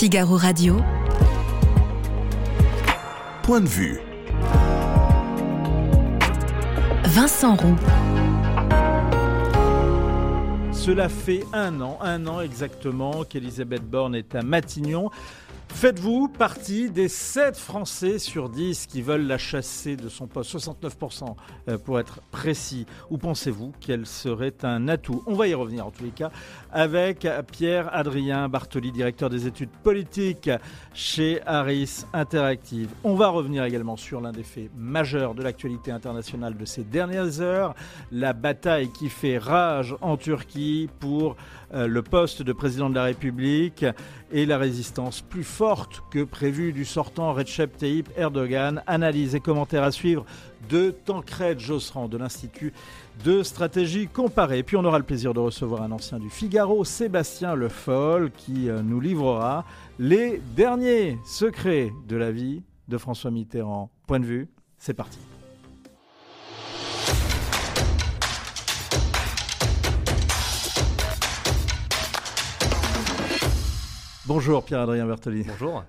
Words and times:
Figaro 0.00 0.38
Radio. 0.38 0.78
Point 3.42 3.60
de 3.60 3.68
vue. 3.68 4.00
Vincent 7.04 7.54
Roux. 7.54 7.76
Cela 10.72 11.10
fait 11.10 11.44
un 11.52 11.82
an, 11.82 11.98
un 12.00 12.26
an 12.28 12.40
exactement 12.40 13.24
qu'Elisabeth 13.24 13.82
Borne 13.82 14.14
est 14.14 14.34
à 14.34 14.40
Matignon. 14.40 15.10
Faites-vous 15.80 16.28
partie 16.28 16.90
des 16.90 17.08
7 17.08 17.56
Français 17.56 18.18
sur 18.18 18.50
10 18.50 18.86
qui 18.86 19.00
veulent 19.00 19.26
la 19.26 19.38
chasser 19.38 19.96
de 19.96 20.10
son 20.10 20.26
poste 20.26 20.54
69% 20.54 21.34
euh, 21.68 21.78
pour 21.78 21.98
être 21.98 22.20
précis. 22.30 22.84
Ou 23.08 23.16
pensez-vous 23.16 23.72
qu'elle 23.80 24.04
serait 24.04 24.52
un 24.62 24.88
atout? 24.88 25.22
On 25.26 25.32
va 25.32 25.48
y 25.48 25.54
revenir 25.54 25.86
en 25.86 25.90
tous 25.90 26.04
les 26.04 26.10
cas 26.10 26.30
avec 26.70 27.26
Pierre-Adrien 27.50 28.50
Bartoli, 28.50 28.92
directeur 28.92 29.30
des 29.30 29.46
études 29.46 29.70
politiques 29.82 30.50
chez 30.92 31.40
Harris 31.46 32.04
Interactive. 32.12 32.90
On 33.02 33.14
va 33.14 33.28
revenir 33.28 33.64
également 33.64 33.96
sur 33.96 34.20
l'un 34.20 34.32
des 34.32 34.42
faits 34.42 34.70
majeurs 34.76 35.34
de 35.34 35.42
l'actualité 35.42 35.92
internationale 35.92 36.58
de 36.58 36.64
ces 36.66 36.84
dernières 36.84 37.40
heures, 37.40 37.74
la 38.12 38.34
bataille 38.34 38.90
qui 38.92 39.08
fait 39.08 39.38
rage 39.38 39.96
en 40.02 40.18
Turquie 40.18 40.90
pour 40.98 41.36
euh, 41.72 41.86
le 41.86 42.02
poste 42.02 42.42
de 42.42 42.52
président 42.52 42.90
de 42.90 42.96
la 42.96 43.04
République 43.04 43.86
et 44.32 44.46
la 44.46 44.58
résistance 44.58 45.20
plus 45.20 45.44
forte 45.44 46.02
que 46.10 46.24
prévue 46.24 46.72
du 46.72 46.84
sortant 46.84 47.32
Recep 47.32 47.76
Tayyip 47.76 48.08
Erdogan. 48.16 48.82
Analyse 48.86 49.34
et 49.34 49.40
commentaires 49.40 49.82
à 49.82 49.92
suivre 49.92 50.24
de 50.68 50.90
Tancred 50.90 51.58
Josserand 51.58 52.08
de 52.08 52.16
l'Institut 52.16 52.72
de 53.24 53.42
stratégie 53.42 54.08
comparée. 54.08 54.62
Puis 54.62 54.76
on 54.76 54.84
aura 54.84 54.98
le 54.98 55.04
plaisir 55.04 55.34
de 55.34 55.40
recevoir 55.40 55.82
un 55.82 55.92
ancien 55.92 56.18
du 56.18 56.30
Figaro, 56.30 56.84
Sébastien 56.84 57.54
Le 57.54 57.68
Foll, 57.68 58.30
qui 58.30 58.68
euh, 58.68 58.82
nous 58.82 59.00
livrera 59.00 59.64
les 59.98 60.40
derniers 60.56 61.18
secrets 61.24 61.90
de 62.08 62.16
la 62.16 62.30
vie 62.32 62.62
de 62.88 62.98
François 62.98 63.30
Mitterrand. 63.30 63.90
Point 64.06 64.20
de 64.20 64.26
vue, 64.26 64.48
c'est 64.78 64.94
parti. 64.94 65.18
Bonjour 74.26 74.62
Pierre-Adrien 74.62 75.06
Bertoli. 75.06 75.44
Bonjour. 75.44 75.82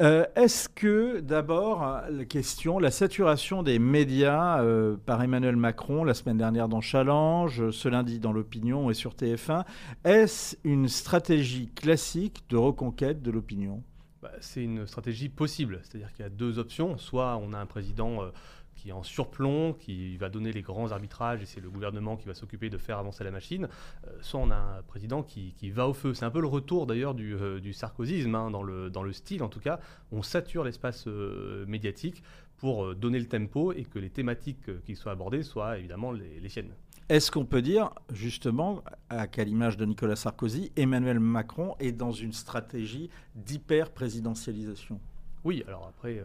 Euh, 0.00 0.24
Est-ce 0.34 0.68
que 0.68 1.20
d'abord, 1.20 2.02
la 2.10 2.24
question, 2.24 2.80
la 2.80 2.90
saturation 2.90 3.62
des 3.62 3.78
médias 3.78 4.60
euh, 4.62 4.96
par 4.96 5.22
Emmanuel 5.22 5.54
Macron 5.54 6.02
la 6.02 6.14
semaine 6.14 6.38
dernière 6.38 6.68
dans 6.68 6.80
Challenge, 6.80 7.70
ce 7.70 7.88
lundi 7.88 8.18
dans 8.18 8.32
l'opinion 8.32 8.90
et 8.90 8.94
sur 8.94 9.14
TF1, 9.14 9.64
est-ce 10.04 10.56
une 10.64 10.88
stratégie 10.88 11.68
classique 11.68 12.42
de 12.48 12.56
reconquête 12.56 13.22
de 13.22 13.30
l'opinion? 13.30 13.84
Bah, 14.22 14.32
C'est 14.40 14.64
une 14.64 14.84
stratégie 14.88 15.28
possible, 15.28 15.80
c'est-à-dire 15.84 16.12
qu'il 16.12 16.24
y 16.24 16.26
a 16.26 16.30
deux 16.30 16.58
options. 16.58 16.98
Soit 16.98 17.36
on 17.36 17.52
a 17.52 17.58
un 17.58 17.66
président... 17.66 18.22
Euh, 18.22 18.30
qui 18.78 18.92
en 18.92 19.02
surplomb, 19.02 19.74
qui 19.74 20.16
va 20.16 20.28
donner 20.28 20.52
les 20.52 20.62
grands 20.62 20.92
arbitrages 20.92 21.42
et 21.42 21.46
c'est 21.46 21.60
le 21.60 21.68
gouvernement 21.68 22.16
qui 22.16 22.26
va 22.26 22.34
s'occuper 22.34 22.70
de 22.70 22.78
faire 22.78 22.98
avancer 22.98 23.24
la 23.24 23.30
machine, 23.30 23.68
euh, 24.06 24.10
soit 24.20 24.40
on 24.40 24.50
a 24.50 24.56
un 24.56 24.82
président 24.82 25.22
qui, 25.22 25.52
va 25.70 25.88
au 25.88 25.92
feu. 25.92 26.14
C'est 26.14 26.24
un 26.24 26.30
peu 26.30 26.40
le 26.40 26.46
retour 26.46 26.86
d'ailleurs 26.86 27.14
du, 27.14 27.34
euh, 27.34 27.60
du 27.60 27.74
hein, 27.82 28.50
dans, 28.50 28.62
le, 28.62 28.88
dans 28.88 29.02
le 29.02 29.12
style 29.12 29.42
en 29.42 29.48
tout 29.48 29.60
cas. 29.60 29.80
On 30.12 30.22
sature 30.22 30.64
l'espace 30.64 31.06
euh, 31.06 31.66
médiatique 31.66 32.22
pour 32.56 32.94
donner 32.94 33.18
le 33.18 33.26
tempo 33.26 33.72
et 33.72 33.84
que 33.84 33.98
les 33.98 34.10
thématiques 34.10 34.82
qui 34.84 34.96
soient 34.96 35.12
abordées 35.12 35.42
soient 35.42 35.78
évidemment 35.78 36.10
les, 36.10 36.40
les 36.40 36.48
siennes. 36.48 36.72
Est-ce 37.08 37.30
qu'on 37.30 37.46
peut 37.46 37.62
dire, 37.62 37.90
justement, 38.12 38.82
à 39.08 39.28
quelle 39.28 39.48
image 39.48 39.76
de 39.76 39.86
Nicolas 39.86 40.16
Sarkozy, 40.16 40.72
Emmanuel 40.76 41.20
Macron 41.20 41.74
est 41.80 41.92
dans 41.92 42.12
une 42.12 42.32
stratégie 42.32 43.08
d'hyper-présidentialisation? 43.34 45.00
Oui, 45.48 45.64
alors 45.66 45.86
après, 45.88 46.18
euh, 46.18 46.24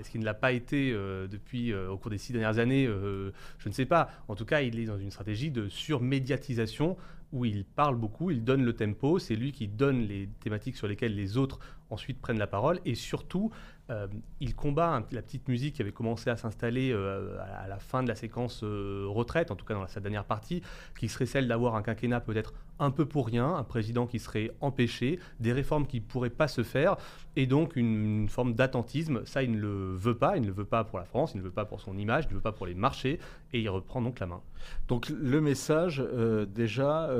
est-ce 0.00 0.08
qu'il 0.08 0.22
ne 0.22 0.24
l'a 0.24 0.32
pas 0.32 0.50
été 0.50 0.92
euh, 0.92 1.26
depuis 1.28 1.74
euh, 1.74 1.90
au 1.90 1.98
cours 1.98 2.10
des 2.10 2.16
six 2.16 2.32
dernières 2.32 2.58
années 2.58 2.86
Je 2.86 3.68
ne 3.68 3.74
sais 3.74 3.84
pas. 3.84 4.08
En 4.28 4.34
tout 4.34 4.46
cas, 4.46 4.62
il 4.62 4.78
est 4.78 4.86
dans 4.86 4.96
une 4.96 5.10
stratégie 5.10 5.50
de 5.50 5.68
surmédiatisation 5.68 6.96
où 7.34 7.44
il 7.44 7.66
parle 7.66 7.96
beaucoup, 7.96 8.30
il 8.30 8.44
donne 8.44 8.64
le 8.64 8.72
tempo, 8.72 9.18
c'est 9.18 9.36
lui 9.36 9.52
qui 9.52 9.68
donne 9.68 10.00
les 10.00 10.26
thématiques 10.40 10.76
sur 10.76 10.88
lesquelles 10.88 11.14
les 11.14 11.36
autres 11.36 11.60
ensuite 11.90 12.18
prennent 12.18 12.38
la 12.38 12.46
parole, 12.46 12.80
et 12.86 12.94
surtout, 12.94 13.50
euh, 13.92 14.06
il 14.40 14.54
combat 14.54 15.02
la 15.12 15.22
petite 15.22 15.46
musique 15.48 15.76
qui 15.76 15.82
avait 15.82 15.92
commencé 15.92 16.30
à 16.30 16.36
s'installer 16.36 16.90
euh, 16.92 17.38
à, 17.40 17.68
la 17.68 17.78
fin 17.78 18.02
de 18.02 18.08
la 18.08 18.14
séquence 18.14 18.62
euh, 18.64 19.04
retraite, 19.06 19.50
en 19.50 19.56
tout 19.56 19.64
cas 19.64 19.74
dans 19.74 19.86
sa 19.86 20.00
dernière 20.00 20.24
partie, 20.24 20.62
qui 20.98 21.08
serait 21.08 21.26
celle 21.26 21.46
d'avoir 21.46 21.76
un 21.76 21.82
quinquennat 21.82 22.20
peut-être 22.20 22.54
un 22.78 22.90
peu 22.90 23.06
pour 23.06 23.26
rien, 23.26 23.54
un 23.54 23.62
président 23.62 24.06
qui 24.06 24.18
serait 24.18 24.50
empêché, 24.60 25.20
des 25.38 25.52
réformes 25.52 25.86
qui 25.86 26.00
ne 26.00 26.04
pourraient 26.04 26.30
pas 26.30 26.48
se 26.48 26.64
faire, 26.64 26.96
et 27.36 27.46
donc 27.46 27.76
une, 27.76 28.28
forme 28.28 28.54
d'attentisme. 28.54 29.24
Ça, 29.26 29.42
il 29.42 29.52
ne 29.52 29.60
le 29.60 29.94
veut 29.94 30.16
pas, 30.16 30.36
il 30.36 30.42
ne 30.42 30.46
le 30.46 30.52
veut 30.52 30.64
pas 30.64 30.82
pour 30.82 30.98
la 30.98 31.04
France, 31.04 31.32
il 31.34 31.36
ne 31.36 31.42
le 31.42 31.48
veut 31.48 31.54
pas 31.54 31.64
pour 31.64 31.80
son 31.80 31.96
image, 31.96 32.24
il 32.24 32.28
ne 32.28 32.32
le 32.32 32.36
veut 32.36 32.42
pas 32.42 32.52
pour 32.52 32.66
les 32.66 32.74
marchés, 32.74 33.20
et 33.52 33.60
il 33.60 33.68
reprend 33.68 34.02
donc 34.02 34.18
la 34.18 34.26
main. 34.26 34.40
Donc 34.88 35.08
le 35.10 35.40
message, 35.40 36.02
déjà, 36.48 37.10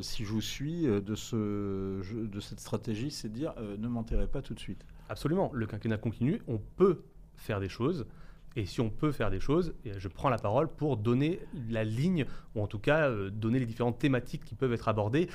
si 0.00 0.24
je 0.24 0.30
vous 0.30 0.40
suis, 0.40 0.84
de, 0.84 1.00
de 1.00 2.40
cette 2.40 2.60
stratégie, 2.60 3.10
c'est 3.10 3.28
de 3.28 3.34
dire 3.34 3.52
ne 3.78 3.88
m'enterrez 3.88 4.28
pas 4.28 4.40
tout 4.40 4.54
de 4.54 4.60
suite. 4.60 4.84
Absolument. 5.10 5.50
Le 5.52 5.66
quinquennat 5.66 5.98
continue, 5.98 6.40
on 6.46 6.58
peut 6.58 7.02
faire 7.34 7.58
des 7.58 7.68
choses. 7.68 8.06
Et 8.54 8.64
si 8.64 8.80
on 8.80 8.90
peut 8.90 9.10
faire 9.10 9.30
des 9.30 9.40
choses, 9.40 9.74
je 9.84 10.08
prends 10.08 10.28
la 10.28 10.38
parole 10.38 10.68
pour 10.68 10.96
donner 10.96 11.40
la 11.68 11.82
ligne, 11.82 12.26
ou 12.54 12.62
en 12.62 12.68
tout 12.68 12.78
cas 12.78 13.08
euh, 13.08 13.28
donner 13.28 13.58
les 13.58 13.66
différentes 13.66 13.98
thématiques 13.98 14.44
qui 14.44 14.54
peuvent 14.54 14.72
être 14.72 14.88
abordées. 14.88 15.28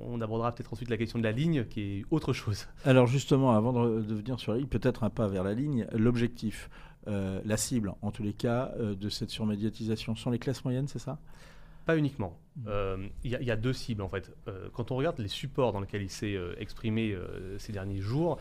On 0.00 0.20
abordera 0.20 0.52
peut-être 0.52 0.72
ensuite 0.72 0.90
la 0.90 0.96
question 0.96 1.20
de 1.20 1.24
la 1.24 1.30
ligne, 1.30 1.64
qui 1.64 1.80
est 1.80 2.04
autre 2.10 2.32
chose. 2.32 2.66
Alors 2.84 3.06
justement, 3.06 3.52
avant 3.52 3.72
de, 3.72 4.14
venir 4.14 4.40
sur 4.40 4.52
la 4.52 4.58
ligne, 4.58 4.68
peut-être 4.68 5.04
un 5.04 5.10
pas 5.10 5.28
vers 5.28 5.44
la 5.44 5.54
ligne, 5.54 5.86
l'objectif, 5.92 6.68
euh, 7.06 7.40
la 7.44 7.56
cible, 7.56 7.94
en 8.02 8.10
tous 8.10 8.24
les 8.24 8.32
cas, 8.32 8.72
euh, 8.80 8.96
de 8.96 9.08
cette 9.08 9.30
surmédiatisation, 9.30 10.16
sont 10.16 10.30
les 10.30 10.40
classes 10.40 10.64
moyennes, 10.64 10.88
c'est 10.88 10.98
ça? 10.98 11.18
Pas 11.86 11.96
uniquement. 11.96 12.36
Il 13.24 13.30
y, 13.30 13.50
a 13.50 13.56
deux 13.56 13.72
cibles 13.72 14.02
en 14.02 14.08
fait. 14.08 14.30
quand 14.74 14.90
on 14.92 14.96
regarde 14.96 15.18
les 15.18 15.28
supports 15.28 15.72
dans 15.72 15.80
lesquels 15.80 16.02
il 16.02 16.10
s'est 16.10 16.38
exprimé 16.58 17.16
ces 17.58 17.72
derniers 17.72 18.00
jours, 18.00 18.38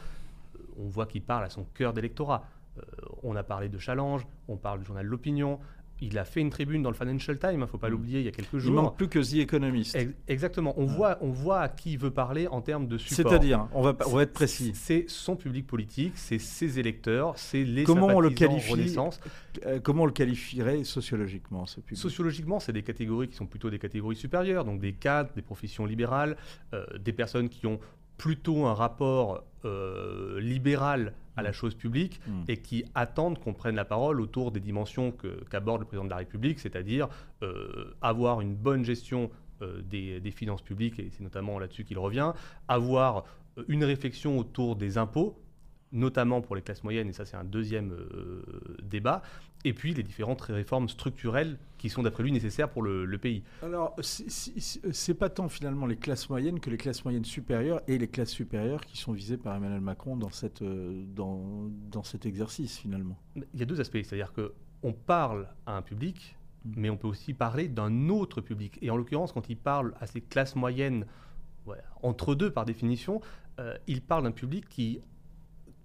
on 0.77 0.87
voit 0.87 1.05
qu'il 1.05 1.21
parle 1.21 1.43
à 1.43 1.49
son 1.49 1.63
cœur 1.63 1.93
d'électorat. 1.93 2.45
Euh, 2.77 2.81
on 3.23 3.35
a 3.35 3.43
parlé 3.43 3.69
de 3.69 3.77
Challenge, 3.77 4.25
on 4.47 4.57
parle 4.57 4.79
du 4.79 4.85
journal 4.85 5.05
L'Opinion. 5.05 5.59
Il 6.01 6.17
a 6.17 6.23
fait 6.23 6.39
une 6.39 6.49
tribune 6.49 6.81
dans 6.81 6.89
le 6.89 6.95
Financial 6.95 7.37
Times, 7.37 7.51
il 7.53 7.59
ne 7.59 7.65
faut 7.65 7.77
pas 7.77 7.89
mm. 7.89 7.91
l'oublier, 7.91 8.19
il 8.19 8.25
y 8.25 8.29
a 8.29 8.31
quelques 8.31 8.57
jours. 8.57 8.71
Il 8.71 8.73
manque 8.73 8.95
plus 8.95 9.09
que 9.09 9.19
The 9.19 9.39
Economist. 9.39 9.97
exactement. 10.29 10.73
On, 10.77 10.85
voit, 10.85 11.17
on 11.19 11.29
voit 11.29 11.59
à 11.59 11.67
qui 11.67 11.93
il 11.93 11.99
veut 11.99 12.11
parler 12.11 12.47
en 12.47 12.61
termes 12.61 12.87
de 12.87 12.97
support. 12.97 13.31
C'est-à-dire, 13.31 13.67
on 13.73 13.81
va, 13.81 13.95
on 14.07 14.15
va 14.15 14.23
être 14.23 14.31
précis. 14.31 14.71
C'est 14.75 15.05
son 15.09 15.35
public 15.35 15.67
politique, 15.67 16.13
c'est 16.15 16.39
ses 16.39 16.79
électeurs, 16.79 17.37
c'est 17.37 17.65
les 17.65 17.83
comment 17.83 18.07
on 18.07 18.21
le 18.21 18.29
qualifie, 18.29 18.71
Renaissance. 18.71 19.19
Euh, 19.65 19.81
comment 19.81 20.03
on 20.03 20.05
le 20.05 20.13
qualifierait 20.13 20.85
sociologiquement, 20.85 21.65
ce 21.65 21.81
public? 21.81 21.97
Sociologiquement, 21.99 22.61
c'est 22.61 22.71
des 22.71 22.83
catégories 22.83 23.27
qui 23.27 23.35
sont 23.35 23.47
plutôt 23.47 23.69
des 23.69 23.79
catégories 23.79 24.15
supérieures, 24.15 24.63
donc 24.63 24.79
des 24.79 24.93
cadres, 24.93 25.31
des 25.35 25.41
professions 25.41 25.85
libérales, 25.85 26.37
euh, 26.73 26.85
des 26.97 27.11
personnes 27.11 27.49
qui 27.49 27.67
ont 27.67 27.79
plutôt 28.19 28.65
un 28.65 28.75
rapport 28.75 29.43
euh, 29.65 30.39
libéral 30.39 31.13
à 31.35 31.41
la 31.41 31.49
mm. 31.49 31.53
chose 31.53 31.73
publique 31.73 32.19
mm. 32.27 32.43
et 32.49 32.57
qui 32.57 32.85
attendent 32.93 33.39
qu'on 33.39 33.53
prenne 33.53 33.75
la 33.75 33.85
parole 33.85 34.21
autour 34.21 34.51
des 34.51 34.59
dimensions 34.59 35.11
qu'aborde 35.49 35.79
le 35.81 35.87
président 35.87 36.05
de 36.05 36.11
la 36.11 36.17
République, 36.17 36.59
c'est-à-dire 36.59 37.07
euh, 37.41 37.95
avoir 38.01 38.41
une 38.41 38.53
bonne 38.53 38.85
gestion 38.85 39.31
euh, 39.61 39.81
des, 39.81 40.19
des, 40.19 40.31
finances 40.31 40.61
publiques, 40.61 40.99
et 40.99 41.09
c'est 41.11 41.23
notamment 41.23 41.57
là-dessus 41.57 41.85
qu'il 41.85 41.97
revient, 41.97 42.33
avoir 42.67 43.23
une 43.67 43.83
réflexion 43.83 44.37
autour 44.37 44.75
des 44.75 44.97
impôts, 44.97 45.41
notamment 45.91 46.41
pour 46.41 46.55
les 46.55 46.61
classes 46.61 46.83
moyennes, 46.83 47.09
et 47.09 47.13
ça 47.13 47.25
c'est 47.25 47.37
un 47.37 47.43
deuxième 47.43 47.91
euh, 47.91 48.43
débat, 48.83 49.21
et 49.65 49.73
puis 49.73 49.93
les 49.93 50.03
différentes 50.03 50.41
réformes 50.41 50.87
structurelles 50.87 51.57
qui 51.77 51.89
sont 51.89 52.03
d'après 52.03 52.23
lui 52.23 52.31
nécessaires 52.31 52.69
pour 52.69 52.81
le, 52.81 53.17
pays. 53.17 53.43
Alors, 53.63 53.95
c'est 54.01 55.13
pas 55.13 55.29
tant 55.29 55.49
finalement 55.49 55.85
les 55.85 55.97
classes 55.97 56.29
moyennes 56.29 56.59
que 56.59 56.69
les 56.69 56.77
classes 56.77 57.03
moyennes 57.03 57.25
supérieures 57.25 57.81
et 57.87 57.97
les 57.97 58.07
classes 58.07 58.29
supérieures 58.29 58.85
qui 58.85 58.97
sont 58.97 59.13
visées 59.13 59.37
par 59.37 59.55
Emmanuel 59.55 59.81
Macron 59.81 60.15
dans, 60.15 60.29
cette, 60.29 60.61
euh, 60.61 61.03
dans, 61.15 61.69
dans 61.91 62.03
cet 62.03 62.25
exercice 62.25 62.77
finalement. 62.77 63.17
Il 63.35 63.59
y 63.59 63.63
a 63.63 63.65
deux 63.65 63.81
aspects, 63.81 64.01
c'est-à-dire 64.03 64.33
que 64.33 64.53
on 64.83 64.93
parle 64.93 65.47
à 65.65 65.75
un 65.75 65.81
public, 65.81 66.37
mm. 66.65 66.73
mais 66.77 66.89
on 66.89 66.97
peut 66.97 67.07
aussi 67.07 67.33
parler 67.33 67.67
d'un 67.67 68.09
autre 68.09 68.41
public. 68.41 68.77
Et 68.81 68.89
en 68.89 68.97
l'occurrence, 68.97 69.31
quand 69.31 69.49
il 69.49 69.57
parle 69.57 69.93
à 69.99 70.07
ces 70.07 70.21
classes 70.21 70.55
moyennes, 70.55 71.05
entre 72.01 72.35
deux 72.35 72.51
par 72.51 72.65
définition, 72.65 73.21
euh, 73.59 73.77
il 73.87 74.01
parle 74.01 74.23
d'un 74.23 74.31
public 74.31 74.67
qui 74.69 75.01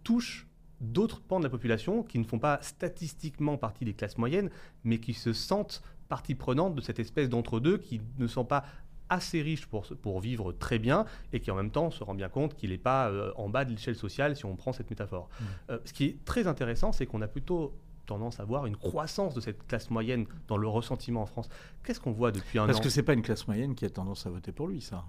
touche 0.04 0.46
d'autres 0.80 1.20
pans 1.20 1.38
de 1.38 1.44
la 1.44 1.50
population 1.50 2.02
qui 2.02 2.18
ne 2.18 2.24
font 2.24 2.38
pas 2.38 2.58
statistiquement 2.62 3.56
partie 3.56 3.84
des 3.84 3.94
classes 3.94 4.18
moyennes, 4.18 4.50
mais 4.84 4.98
qui 4.98 5.14
se 5.14 5.32
sentent 5.32 5.82
partie 6.08 6.34
prenante 6.34 6.74
de 6.74 6.80
cette 6.80 6.98
espèce 6.98 7.28
d'entre-deux 7.28 7.78
qui 7.78 8.00
ne 8.18 8.26
sont 8.26 8.44
pas 8.44 8.64
assez 9.08 9.42
riches 9.42 9.66
pour, 9.66 9.86
pour 10.02 10.20
vivre 10.20 10.52
très 10.52 10.78
bien 10.78 11.04
et 11.32 11.40
qui 11.40 11.50
en 11.50 11.54
même 11.54 11.70
temps 11.70 11.90
se 11.90 12.02
rend 12.02 12.14
bien 12.14 12.28
compte 12.28 12.54
qu'il 12.54 12.70
n'est 12.70 12.78
pas 12.78 13.08
euh, 13.08 13.32
en 13.36 13.48
bas 13.48 13.64
de 13.64 13.70
l'échelle 13.70 13.96
sociale 13.96 14.36
si 14.36 14.44
on 14.44 14.56
prend 14.56 14.72
cette 14.72 14.90
métaphore. 14.90 15.28
Mmh. 15.28 15.44
Euh, 15.70 15.78
ce 15.84 15.92
qui 15.92 16.04
est 16.04 16.24
très 16.24 16.46
intéressant, 16.46 16.92
c'est 16.92 17.06
qu'on 17.06 17.22
a 17.22 17.28
plutôt 17.28 17.74
tendance 18.06 18.40
à 18.40 18.44
voir 18.44 18.66
une 18.66 18.76
croissance 18.76 19.34
de 19.34 19.40
cette 19.40 19.66
classe 19.66 19.90
moyenne 19.90 20.26
dans 20.48 20.56
le 20.56 20.68
ressentiment 20.68 21.22
en 21.22 21.26
France. 21.26 21.48
Qu'est-ce 21.84 22.00
qu'on 22.00 22.12
voit 22.12 22.32
depuis 22.32 22.58
un 22.58 22.66
Parce 22.66 22.78
an 22.78 22.82
que 22.82 22.88
c'est 22.88 23.02
pas 23.02 23.12
une 23.14 23.22
classe 23.22 23.46
moyenne 23.46 23.74
qui 23.74 23.84
a 23.84 23.90
tendance 23.90 24.26
à 24.26 24.30
voter 24.30 24.52
pour 24.52 24.68
lui, 24.68 24.80
ça. 24.80 25.04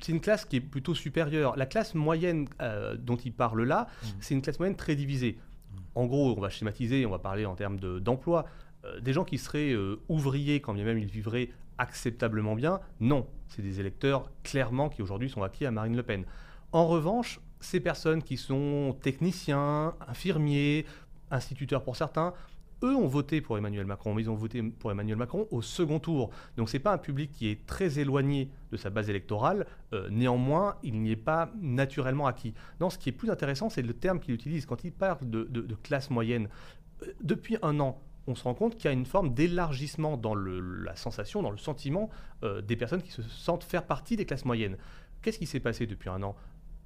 C'est 0.00 0.12
une 0.12 0.20
classe 0.20 0.44
qui 0.44 0.56
est 0.56 0.60
plutôt 0.60 0.94
supérieure. 0.94 1.56
La 1.56 1.66
classe 1.66 1.94
moyenne 1.94 2.46
euh, 2.62 2.96
dont 2.96 3.16
il 3.16 3.32
parle 3.32 3.62
là, 3.62 3.86
Mmh. 4.02 4.06
c'est 4.20 4.34
une 4.34 4.42
classe 4.42 4.58
moyenne 4.58 4.76
très 4.76 4.94
divisée. 4.94 5.38
En 5.94 6.06
gros, 6.06 6.34
on 6.36 6.40
va 6.40 6.48
schématiser, 6.50 7.04
on 7.06 7.10
va 7.10 7.18
parler 7.18 7.44
en 7.46 7.54
termes 7.56 7.78
de- 7.80 7.98
d'emploi. 7.98 8.44
Euh, 8.84 9.00
des 9.00 9.12
gens 9.12 9.24
qui 9.24 9.36
seraient 9.38 9.72
euh, 9.72 10.00
ouvriers, 10.08 10.60
quand 10.60 10.72
bien 10.74 10.84
même 10.84 10.98
ils 10.98 11.06
vivraient 11.10 11.50
acceptablement 11.78 12.54
bien, 12.54 12.78
non. 13.00 13.26
C'est 13.48 13.62
des 13.62 13.80
électeurs 13.80 14.30
clairement 14.44 14.88
qui 14.88 15.02
aujourd'hui 15.02 15.28
sont 15.28 15.42
acquis 15.42 15.66
à 15.66 15.70
Marine 15.70 15.96
Le 15.96 16.02
Pen. 16.02 16.24
En 16.72 16.86
revanche, 16.86 17.40
ces 17.58 17.80
personnes 17.80 18.22
qui 18.22 18.36
sont 18.36 18.96
techniciens, 19.02 19.94
infirmiers, 20.06 20.86
instituteurs 21.30 21.82
pour 21.82 21.96
certains, 21.96 22.34
eux 22.82 22.94
ont 22.94 23.06
voté 23.06 23.40
pour 23.40 23.58
Emmanuel 23.58 23.86
Macron, 23.86 24.14
mais 24.14 24.22
ils 24.22 24.30
ont 24.30 24.34
voté 24.34 24.62
pour 24.62 24.90
Emmanuel 24.90 25.16
Macron 25.16 25.46
au 25.50 25.62
second 25.62 25.98
tour. 25.98 26.30
Donc 26.56 26.68
c'est 26.68 26.78
pas 26.78 26.92
un 26.92 26.98
public 26.98 27.30
qui 27.32 27.48
est 27.48 27.66
très 27.66 27.98
éloigné 27.98 28.50
de 28.72 28.76
sa 28.76 28.90
base 28.90 29.10
électorale. 29.10 29.66
Euh, 29.92 30.08
néanmoins, 30.10 30.76
il 30.82 31.00
n'y 31.00 31.12
est 31.12 31.16
pas 31.16 31.52
naturellement 31.60 32.26
acquis. 32.26 32.54
Non, 32.80 32.90
ce 32.90 32.98
qui 32.98 33.08
est 33.08 33.12
plus 33.12 33.30
intéressant, 33.30 33.68
c'est 33.68 33.82
le 33.82 33.94
terme 33.94 34.20
qu'il 34.20 34.34
utilise 34.34 34.66
quand 34.66 34.84
il 34.84 34.92
parle 34.92 35.28
de, 35.28 35.74
classe 35.82 36.10
moyenne. 36.10 36.48
Euh, 37.02 37.12
Depuis 37.22 37.56
un 37.62 37.80
an, 37.80 38.00
on 38.26 38.34
se 38.34 38.44
rend 38.44 38.54
compte 38.54 38.76
qu'il 38.76 38.84
y 38.86 38.88
a 38.88 38.92
une 38.92 39.06
forme 39.06 39.34
d'élargissement 39.34 40.16
dans 40.16 40.34
la 40.34 40.94
sensation, 40.96 41.42
dans 41.42 41.50
le 41.50 41.58
sentiment 41.58 42.10
euh, 42.44 42.62
des 42.62 42.76
personnes 42.76 43.02
qui 43.02 43.10
se 43.10 43.22
sentent 43.22 43.64
faire 43.64 43.86
partie 43.86 44.16
des 44.16 44.24
classes 44.24 44.44
moyennes. 44.44 44.76
Qu'est-ce 45.22 45.38
qui 45.38 45.46
s'est 45.46 45.60
passé 45.60 45.86
depuis 45.86 46.08
un 46.08 46.22
an? 46.22 46.36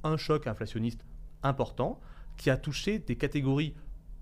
Un 0.03 0.17
choc 0.17 0.47
inflationniste 0.47 1.05
important 1.43 2.01
qui 2.37 2.51
a 2.51 2.57
touché 2.57 2.99
des 2.99 3.17
catégories 3.17 3.75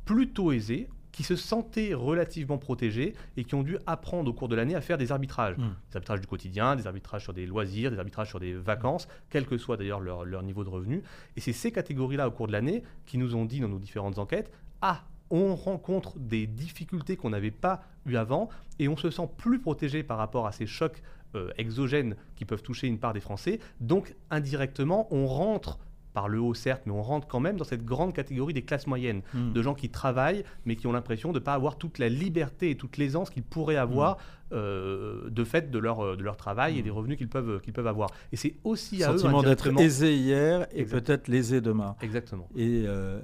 plutôt 0.05 0.53
aisées, 0.53 0.89
qui 1.13 1.23
se 1.23 1.37
sentaient 1.37 1.93
relativement 1.95 2.59
protégées 2.59 3.15
et 3.37 3.45
qui 3.45 3.55
ont 3.55 3.63
dû 3.63 3.77
apprendre 3.87 4.31
au 4.31 4.33
cours 4.33 4.49
de 4.49 4.57
l'année 4.57 4.75
à 4.75 4.81
faire 4.81 4.97
des 4.97 5.13
arbitrages. 5.13 5.59
Mm. 5.59 5.75
Des 5.91 5.97
arbitrages 5.97 6.21
du 6.23 6.27
quotidien, 6.27 6.75
des 6.75 6.87
arbitrages 6.87 7.23
sur 7.23 7.35
des 7.35 7.47
loisirs, 7.47 7.91
des 7.91 7.99
arbitrages 7.99 8.29
sur 8.29 8.41
des 8.41 8.55
vacances, 8.55 9.07
quel 9.29 9.47
que 9.47 9.59
soit 9.59 9.77
d'ailleurs 9.77 10.01
leur, 10.01 10.25
leur 10.25 10.43
niveau 10.43 10.65
de 10.65 10.71
revenu. 10.71 11.03
Et 11.37 11.41
c'est 11.41 11.53
ces 11.53 11.71
catégories-là 11.71 12.29
au 12.29 12.31
cours 12.31 12.47
de 12.47 12.53
l'année 12.53 12.83
qui 13.05 13.19
nous 13.19 13.37
ont 13.37 13.45
dit 13.45 13.61
dans 13.61 13.69
nos 13.69 13.79
différentes 13.79 14.19
enquêtes, 14.19 14.51
ah, 14.81 15.05
on 15.31 15.55
rencontre 15.55 16.19
des 16.19 16.47
difficultés 16.47 17.17
qu'on 17.17 17.31
n'avait 17.31 17.51
pas 17.51 17.83
eues 18.07 18.17
avant 18.17 18.49
et 18.79 18.89
on 18.89 18.97
se 18.97 19.11
sent 19.11 19.29
plus 19.37 19.61
protégé 19.61 20.03
par 20.03 20.19
rapport 20.19 20.47
à 20.47 20.53
ces 20.53 20.67
chocs 20.67 21.03
euh, 21.35 21.51
exogènes 21.57 22.17
qui 22.37 22.45
peuvent 22.45 22.63
toucher 22.63 22.87
une 22.87 22.99
part 22.99 23.15
des 23.15 23.21
Français. 23.21 23.59
Donc 23.81 24.15
indirectement, 24.31 25.09
on 25.11 25.27
rentre 25.27 25.79
par 26.15 26.29
le 26.29 26.41
haut 26.41 26.55
certes, 26.55 26.83
mais 26.87 26.93
on 26.93 27.03
rentre 27.03 27.27
quand 27.27 27.41
même 27.41 27.57
dans 27.57 27.65
cette 27.65 27.85
grande 27.85 28.13
catégorie 28.13 28.53
des 28.55 28.63
classes 28.63 28.87
moyennes, 28.87 29.23
Mm. 29.35 29.53
de 29.53 29.63
gens 29.63 29.75
qui 29.75 29.89
travaillent, 29.89 30.45
mais 30.67 30.77
qui 30.77 30.87
ont 30.87 30.93
l'impression 30.93 31.33
de 31.33 31.39
ne 31.39 31.45
pas 31.45 31.55
avoir 31.55 31.77
toute 31.77 31.99
la 31.99 32.09
liberté 32.09 32.71
et 32.71 32.77
toute 32.77 32.97
l'aisance 32.99 33.31
qu'ils 33.31 33.43
pourraient 33.43 33.77
avoir 33.77 34.19
euh, 34.53 35.31
de 35.31 35.45
fait 35.45 35.71
de 35.71 35.79
leur, 35.79 36.15
de 36.17 36.23
leur 36.23 36.37
travail 36.37 36.79
et 36.79 36.83
des 36.83 36.91
revenus 36.91 37.17
qu'ils 37.17 37.29
peuvent, 37.31 37.61
qu'ils 37.63 37.73
peuvent 37.73 37.87
avoir. 37.87 38.11
Et 38.33 38.37
c'est 38.37 38.57
aussi 38.65 39.03
à 39.03 39.13
eux 39.15 39.17
Sentiment 39.19 39.43
d'être 39.43 39.81
aisé 39.81 40.15
hier 40.15 40.67
et 40.75 40.85
peut-être 40.85 41.29
lésé 41.29 41.63
demain. 41.63 41.97
Exactement. 42.03 42.47
Et, 42.55 42.85
euh, 42.87 43.19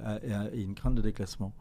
et- 0.53 0.59
et 0.59 0.63
une 0.63 0.73
crainte 0.73 0.95
de 0.95 1.01
déclassement. 1.03 1.53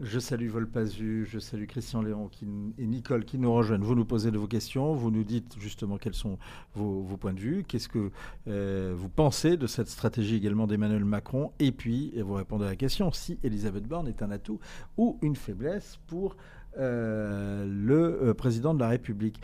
Je 0.00 0.20
salue 0.20 0.48
Volpazu, 0.48 1.26
je 1.28 1.40
salue 1.40 1.66
Christian 1.66 2.02
Léon 2.02 2.30
et 2.78 2.86
Nicole 2.86 3.24
qui 3.24 3.36
nous 3.36 3.52
rejoignent. 3.52 3.82
Vous 3.82 3.96
nous 3.96 4.04
posez 4.04 4.30
de 4.30 4.38
vos 4.38 4.46
questions, 4.46 4.94
vous 4.94 5.10
nous 5.10 5.24
dites 5.24 5.56
justement 5.58 5.98
quels 5.98 6.14
sont 6.14 6.38
vos, 6.74 7.16
points 7.16 7.32
de 7.32 7.40
vue, 7.40 7.64
qu'est-ce 7.66 7.88
que 7.88 8.12
euh, 8.46 8.94
vous 8.96 9.08
pensez 9.08 9.56
de 9.56 9.66
cette 9.66 9.88
stratégie 9.88 10.36
également 10.36 10.68
d'Emmanuel 10.68 11.04
Macron, 11.04 11.50
et 11.58 11.72
puis 11.72 12.12
vous 12.16 12.34
répondez 12.34 12.66
à 12.66 12.68
la 12.68 12.76
question 12.76 13.10
si 13.10 13.40
Elisabeth 13.42 13.88
Borne 13.88 14.06
est 14.06 14.22
un 14.22 14.30
atout 14.30 14.60
ou 14.96 15.18
une 15.20 15.34
faiblesse 15.34 15.98
pour 16.06 16.36
euh, 16.78 17.66
le 17.66 18.22
euh, 18.22 18.34
président 18.34 18.74
de 18.74 18.80
la 18.80 18.88
République. 18.88 19.40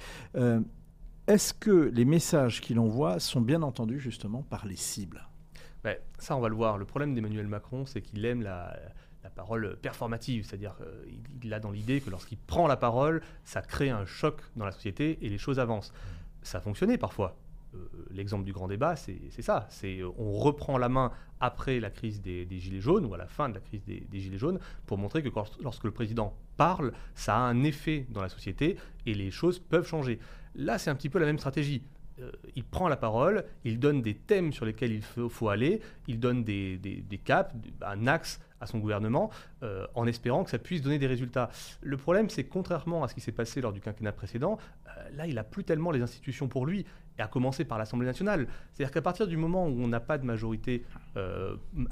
Est-ce 1.26 1.52
que 1.52 1.90
les 1.92 2.04
messages 2.04 2.60
qu'il 2.60 2.78
envoie 2.78 3.18
sont 3.18 3.40
bien 3.40 3.62
entendus 3.62 3.98
justement 3.98 4.42
par 4.42 4.66
les 4.66 4.76
cibles? 4.76 5.26
Ben, 5.82 5.96
ça, 6.18 6.36
on 6.36 6.40
va 6.40 6.48
le 6.48 6.54
voir. 6.54 6.78
Le 6.78 6.84
problème 6.84 7.14
d'Emmanuel 7.14 7.48
Macron, 7.48 7.86
c'est 7.86 8.02
qu'il 8.02 8.24
aime 8.24 8.42
la 8.42 8.78
parole 9.34 9.76
performative, 9.82 10.46
c'est-à-dire 10.46 10.76
qu'il 11.40 11.52
a 11.52 11.60
dans 11.60 11.70
l'idée 11.70 12.00
que 12.00 12.10
lorsqu'il 12.10 12.38
prend 12.38 12.66
la 12.66 12.76
parole, 12.76 13.22
ça 13.44 13.62
crée 13.62 13.90
un 13.90 14.06
choc 14.06 14.40
dans 14.56 14.64
la 14.64 14.72
société 14.72 15.19
et 15.22 15.28
les 15.28 15.38
choses 15.38 15.58
avancent. 15.58 15.92
Ça 16.42 16.58
a 16.58 16.60
fonctionné 16.60 16.98
parfois. 16.98 17.36
Euh, 17.75 17.78
L'exemple 18.10 18.44
du 18.44 18.52
grand 18.52 18.69
débat, 18.69 18.96
c'est 18.96 19.42
ça. 19.42 19.66
C'est 19.70 19.98
euh, 19.98 20.10
on 20.19 20.32
reprend 20.38 20.78
la 20.78 20.88
main 20.88 21.10
après 21.40 21.81
la 21.81 21.90
crise 21.90 22.20
des, 22.22 22.46
gilets 22.58 22.81
jaunes 22.81 23.04
ou 23.04 23.14
à 23.14 23.19
la 23.19 23.26
fin 23.26 23.48
de 23.48 23.54
la 23.54 23.60
crise 23.60 23.84
des, 23.84 24.06
gilets 24.12 24.38
jaunes 24.38 24.60
pour 24.86 24.98
montrer 24.98 25.22
que 25.22 25.28
lorsque 25.62 25.84
le 25.84 25.90
président 25.90 26.34
parle, 26.56 26.92
ça 27.14 27.36
a 27.36 27.40
un 27.40 27.64
effet 27.64 28.06
dans 28.10 28.22
la 28.22 28.28
société 28.28 28.76
et 29.06 29.14
les 29.14 29.31
choses 29.31 29.58
peuvent 29.58 29.86
changer. 29.86 30.19
Là, 30.54 30.78
c'est 30.78 30.90
un 30.90 30.94
petit 30.94 31.08
peu 31.08 31.19
la 31.19 31.26
même 31.26 31.38
stratégie. 31.38 31.82
Euh, 32.20 32.31
il 32.55 32.64
prend 32.64 32.88
la 32.88 32.96
parole, 32.96 33.44
il 33.64 33.78
donne 33.81 34.00
des 34.00 34.14
thèmes 34.14 34.52
sur 34.52 34.64
lesquels 34.64 34.93
il 34.93 35.02
faut, 35.02 35.49
aller, 35.49 35.81
il 36.06 36.20
donne 36.20 36.44
des, 36.44 37.20
caps, 37.25 37.52
un 37.82 38.06
axe 38.06 38.40
à 38.61 38.66
son 38.66 38.78
gouvernement, 38.78 39.31
euh, 39.62 39.87
en 39.94 40.06
espérant 40.06 40.44
que 40.44 40.50
ça 40.50 40.58
puisse 40.58 40.81
donner 40.81 40.99
des 40.99 41.08
résultats. 41.08 41.50
Le 41.82 41.96
problème, 41.96 42.31
c'est 42.31 42.44
contrairement 42.44 43.02
à 43.02 43.08
ce 43.08 43.14
qui 43.14 43.20
s'est 43.20 43.32
passé 43.32 43.61
lors 43.61 43.72
du 43.72 43.81
quinquennat 43.81 44.12
précédent, 44.12 44.58
euh, 44.87 44.90
là, 45.16 45.26
il 45.26 45.34
n'a 45.34 45.44
plus 45.44 45.64
tellement 45.64 45.90
les 45.90 46.02
institutions 46.02 46.46
pour 46.46 46.66
lui, 46.66 46.87
et 47.19 47.22
à 47.22 47.26
commencer 47.26 47.64
par 47.64 47.78
l'Assemblée 47.78 48.06
nationale. 48.06 48.46
C'est-à-dire 48.72 48.93
qu'à 48.93 49.02
partir 49.02 49.26
du 49.26 49.37
moment 49.37 49.67
où 49.67 49.82
on 49.82 49.88
n'a 49.88 50.00
pas 50.00 50.19
de 50.19 50.25
majorité 50.25 50.84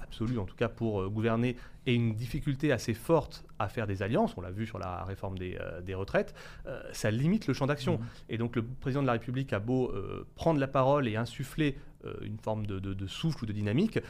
absolue, 0.03 0.39
en 0.39 0.47
tout 0.47 0.57
cas 0.57 0.69
pour 0.69 1.09
gouverner, 1.11 1.57
et 1.87 1.95
une 1.95 2.15
difficulté 2.15 2.71
assez 2.73 2.95
forte 2.95 3.45
à 3.59 3.69
faire 3.69 3.87
des 3.87 4.03
alliances, 4.03 4.37
on 4.37 4.41
l'a 4.41 4.51
vu 4.51 4.67
sur 4.67 4.79
la 4.79 5.05
réforme 5.05 5.39
des, 5.39 5.57
euh, 5.61 5.81
des 5.81 5.95
retraites, 5.95 6.35
euh, 6.67 6.81
ça 6.93 7.11
limite 7.11 7.47
le 7.47 7.55
champ 7.55 7.67
d'action. 7.67 7.99
Et 8.29 8.39
donc 8.39 8.55
le 8.57 8.63
président 8.63 9.03
de 9.03 9.07
la 9.07 9.13
République 9.15 9.53
a 9.53 9.59
beau 9.61 9.91
euh, 9.91 10.27
prendre 10.37 10.61
la 10.61 10.69
parole 10.69 11.09
et 11.09 11.17
insuffler 11.17 11.77
une 12.23 12.37
forme 12.41 12.67
de, 12.67 12.81
de- 12.81 12.95
de 12.95 13.07
souffle 13.07 13.45
ou 13.45 13.47
de 13.47 13.53
dynamique, 13.53 14.01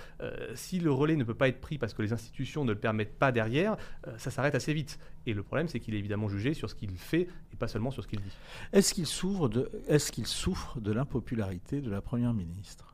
si 0.55 0.81
le 0.81 0.91
relais 0.91 1.15
ne 1.15 1.25
peut 1.25 1.35
pas 1.35 1.49
être 1.49 1.61
pris 1.61 1.77
parce 1.77 1.93
que 1.93 2.01
les 2.01 2.15
institutions 2.15 2.65
ne 2.65 2.73
le 2.73 2.79
permettent 2.79 3.19
pas 3.19 3.33
derrière, 3.33 3.77
ça 4.17 4.31
s'arrête 4.31 4.55
assez 4.55 4.73
vite. 4.73 4.99
Et 5.27 5.35
le 5.35 5.43
problème, 5.43 5.69
c'est 5.69 5.79
qu'il 5.79 5.95
est 5.95 5.99
évidemment 5.99 6.27
jugé 6.31 6.55
sur 6.55 6.71
ce 6.71 6.75
qu'il 6.75 6.97
fait 6.97 7.29
et 7.53 7.57
pas 7.59 7.69
seulement 7.69 7.91
sur 7.91 8.03
ce 8.03 8.09
qu'il 8.09 8.23
dit. 8.23 8.33
Est-ce 8.73 8.95
qu'il 8.95 9.05
souffre 9.07 9.47
de, 9.51 9.71
est-ce 9.89 10.11
qu'il 10.11 10.27
souffre 10.27 10.81
de 10.81 10.91
l'impopularité 10.91 11.83
de 11.83 11.91
la 11.91 12.01
Première 12.01 12.33
ministre? 12.33 12.92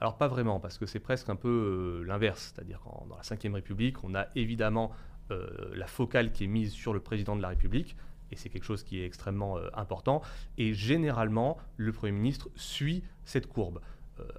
Alors 0.00 0.16
pas 0.16 0.28
vraiment, 0.28 0.60
parce 0.60 0.78
que 0.78 0.86
c'est 0.86 1.00
presque 1.00 1.28
un 1.28 1.36
peu 1.36 1.48
euh, 1.48 2.04
l'inverse. 2.06 2.52
C'est-à-dire 2.54 2.80
qu'en 2.80 3.06
dans 3.08 3.16
la 3.16 3.36
Ve 3.36 3.54
République, 3.54 4.04
on 4.04 4.14
a 4.14 4.26
évidemment 4.36 4.92
euh, 5.30 5.48
la 5.74 5.86
focale 5.86 6.32
qui 6.32 6.44
est 6.44 6.48
mise 6.48 6.72
sur 6.72 6.94
le 6.94 7.00
président 7.00 7.34
de 7.34 7.42
la 7.42 7.48
République, 7.48 7.96
et 8.30 8.36
c'est 8.36 8.48
quelque 8.48 8.64
chose 8.64 8.84
qui 8.84 9.00
est 9.00 9.06
extrêmement 9.06 9.58
euh, 9.58 9.68
important. 9.74 10.22
Et 10.56 10.72
généralement, 10.72 11.58
le 11.76 11.92
Premier 11.92 12.12
ministre 12.12 12.48
suit 12.54 13.02
cette 13.24 13.46
courbe, 13.46 13.80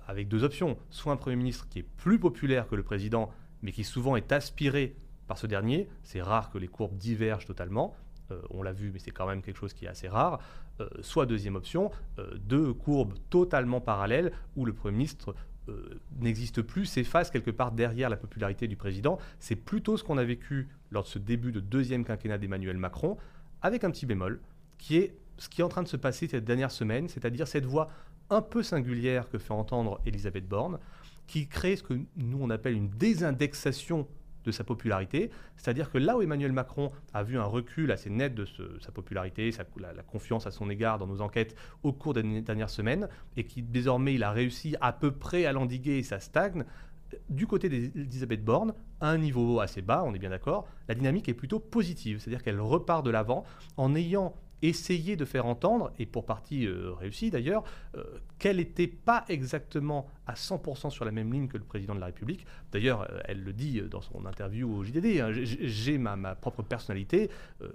avec 0.07 0.27
deux 0.27 0.43
options. 0.43 0.77
Soit 0.89 1.13
un 1.13 1.17
Premier 1.17 1.37
ministre 1.37 1.65
qui 1.69 1.79
est 1.79 1.83
plus 1.83 2.19
populaire 2.19 2.67
que 2.67 2.75
le 2.75 2.83
président, 2.83 3.31
mais 3.61 3.71
qui 3.71 3.85
souvent 3.85 4.17
est 4.17 4.33
aspiré 4.33 4.97
par 5.27 5.37
ce 5.37 5.47
dernier. 5.47 5.87
C'est 6.03 6.21
rare 6.21 6.51
que 6.51 6.57
les 6.57 6.67
courbes 6.67 6.97
divergent 6.97 7.45
totalement. 7.45 7.95
On 8.49 8.61
l'a 8.61 8.73
vu, 8.73 8.91
mais 8.91 8.99
c'est 8.99 9.11
quand 9.11 9.25
même 9.25 9.41
quelque 9.41 9.55
chose 9.57 9.73
qui 9.73 9.85
est 9.85 9.87
assez 9.87 10.09
rare. 10.09 10.39
Soit 10.99 11.25
deuxième 11.25 11.55
option, 11.55 11.91
deux 12.35 12.73
courbes 12.73 13.13
totalement 13.29 13.79
parallèles 13.79 14.33
où 14.57 14.65
le 14.65 14.73
Premier 14.73 14.97
ministre 14.97 15.33
n'existe 16.19 16.61
plus, 16.61 16.85
s'efface 16.85 17.29
quelque 17.31 17.51
part 17.51 17.71
derrière 17.71 18.09
la 18.09 18.17
popularité 18.17 18.67
du 18.67 18.75
président. 18.75 19.17
C'est 19.39 19.55
plutôt 19.55 19.97
ce 19.97 20.03
qu'on 20.03 20.17
a 20.17 20.23
vécu 20.23 20.67
lors 20.91 21.03
de 21.03 21.07
ce 21.07 21.19
début 21.19 21.51
de 21.51 21.59
deuxième 21.59 22.03
quinquennat 22.03 22.37
d'Emmanuel 22.37 22.77
Macron, 22.77 23.17
avec 23.61 23.83
un 23.83 23.91
petit 23.91 24.05
bémol, 24.05 24.39
qui 24.77 24.97
est 24.97 25.15
ce 25.37 25.47
qui 25.47 25.61
est 25.61 25.63
en 25.63 25.69
train 25.69 25.83
de 25.83 25.87
se 25.87 25.97
passer 25.97 26.27
cette 26.27 26.45
dernière 26.45 26.71
semaine, 26.71 27.07
c'est-à-dire 27.07 27.47
cette 27.47 27.65
voix 27.65 27.89
un 28.29 28.41
peu 28.41 28.61
singulière 28.61 29.29
que 29.29 29.37
fait 29.37 29.53
entendre 29.53 30.01
Elisabeth 30.05 30.47
Borne, 30.47 30.79
qui 31.27 31.47
crée 31.47 31.75
ce 31.75 31.83
que 31.83 31.93
nous 32.17 32.37
on 32.41 32.49
appelle 32.49 32.73
une 32.73 32.89
désindexation 32.89 34.07
sa 34.51 34.63
popularité, 34.63 35.31
c'est-à-dire 35.57 35.91
que 35.91 35.97
là 35.97 36.17
où 36.17 36.21
Emmanuel 36.21 36.51
Macron 36.51 36.91
a 37.13 37.23
vu 37.23 37.37
un 37.37 37.43
recul 37.43 37.91
assez 37.91 38.09
net 38.09 38.33
de 38.35 38.45
sa 38.79 38.91
popularité, 38.91 39.51
sa- 39.51 39.65
la, 39.79 40.03
confiance 40.03 40.47
à 40.47 40.51
son 40.51 40.69
égard 40.69 40.99
dans 40.99 41.07
nos 41.07 41.21
enquêtes 41.21 41.55
au 41.83 41.93
cours 41.93 42.13
des 42.13 42.41
dernières 42.41 42.69
semaines, 42.69 43.07
et 43.37 43.43
qui 43.45 43.61
désormais 43.61 44.13
il 44.15 44.23
a 44.23 44.31
réussi 44.31 44.75
à 44.81 44.93
peu 44.93 45.11
près 45.11 45.45
à 45.45 45.51
l'endiguer 45.53 45.97
et 45.97 46.03
ça 46.03 46.19
stagne, 46.19 46.65
du 47.29 47.47
côté 47.47 47.69
d'Elisabeth 47.69 48.43
Borne, 48.43 48.73
un 49.01 49.17
niveau 49.17 49.59
assez 49.59 49.81
bas, 49.81 50.03
on 50.05 50.13
est 50.13 50.19
bien 50.19 50.29
d'accord, 50.29 50.67
la 50.87 50.95
dynamique 50.95 51.27
est 51.27 51.33
plutôt 51.33 51.59
positive, 51.59 52.19
c'est-à-dire 52.19 52.43
qu'elle 52.43 52.61
repart 52.61 53.03
de 53.05 53.09
l'avant 53.09 53.43
en 53.77 53.95
ayant 53.95 54.35
essayé 54.61 55.15
de 55.15 55.25
faire 55.25 55.45
entendre, 55.45 55.91
et 55.99 56.05
pour 56.05 56.25
partie 56.25 56.65
euh, 56.67 56.93
réussi 56.93 57.31
d'ailleurs, 57.31 57.63
euh, 57.95 58.03
qu'elle 58.39 58.57
n'était 58.57 58.87
pas 58.87 59.25
exactement 59.29 60.07
à 60.27 60.33
100% 60.35 60.89
sur 60.89 61.05
la 61.05 61.11
même 61.11 61.31
ligne 61.31 61.47
que 61.47 61.57
le 61.57 61.63
président 61.63 61.95
de 61.95 61.99
la 61.99 62.07
République. 62.07 62.45
D'ailleurs, 62.71 63.01
euh, 63.11 63.19
elle 63.25 63.43
le 63.43 63.53
dit 63.53 63.81
dans 63.89 64.01
son 64.01 64.25
interview 64.25 64.69
au 64.71 64.83
JDD, 64.83 65.21
hein, 65.21 65.31
j'ai- 65.31 65.97
ma, 65.97 66.15
ma 66.15 66.35
propre 66.35 66.61
personnalité, 66.63 67.29
euh, 67.61 67.69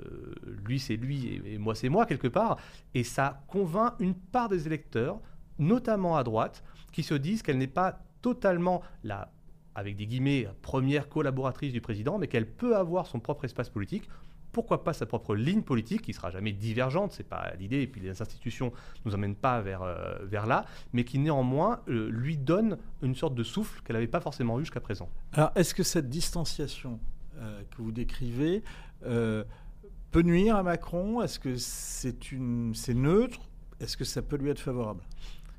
lui 0.67 0.79
c'est 0.79 0.97
lui 0.97 1.27
et, 1.27 1.55
et 1.55 1.59
moi 1.59 1.75
c'est 1.75 1.89
moi 1.89 2.07
quelque 2.07 2.29
part, 2.29 2.59
et 2.95 3.03
ça 3.05 3.43
convainc 3.49 3.95
une 3.99 4.15
part 4.15 4.49
des 4.49 4.67
électeurs, 4.67 5.21
notamment 5.59 6.17
à 6.17 6.25
droite, 6.25 6.63
qui 6.93 7.03
se 7.03 7.15
disent 7.15 7.43
qu'elle 7.43 7.59
n'est 7.59 7.67
pas 7.67 8.01
totalement 8.23 8.83
la 9.03 9.31
avec 9.77 9.97
des 9.97 10.07
guillemets, 10.07 10.47
première 10.63 11.09
collaboratrice 11.09 11.73
du 11.73 11.81
président, 11.81 12.17
mais 12.17 12.29
qu'elle 12.29 12.47
peut 12.49 12.77
avoir 12.77 13.09
son 13.09 13.19
propre 13.19 13.45
espace 13.45 13.69
politique 13.71 14.09
pourquoi 14.55 14.83
pas 14.85 14.95
sa 14.95 15.05
propre 15.05 15.35
ligne 15.35 15.63
politique, 15.63 16.01
qui 16.01 16.15
sera 16.15 16.31
jamais 16.31 16.53
divergente, 16.53 17.13
c'est 17.13 17.29
pas 17.29 17.53
l'idée, 17.59 17.83
et 17.83 17.87
puis 17.87 18.01
les 18.01 18.23
institutions 18.23 18.73
ne 19.05 19.11
nous 19.11 19.15
emmènent 19.15 19.35
pas 19.35 19.61
vers, 19.61 19.83
euh, 19.83 20.15
vers 20.23 20.47
là, 20.47 20.65
mais 20.95 21.05
qui 21.05 21.19
néanmoins 21.19 21.81
euh, 21.89 22.09
lui 22.11 22.39
donne 22.39 22.79
une 23.03 23.15
sorte 23.15 23.35
de 23.35 23.43
souffle 23.43 23.83
qu'elle 23.83 23.97
n'avait 23.97 24.07
pas 24.07 24.21
forcément 24.21 24.59
eu 24.59 24.63
jusqu'à 24.63 24.81
présent. 24.81 25.11
Alors, 25.35 25.51
est-ce 25.57 25.75
que 25.75 25.83
cette 25.83 26.09
distanciation 26.09 26.99
euh, 27.37 27.63
que 27.71 27.83
vous 27.83 27.93
décrivez 27.93 28.63
peut 29.03 30.23
nuire 30.23 30.57
à 30.57 30.63
Macron? 30.63 31.21
Est-ce 31.21 31.39
que 31.39 31.57
c'est 31.57 32.33
une, 32.33 32.75
c'est 32.75 32.95
neutre? 32.95 33.41
Est-ce 33.81 33.97
que 33.99 34.05
ça 34.05 34.23
peut 34.23 34.37
lui 34.37 34.49
être 34.49 34.61
favorable? 34.61 35.03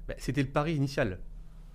Ben, 0.08 0.16
C'était 0.18 0.42
le 0.42 0.50
pari 0.50 0.74
initial. 0.74 1.20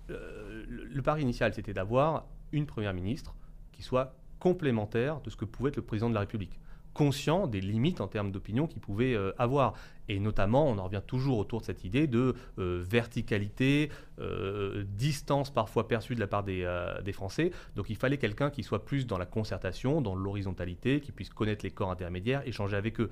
le, 0.09 0.65
le 0.67 1.01
pari 1.01 1.21
initial, 1.21 1.53
c'était 1.53 1.73
d'avoir 1.73 2.25
une 2.51 2.65
première 2.65 2.93
ministre 2.93 3.35
qui 3.71 3.83
soit 3.83 4.15
complémentaire 4.39 5.21
de 5.21 5.29
ce 5.29 5.37
que 5.37 5.45
pouvait 5.45 5.69
être 5.69 5.77
le 5.77 5.83
président 5.83 6.09
de 6.09 6.15
la 6.15 6.21
République 6.21 6.59
conscient 6.93 7.47
des 7.47 7.61
limites 7.61 8.01
en 8.01 8.07
termes 8.07 8.31
d'opinion 8.31 8.67
qu'il 8.67 8.81
pouvait 8.81 9.13
euh, 9.13 9.31
avoir. 9.37 9.73
Et 10.09 10.19
notamment, 10.19 10.67
on 10.67 10.77
en 10.77 10.83
revient 10.83 11.01
toujours 11.05 11.37
autour 11.37 11.61
de 11.61 11.65
cette 11.65 11.83
idée 11.85 12.05
de 12.07 12.35
euh, 12.59 12.83
verticalité, 12.85 13.89
euh, 14.19 14.83
distance 14.85 15.51
parfois 15.51 15.87
perçue 15.87 16.15
de 16.15 16.19
la 16.19 16.27
part 16.27 16.43
des, 16.43 16.67
des 17.03 17.13
Français. 17.13 17.51
Donc 17.75 17.89
il 17.89 17.95
fallait 17.95 18.17
quelqu'un 18.17 18.49
qui 18.49 18.63
soit 18.63 18.83
plus 18.83 19.07
dans 19.07 19.17
la 19.17 19.25
concertation, 19.25 20.01
dans 20.01 20.15
l'horizontalité, 20.15 20.99
qui 20.99 21.11
puisse 21.11 21.29
connaître 21.29 21.63
les 21.63 21.71
corps 21.71 21.91
intermédiaires, 21.91 22.45
échanger 22.45 22.75
avec 22.75 22.99
eux. 22.99 23.09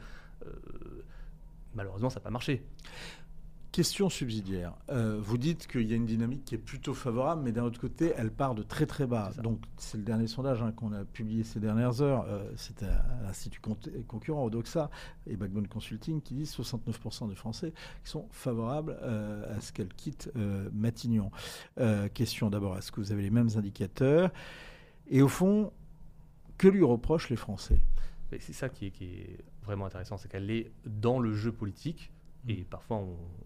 malheureusement, 1.73 2.09
ça 2.09 2.19
n'a 2.19 2.23
pas 2.23 2.31
marché. 2.31 2.63
Question 3.71 4.09
subsidiaire. 4.09 4.73
Euh, 4.89 5.19
vous 5.21 5.37
dites 5.37 5.67
qu'il 5.67 5.87
y 5.87 5.93
a 5.93 5.95
une 5.95 6.07
dynamique 6.07 6.43
qui 6.43 6.55
est 6.55 6.59
plutôt 6.59 6.95
favorable, 6.95 7.43
mais 7.43 7.51
d'un 7.51 7.63
autre 7.63 7.79
côté, 7.79 8.13
elle 8.17 8.31
part 8.31 8.55
de 8.55 8.63
très 8.63 8.87
très 8.87 9.05
bas. 9.05 9.31
Donc 9.43 9.59
c'est 9.77 9.99
le 9.99 10.03
dernier 10.03 10.25
sondage 10.25 10.63
hein, 10.63 10.71
qu'on 10.71 10.91
a 10.91 11.05
publié 11.05 11.43
ces 11.43 11.59
dernières 11.59 12.01
heures. 12.01 12.25
Euh, 12.27 12.49
c'est 12.55 12.81
à, 12.81 13.05
l'Institut 13.21 13.61
concurrent, 14.07 14.43
Odoxa 14.43 14.89
et 15.27 15.35
Backbone 15.35 15.67
Consulting, 15.67 16.19
qui 16.19 16.33
disent 16.33 16.57
69% 16.57 17.29
des 17.29 17.35
Français 17.35 17.71
qui 18.03 18.09
sont 18.09 18.27
favorables 18.31 18.97
euh, 19.03 19.55
à 19.55 19.61
ce 19.61 19.71
qu'elle 19.71 19.93
quitte 19.93 20.31
Matignon. 20.73 21.29
question 22.15 22.49
d'abord, 22.49 22.75
est-ce 22.77 22.91
que 22.91 22.99
vous 22.99 23.11
avez 23.11 23.21
les 23.21 23.29
mêmes 23.29 23.49
indicateurs? 23.55 24.31
Et 25.07 25.21
au 25.21 25.27
fond, 25.27 25.71
que 26.57 26.67
lui 26.67 26.83
reprochent 26.83 27.29
les 27.29 27.35
Français? 27.35 27.79
C'est 28.39 28.53
ça 28.53 28.69
qui 28.69 28.87
est, 28.87 28.91
qui 28.91 29.05
est 29.05 29.37
vraiment 29.63 29.85
intéressant, 29.85 30.17
c'est 30.17 30.27
qu'elle 30.27 30.49
est 30.49 30.71
dans 30.85 31.19
le 31.19 31.33
jeu 31.35 31.51
politique 31.51 32.11
et 32.47 32.61
mm. 32.61 32.65
parfois 32.65 32.97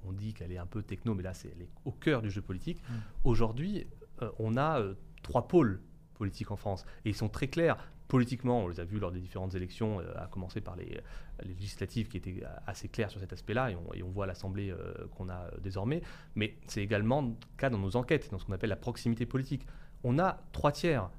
on, 0.05 0.11
dit 0.11 0.33
qu'elle 0.33 0.51
est 0.51 0.57
un 0.57 0.65
peu 0.65 0.83
techno, 0.83 1.13
mais 1.15 1.23
là 1.23 1.33
c'est, 1.33 1.49
elle 1.49 1.63
est 1.63 1.69
au 1.85 1.91
cœur 1.91 2.21
du 2.21 2.29
jeu 2.29 2.41
politique. 2.41 2.81
Mm. 2.87 2.93
Aujourd'hui, 3.23 3.87
euh, 4.21 4.29
on 4.39 4.57
a 4.57 4.79
euh, 4.79 4.93
trois 5.21 5.47
pôles 5.47 5.81
politiques 6.13 6.51
en 6.51 6.55
France, 6.55 6.85
et 7.05 7.09
ils 7.09 7.15
sont 7.15 7.29
très 7.29 7.47
clairs. 7.47 7.77
Politiquement, 8.07 8.63
on 8.63 8.67
les 8.67 8.79
a 8.79 8.83
vus 8.83 8.99
lors 8.99 9.11
des 9.11 9.19
différentes 9.19 9.55
élections, 9.55 9.99
euh, 9.99 10.13
à 10.15 10.27
commencer 10.27 10.61
par 10.61 10.75
les, 10.75 11.01
législatives 11.43 12.09
qui 12.09 12.17
étaient 12.17 12.43
assez 12.67 12.87
claires 12.87 13.09
sur 13.09 13.19
cet 13.19 13.33
aspect-là, 13.33 13.71
et 13.71 14.03
on, 14.03 14.09
voit 14.09 14.27
l'Assemblée 14.27 14.71
qu'on 15.15 15.29
a 15.29 15.49
désormais, 15.61 16.03
mais 16.35 16.55
c'est 16.67 16.83
également 16.83 17.23
le 17.23 17.33
cas 17.57 17.71
dans 17.71 17.79
nos 17.79 17.95
enquêtes, 17.95 18.29
dans 18.29 18.37
ce 18.37 18.45
qu'on 18.45 18.53
appelle 18.53 18.69
la 18.69 18.75
proximité 18.75 19.25
politique. 19.25 19.65
On 20.03 20.19
a 20.19 20.37
trois 20.51 20.71
tiers 20.71 21.09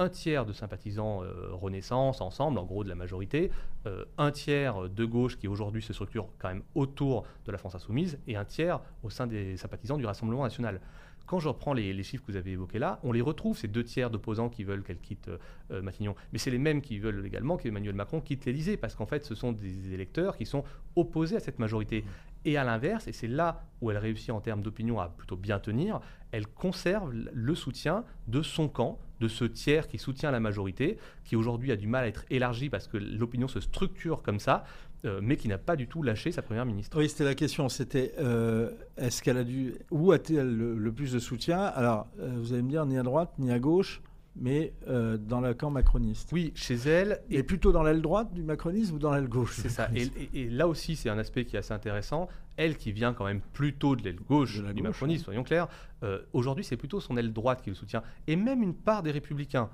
un 0.00 0.08
tiers 0.08 0.46
de 0.46 0.52
sympathisants 0.52 1.22
euh, 1.22 1.50
Renaissance, 1.52 2.22
ensemble, 2.22 2.58
en 2.58 2.64
gros 2.64 2.82
de 2.82 2.88
la 2.88 2.94
majorité, 2.94 3.50
euh, 3.86 4.04
un 4.16 4.30
tiers 4.30 4.88
de 4.88 5.04
gauche 5.04 5.36
qui 5.36 5.46
aujourd'hui 5.46 5.82
se 5.82 5.92
structure 5.92 6.26
quand 6.38 6.48
même 6.48 6.62
autour 6.74 7.24
de 7.44 7.52
la 7.52 7.58
France 7.58 7.74
insoumise, 7.74 8.18
et 8.26 8.36
un 8.36 8.46
tiers 8.46 8.80
au 9.02 9.10
sein 9.10 9.26
des 9.26 9.58
sympathisants 9.58 9.98
du 9.98 10.06
Rassemblement 10.06 10.42
national. 10.42 10.80
Quand 11.26 11.38
je 11.38 11.48
reprends 11.48 11.74
les, 11.74 12.02
chiffres 12.02 12.24
que 12.26 12.32
vous 12.32 12.38
avez 12.38 12.52
évoqués 12.52 12.78
là, 12.78 12.98
on 13.04 13.12
les 13.12 13.20
retrouve, 13.20 13.56
ces 13.56 13.68
deux 13.68 13.84
tiers 13.84 14.10
d'opposants 14.10 14.48
qui 14.48 14.64
veulent 14.64 14.82
qu'elle 14.82 14.98
quitte 14.98 15.30
euh, 15.70 15.82
Matignon. 15.82 16.16
Mais 16.32 16.38
c'est 16.38 16.50
les 16.50 16.58
mêmes 16.58 16.80
qui 16.80 16.98
veulent 16.98 17.24
également 17.24 17.56
qu'Emmanuel 17.58 17.94
Macron 17.94 18.20
quitte 18.20 18.46
l'Élysée, 18.46 18.78
parce 18.78 18.96
qu'en 18.96 19.06
fait, 19.06 19.24
ce 19.24 19.34
sont 19.34 19.52
des 19.52 19.92
électeurs 19.92 20.36
qui 20.36 20.46
sont 20.46 20.64
opposés 20.96 21.36
à 21.36 21.40
cette 21.40 21.58
majorité. 21.58 22.04
Et 22.44 22.56
à 22.56 22.64
l'inverse, 22.64 23.06
et 23.06 23.12
c'est 23.12 23.28
là 23.28 23.62
où 23.80 23.90
elle 23.90 23.98
réussit 23.98 24.30
en 24.30 24.40
termes 24.40 24.62
d'opinion 24.62 24.98
à 25.00 25.08
plutôt 25.08 25.36
bien 25.36 25.58
tenir, 25.58 26.00
elle 26.32 26.46
conserve 26.46 27.12
le 27.12 27.54
soutien 27.54 28.04
de 28.28 28.42
son 28.42 28.68
camp, 28.68 28.98
de 29.20 29.28
ce 29.28 29.44
tiers 29.44 29.88
qui 29.88 29.98
soutient 29.98 30.30
la 30.30 30.40
majorité, 30.40 30.98
qui 31.24 31.36
aujourd'hui 31.36 31.72
a 31.72 31.76
du 31.76 31.86
mal 31.86 32.04
à 32.04 32.08
être 32.08 32.24
élargi 32.30 32.70
parce 32.70 32.88
que 32.88 32.96
l'opinion 32.96 33.48
se 33.48 33.60
structure 33.60 34.22
comme 34.22 34.38
ça, 34.38 34.64
euh, 35.04 35.20
mais 35.22 35.36
qui 35.36 35.48
n'a 35.48 35.58
pas 35.58 35.76
du 35.76 35.86
tout 35.86 36.02
lâché 36.02 36.30
sa 36.32 36.42
première 36.42 36.66
ministre. 36.66 36.98
Oui, 36.98 37.08
c'était 37.08 37.24
la 37.24 37.34
question. 37.34 37.68
C'était 37.68 38.14
euh, 38.18 38.70
est-ce 38.96 39.22
qu'elle 39.22 39.38
a 39.38 39.44
dû. 39.44 39.74
Où 39.90 40.12
a-t-elle 40.12 40.54
le, 40.54 40.92
plus 40.92 41.12
de 41.12 41.18
soutien? 41.18 41.60
Alors, 41.60 42.06
euh, 42.20 42.34
vous 42.36 42.52
allez 42.52 42.62
me 42.62 42.70
dire, 42.70 42.84
ni 42.86 42.98
à 42.98 43.02
droite, 43.02 43.32
ni 43.38 43.50
à 43.50 43.58
gauche 43.58 44.02
mais 44.36 44.72
euh, 44.88 45.16
dans 45.16 45.40
le 45.40 45.54
camp 45.54 45.70
macroniste. 45.70 46.30
Oui, 46.32 46.52
chez 46.54 46.74
elle. 46.74 47.22
Et, 47.30 47.42
plutôt 47.42 47.72
dans 47.72 47.82
l'aile 47.82 48.02
droite 48.02 48.32
du 48.32 48.42
macronisme 48.42 48.96
ou 48.96 48.98
dans 48.98 49.12
l'aile 49.12 49.28
gauche 49.28 49.56
C'est 49.56 49.68
ça. 49.68 49.88
Et, 50.34 50.48
là 50.48 50.68
aussi, 50.68 50.96
c'est 50.96 51.10
un 51.10 51.18
aspect 51.18 51.44
qui 51.44 51.56
est 51.56 51.58
assez 51.58 51.74
intéressant. 51.74 52.28
Elle, 52.56 52.76
qui 52.76 52.92
vient 52.92 53.12
quand 53.12 53.24
même 53.24 53.40
plutôt 53.40 53.96
de 53.96 54.02
l'aile 54.02 54.20
gauche 54.20 54.62
du 54.62 54.82
macronisme, 54.82 55.24
soyons 55.24 55.42
clairs, 55.42 55.68
euh, 56.02 56.20
aujourd'hui, 56.32 56.64
c'est 56.64 56.76
plutôt 56.76 57.00
son 57.00 57.16
aile 57.16 57.32
droite 57.32 57.62
qui 57.62 57.70
le 57.70 57.76
soutient. 57.76 58.02
Et 58.26 58.36
même 58.36 58.62
une 58.62 58.74
part 58.74 59.02
des 59.02 59.10
républicains, 59.10 59.70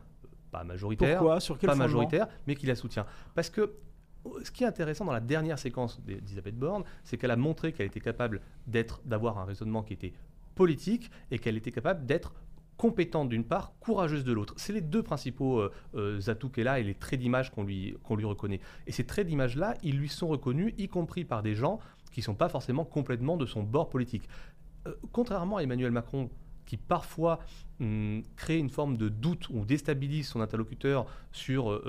pas 0.51 0.65
majoritaire, 0.65 1.19
Pourquoi? 1.19 1.41
Sur 1.41 1.59
quel 1.59 1.69
pas 1.69 1.77
majoritaire, 1.77 2.29
mais 2.47 2.55
qui 2.55 2.67
la 2.67 2.77
soutient. 2.77 3.07
Parce 3.35 3.51
que 3.51 3.75
ce 4.43 4.51
qui 4.51 4.65
est 4.65 4.67
intéressant 4.67 5.05
dans 5.05 5.13
la 5.13 5.21
dernière 5.21 5.59
séquence 5.59 6.01
d'Elisabeth 6.01 6.57
Borne, 6.57 6.85
c'est 7.05 7.17
qu'elle 7.17 7.31
a 7.31 7.37
montré 7.37 7.73
qu'elle 7.73 7.87
était 7.87 8.01
capable 8.01 8.41
d'être, 8.67 9.01
d'avoir 9.05 9.39
un 9.39 9.45
raisonnement 9.45 9.83
qui 9.83 9.93
était 9.93 10.13
politique 10.55 11.11
et 11.31 11.39
qu'elle 11.39 11.57
était 11.57 11.71
capable 11.71 12.07
d'être 12.07 12.33
compétente 12.77 13.29
d'une 13.29 13.45
part, 13.45 13.73
courageuse 13.81 14.25
de 14.25 14.33
l'autre. 14.33 14.55
C'est 14.57 14.73
les 14.73 14.81
deux 14.81 15.03
principaux 15.03 15.61
euh, 15.61 15.73
euh, 15.95 16.21
atouts 16.29 16.51
qu'elle 16.51 16.69
a 16.69 16.79
et 16.79 16.83
les 16.83 16.95
traits 16.95 17.21
d'image 17.21 17.51
qu'on 17.51 17.65
lui, 17.65 17.97
reconnaît. 18.01 18.61
Et 18.87 18.93
ces 18.93 19.05
traits 19.05 19.27
d'image-là, 19.27 19.75
ils 19.83 19.97
lui 19.97 20.09
sont 20.09 20.29
reconnus, 20.29 20.75
y 20.79 20.89
compris 20.89 21.25
par 21.25 21.43
des 21.43 21.55
gens 21.55 21.79
qui 22.13 22.21
ne 22.21 22.25
sont 22.25 22.35
pas 22.35 22.49
forcément 22.49 22.85
complètement 22.85 23.37
de 23.37 23.47
son 23.47 23.63
bord 23.63 23.89
politique. 23.89 24.29
Euh, 24.87 24.95
contrairement 25.13 25.57
à 25.57 25.63
Emmanuel 25.63 25.91
Macron, 25.91 26.31
qui 26.67 26.77
parfois 26.77 27.39
hum, 27.81 28.23
crée 28.35 28.59
une 28.59 28.71
forme 28.71 28.97
de 28.97 29.09
doute 29.09 29.49
ou 29.51 29.65
déstabilise 29.65 30.29
son 30.29 30.41
interlocuteur 30.41 31.07
sur 31.31 31.81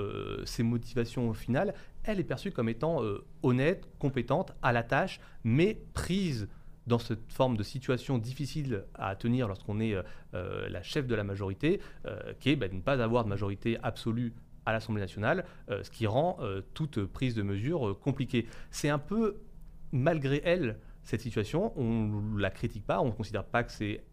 ses 0.44 0.62
motivations 0.62 1.34
finales, 1.34 1.74
elle 2.04 2.20
est 2.20 2.24
perçue 2.24 2.52
comme 2.52 2.68
étant 2.68 3.02
honnête, 3.42 3.88
compétente, 3.98 4.52
à 4.62 4.72
la 4.72 4.84
tâche, 4.84 5.20
mais 5.42 5.82
prise 5.94 6.48
dans 6.88 6.98
cette 6.98 7.30
forme 7.30 7.56
de 7.56 7.62
situation 7.62 8.18
difficile 8.18 8.84
à 8.94 9.14
tenir 9.14 9.46
lorsqu'on 9.46 9.78
est 9.78 9.94
euh, 9.94 10.02
euh, 10.34 10.68
la 10.68 10.82
chef 10.82 11.06
de 11.06 11.14
la 11.14 11.22
majorité, 11.22 11.80
euh, 12.06 12.32
qui 12.40 12.50
est 12.50 12.56
bah, 12.56 12.66
de 12.66 12.74
ne 12.74 12.80
pas 12.80 13.00
avoir 13.00 13.22
de 13.22 13.28
majorité 13.28 13.78
absolue 13.82 14.32
à 14.66 14.72
l'Assemblée 14.72 15.00
nationale, 15.00 15.46
ce 15.70 15.90
qui 15.90 16.06
rend 16.06 16.40
toute 16.74 17.02
prise 17.06 17.34
de 17.34 17.40
mesure 17.40 17.98
compliquée. 18.00 18.46
C'est 18.70 18.90
un 18.90 18.98
peu, 18.98 19.38
malgré 19.92 20.42
elle, 20.44 20.76
cette 21.04 21.22
situation, 21.22 21.72
on 21.76 22.34
ne 22.34 22.38
la 22.38 22.50
critique 22.50 22.84
pas, 22.84 23.00
on 23.00 23.06
ne 23.06 23.12
considère 23.12 23.44
pas 23.44 23.64
que 23.64 23.72
c'est 23.72 24.04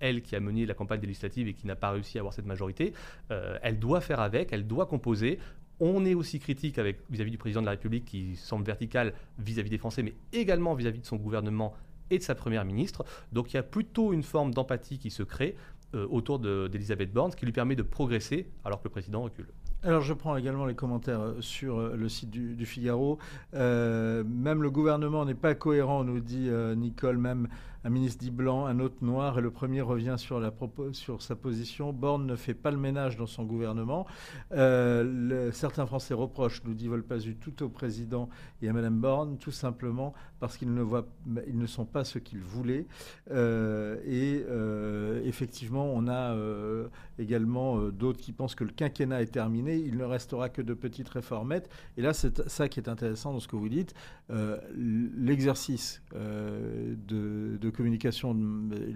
elle 0.00 0.20
qui 0.20 0.36
a 0.36 0.40
mené 0.40 0.66
la 0.66 0.74
campagne 0.74 1.00
législative 1.00 1.48
et 1.48 1.54
qui 1.54 1.66
n'a 1.66 1.74
pas 1.74 1.88
réussi 1.88 2.18
à 2.18 2.20
avoir 2.20 2.34
cette 2.34 2.44
majorité. 2.44 2.92
elle 3.30 3.78
doit 3.78 4.02
faire 4.02 4.20
avec, 4.20 4.52
elle 4.52 4.66
doit 4.66 4.84
composer. 4.84 5.38
On 5.80 6.04
est 6.04 6.12
aussi 6.12 6.38
critique 6.38 6.78
vis-à-vis 7.08 7.30
du 7.30 7.38
président 7.38 7.62
de 7.62 7.66
la 7.66 7.72
République 7.72 8.04
qui 8.04 8.36
semble 8.36 8.66
vertical 8.66 9.14
vis-à-vis 9.38 9.70
des 9.70 9.78
Français, 9.78 10.02
mais 10.02 10.12
également 10.34 10.74
vis 10.74 10.86
à 10.86 10.90
-vis 10.90 11.00
de 11.00 11.06
son 11.06 11.16
gouvernement 11.16 11.74
et 12.10 12.18
de 12.18 12.22
sa 12.22 12.34
première 12.34 12.64
ministre. 12.64 13.04
Donc 13.32 13.52
il 13.52 13.56
y 13.56 13.58
a 13.58 13.62
plutôt 13.62 14.12
une 14.12 14.22
forme 14.22 14.52
d'empathie 14.52 14.98
qui 14.98 15.10
se 15.10 15.22
crée 15.22 15.56
euh, 15.94 16.06
autour 16.10 16.38
d'Elisabeth 16.38 17.12
Borne, 17.12 17.30
ce 17.30 17.36
qui 17.36 17.44
lui 17.44 17.52
permet 17.52 17.76
de 17.76 17.82
progresser 17.82 18.48
alors 18.64 18.80
que 18.80 18.84
le 18.84 18.90
président 18.90 19.22
recule. 19.22 19.46
Alors 19.82 20.00
je 20.00 20.14
prends 20.14 20.36
également 20.36 20.64
les 20.64 20.74
commentaires 20.74 21.20
euh, 21.20 21.40
sur 21.40 21.78
euh, 21.78 21.94
le 21.96 22.08
site 22.08 22.30
du, 22.30 22.66
Figaro. 22.66 23.18
même 23.52 24.62
le 24.62 24.70
gouvernement 24.70 25.24
n'est 25.24 25.34
pas 25.34 25.54
cohérent, 25.54 26.04
nous 26.04 26.20
dit 26.20 26.50
Nicole, 26.76 27.18
même 27.18 27.48
un 27.84 27.90
ministre 27.90 28.18
dit 28.18 28.30
blanc, 28.30 28.64
un 28.64 28.80
autre 28.80 28.96
noir, 29.02 29.38
et 29.38 29.42
le 29.42 29.50
premier 29.50 29.82
revient 29.82 30.16
sur, 30.16 30.40
sa 31.20 31.36
position. 31.36 31.92
Borne 31.92 32.26
ne 32.26 32.34
fait 32.34 32.54
pas 32.54 32.70
le 32.70 32.78
ménage 32.78 33.18
dans 33.18 33.26
son 33.26 33.44
gouvernement. 33.44 34.06
Euh, 34.52 35.52
certains 35.52 35.84
Français 35.84 36.14
reprochent, 36.14 36.62
nous 36.64 36.72
dit 36.72 36.88
Volpazu, 36.88 37.36
tout 37.36 37.62
au 37.62 37.68
président 37.68 38.30
et 38.62 38.68
à 38.70 38.72
Mme 38.72 38.98
Borne, 38.98 39.36
tout 39.36 39.50
simplement 39.50 40.14
parce 40.40 40.56
qu'ils 40.56 40.72
ne, 40.72 40.82
voient, 40.82 41.06
ils 41.46 41.58
ne 41.58 41.66
sont 41.66 41.84
pas 41.84 42.04
ce 42.04 42.18
qu'ils 42.18 42.40
voulaient. 42.40 42.86
Euh, 43.30 43.98
et 44.06 44.44
euh, 44.48 45.22
effectivement, 45.24 45.84
on 45.94 46.08
a 46.08 46.34
également 47.18 47.78
d'autres 47.90 48.20
qui 48.20 48.32
pensent 48.32 48.54
que 48.54 48.64
le 48.64 48.72
quinquennat 48.72 49.20
est 49.22 49.32
terminé, 49.32 49.76
il 49.76 49.98
ne 49.98 50.04
restera 50.04 50.48
que 50.48 50.62
de 50.62 50.72
petites 50.72 51.08
réformettes. 51.10 51.68
Et 51.98 52.02
là, 52.02 52.14
c'est 52.14 52.48
ça 52.48 52.68
qui 52.68 52.80
est 52.80 52.88
intéressant 52.88 53.32
dans 53.34 53.40
ce 53.40 53.48
que 53.48 53.56
vous 53.56 53.68
dites. 53.68 53.94
L'exercice 54.74 56.02
de 56.14 57.73
communication, 57.74 58.36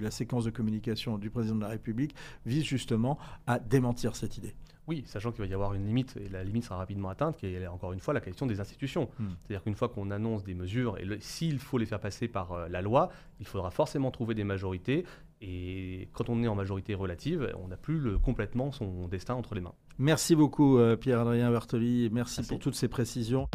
la 0.00 0.10
séquence 0.10 0.44
de 0.44 0.50
communication 0.50 1.18
du 1.18 1.30
président 1.30 1.56
de 1.56 1.62
la 1.62 1.68
République 1.68 2.14
vise 2.46 2.64
justement 2.64 3.18
à 3.46 3.58
démentir 3.58 4.16
cette 4.16 4.38
idée. 4.38 4.54
Oui, 4.88 5.02
sachant 5.04 5.32
qu'il 5.32 5.44
va 5.44 5.46
y 5.46 5.52
avoir 5.52 5.74
une 5.74 5.86
limite, 5.86 6.16
et 6.16 6.30
la 6.30 6.42
limite 6.42 6.64
sera 6.64 6.78
rapidement 6.78 7.10
atteinte, 7.10 7.36
qui 7.36 7.46
est 7.46 7.66
encore 7.66 7.92
une 7.92 8.00
fois 8.00 8.14
la 8.14 8.22
question 8.22 8.46
des 8.46 8.58
institutions. 8.58 9.10
Hmm. 9.18 9.26
C'est-à-dire 9.42 9.62
qu'une 9.62 9.74
fois 9.74 9.90
qu'on 9.90 10.10
annonce 10.10 10.44
des 10.44 10.54
mesures, 10.54 10.96
et 10.96 11.04
s'il 11.20 11.58
faut 11.58 11.76
les 11.76 11.84
faire 11.84 12.00
passer 12.00 12.26
par 12.26 12.52
euh, 12.52 12.68
la 12.68 12.80
loi, 12.80 13.10
il 13.38 13.46
faudra 13.46 13.70
forcément 13.70 14.10
trouver 14.10 14.34
des 14.34 14.44
majorités, 14.44 15.04
Et 15.42 16.08
quand 16.14 16.30
on 16.30 16.42
est 16.42 16.48
en 16.48 16.54
majorité 16.54 16.94
relative, 16.94 17.52
on 17.62 17.68
n'a 17.68 17.76
plus 17.76 17.98
le, 17.98 18.18
complètement 18.18 18.72
son 18.72 19.08
destin 19.08 19.34
entre 19.34 19.54
les 19.54 19.60
mains. 19.60 19.74
Merci 19.98 20.34
beaucoup 20.34 20.78
euh, 20.78 20.96
Pierre-Adrien 20.96 21.50
Bertoli, 21.50 22.08
merci, 22.10 22.38
merci 22.38 22.48
pour 22.48 22.58
toutes 22.58 22.74
ces 22.74 22.88
précisions. 22.88 23.46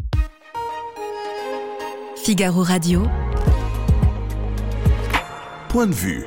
Figaro 2.24 2.62
Radio. 2.62 3.02
Point 5.74 5.88
de 5.88 5.92
vue. 5.92 6.24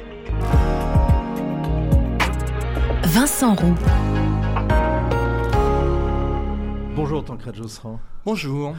Vincent 3.06 3.56
Roux. 3.56 3.76
Bonjour 6.98 7.24
Tancred 7.24 7.56
Josserand. 7.56 8.02
Bonjour. 8.26 8.76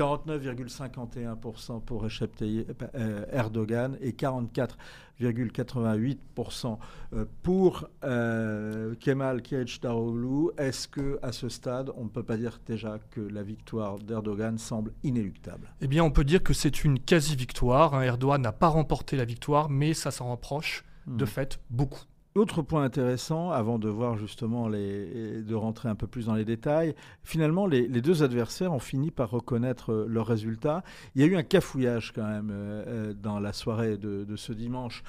49,51% 0.00 1.82
pour 1.82 2.02
Recep 2.02 2.34
Tayyip 2.34 2.82
euh, 2.94 3.26
Erdogan 3.30 3.98
et 4.00 4.12
44,88% 4.12 6.78
euh, 7.12 7.26
pour 7.42 7.86
euh, 8.04 8.94
Kemal 8.98 9.42
Kılıçdaroğlu. 9.42 10.52
Est-ce 10.56 10.88
que 10.88 11.18
à 11.20 11.32
ce 11.32 11.50
stade, 11.50 11.92
on 11.96 12.04
ne 12.04 12.08
peut 12.08 12.22
pas 12.22 12.38
dire 12.38 12.58
déjà 12.66 12.98
que 13.10 13.20
la 13.20 13.42
victoire 13.42 13.98
d'Erdogan 13.98 14.56
semble 14.56 14.94
inéluctable? 15.02 15.68
Eh 15.82 15.86
bien, 15.86 16.02
on 16.02 16.10
peut 16.10 16.24
dire 16.24 16.42
que 16.42 16.54
c'est 16.54 16.82
une 16.82 16.98
quasi-victoire. 16.98 17.94
Hein. 17.94 18.00
Erdogan 18.00 18.40
n'a 18.40 18.52
pas 18.52 18.68
remporté 18.68 19.18
la 19.18 19.26
victoire, 19.26 19.68
mais 19.68 19.92
ça 19.92 20.10
s'en 20.10 20.30
rapproche 20.30 20.82
de 21.06 21.24
hmm. 21.24 21.28
fait 21.28 21.60
beaucoup. 21.68 22.04
Autre 22.36 22.62
point 22.62 22.84
intéressant, 22.84 23.50
avant 23.50 23.80
de 23.80 23.88
voir 23.88 24.16
justement 24.16 24.70
de 24.70 25.54
rentrer 25.54 25.88
un 25.88 25.96
peu 25.96 26.06
plus 26.06 26.26
dans 26.26 26.34
les 26.34 26.44
détails, 26.44 26.94
finalement 27.24 27.66
les, 27.66 27.88
deux 27.88 28.22
adversaires 28.22 28.72
ont 28.72 28.78
fini 28.78 29.10
par 29.10 29.30
reconnaître 29.30 29.90
euh, 29.90 30.06
leurs 30.08 30.28
résultats. 30.28 30.84
Il 31.16 31.22
y 31.22 31.24
a 31.24 31.26
eu 31.26 31.34
un 31.34 31.42
cafouillage 31.42 32.12
quand 32.14 32.22
même 32.22 32.50
euh, 32.52 32.84
euh, 32.86 33.14
dans 33.14 33.40
la 33.40 33.52
soirée 33.52 33.96
de, 33.96 34.36
ce 34.36 34.52
dimanche 34.52 35.02